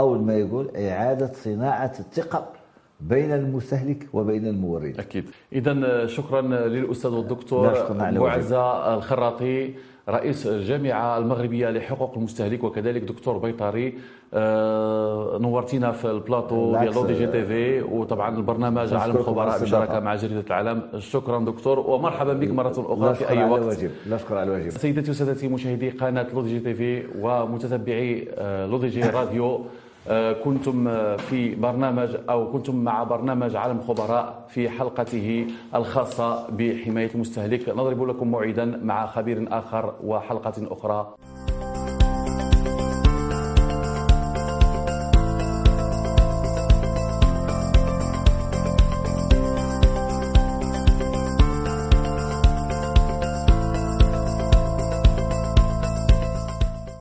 أول 0.00 0.20
ما 0.22 0.34
يقول 0.34 0.76
إعادة 0.76 1.30
صناعة 1.44 1.92
الثقة. 2.00 2.48
بين 3.08 3.32
المستهلك 3.32 4.08
وبين 4.12 4.46
المورد. 4.46 4.94
أكيد. 4.98 5.24
اذا 5.52 6.06
شكرا 6.06 6.40
للأستاذ 6.40 7.10
والدكتور 7.10 7.74
معزة 8.12 8.94
الخراطي 8.94 9.70
رئيس 10.08 10.46
الجامعة 10.46 11.18
المغربية 11.18 11.70
لحقوق 11.70 12.12
المستهلك 12.16 12.64
وكذلك 12.64 13.02
دكتور 13.02 13.38
بيطري. 13.38 13.94
آه، 14.34 15.38
نورتينا 15.40 15.92
في 15.92 16.10
البلاطو 16.10 16.78
ديال 16.78 16.94
LODJ 16.94 17.26
TV 17.26 17.82
وطبعا 17.82 18.36
البرنامج 18.36 18.94
عالم 18.94 19.16
الخبراء 19.16 19.62
بشراكة 19.62 20.00
مع 20.00 20.14
جريدة 20.14 20.44
العالم 20.46 20.82
شكرا 20.98 21.38
دكتور 21.38 21.78
ومرحبا 21.78 22.32
بك 22.32 22.50
مرة 22.50 22.74
أخرى 22.78 23.14
في 23.14 23.28
أي 23.28 23.44
وقت. 23.44 23.84
لا 24.06 24.16
شكر 24.16 24.36
على 24.36 24.50
الواجب. 24.50 24.70
سيداتي 24.70 25.10
وسادتي 25.10 25.48
مشاهدي 25.48 25.90
قناة 25.90 26.26
LODJ 26.34 26.60
TV 26.60 27.02
ومتتبعي 27.20 28.28
آه، 28.34 28.66
LODJ 28.66 29.00
Radio. 29.02 29.54
آه، 29.54 29.60
كنتم 30.44 30.88
آه، 30.88 31.16
في 31.16 31.54
برنامج 31.54 32.16
أو 32.30 32.52
كنتم 32.52 32.76
مع 32.76 33.02
برنامج 33.02 33.56
عالم 33.56 33.80
خبراء 33.80 34.46
في 34.48 34.68
حلقته 34.68 35.46
الخاصة 35.74 36.46
بحماية 36.50 37.10
المستهلك. 37.14 37.68
نضرب 37.68 38.08
لكم 38.08 38.28
موعدا 38.28 38.64
مع 38.64 39.06
خبير 39.06 39.48
آخر 39.50 39.94
وحلقة 40.04 40.52
أخرى. 40.70 41.14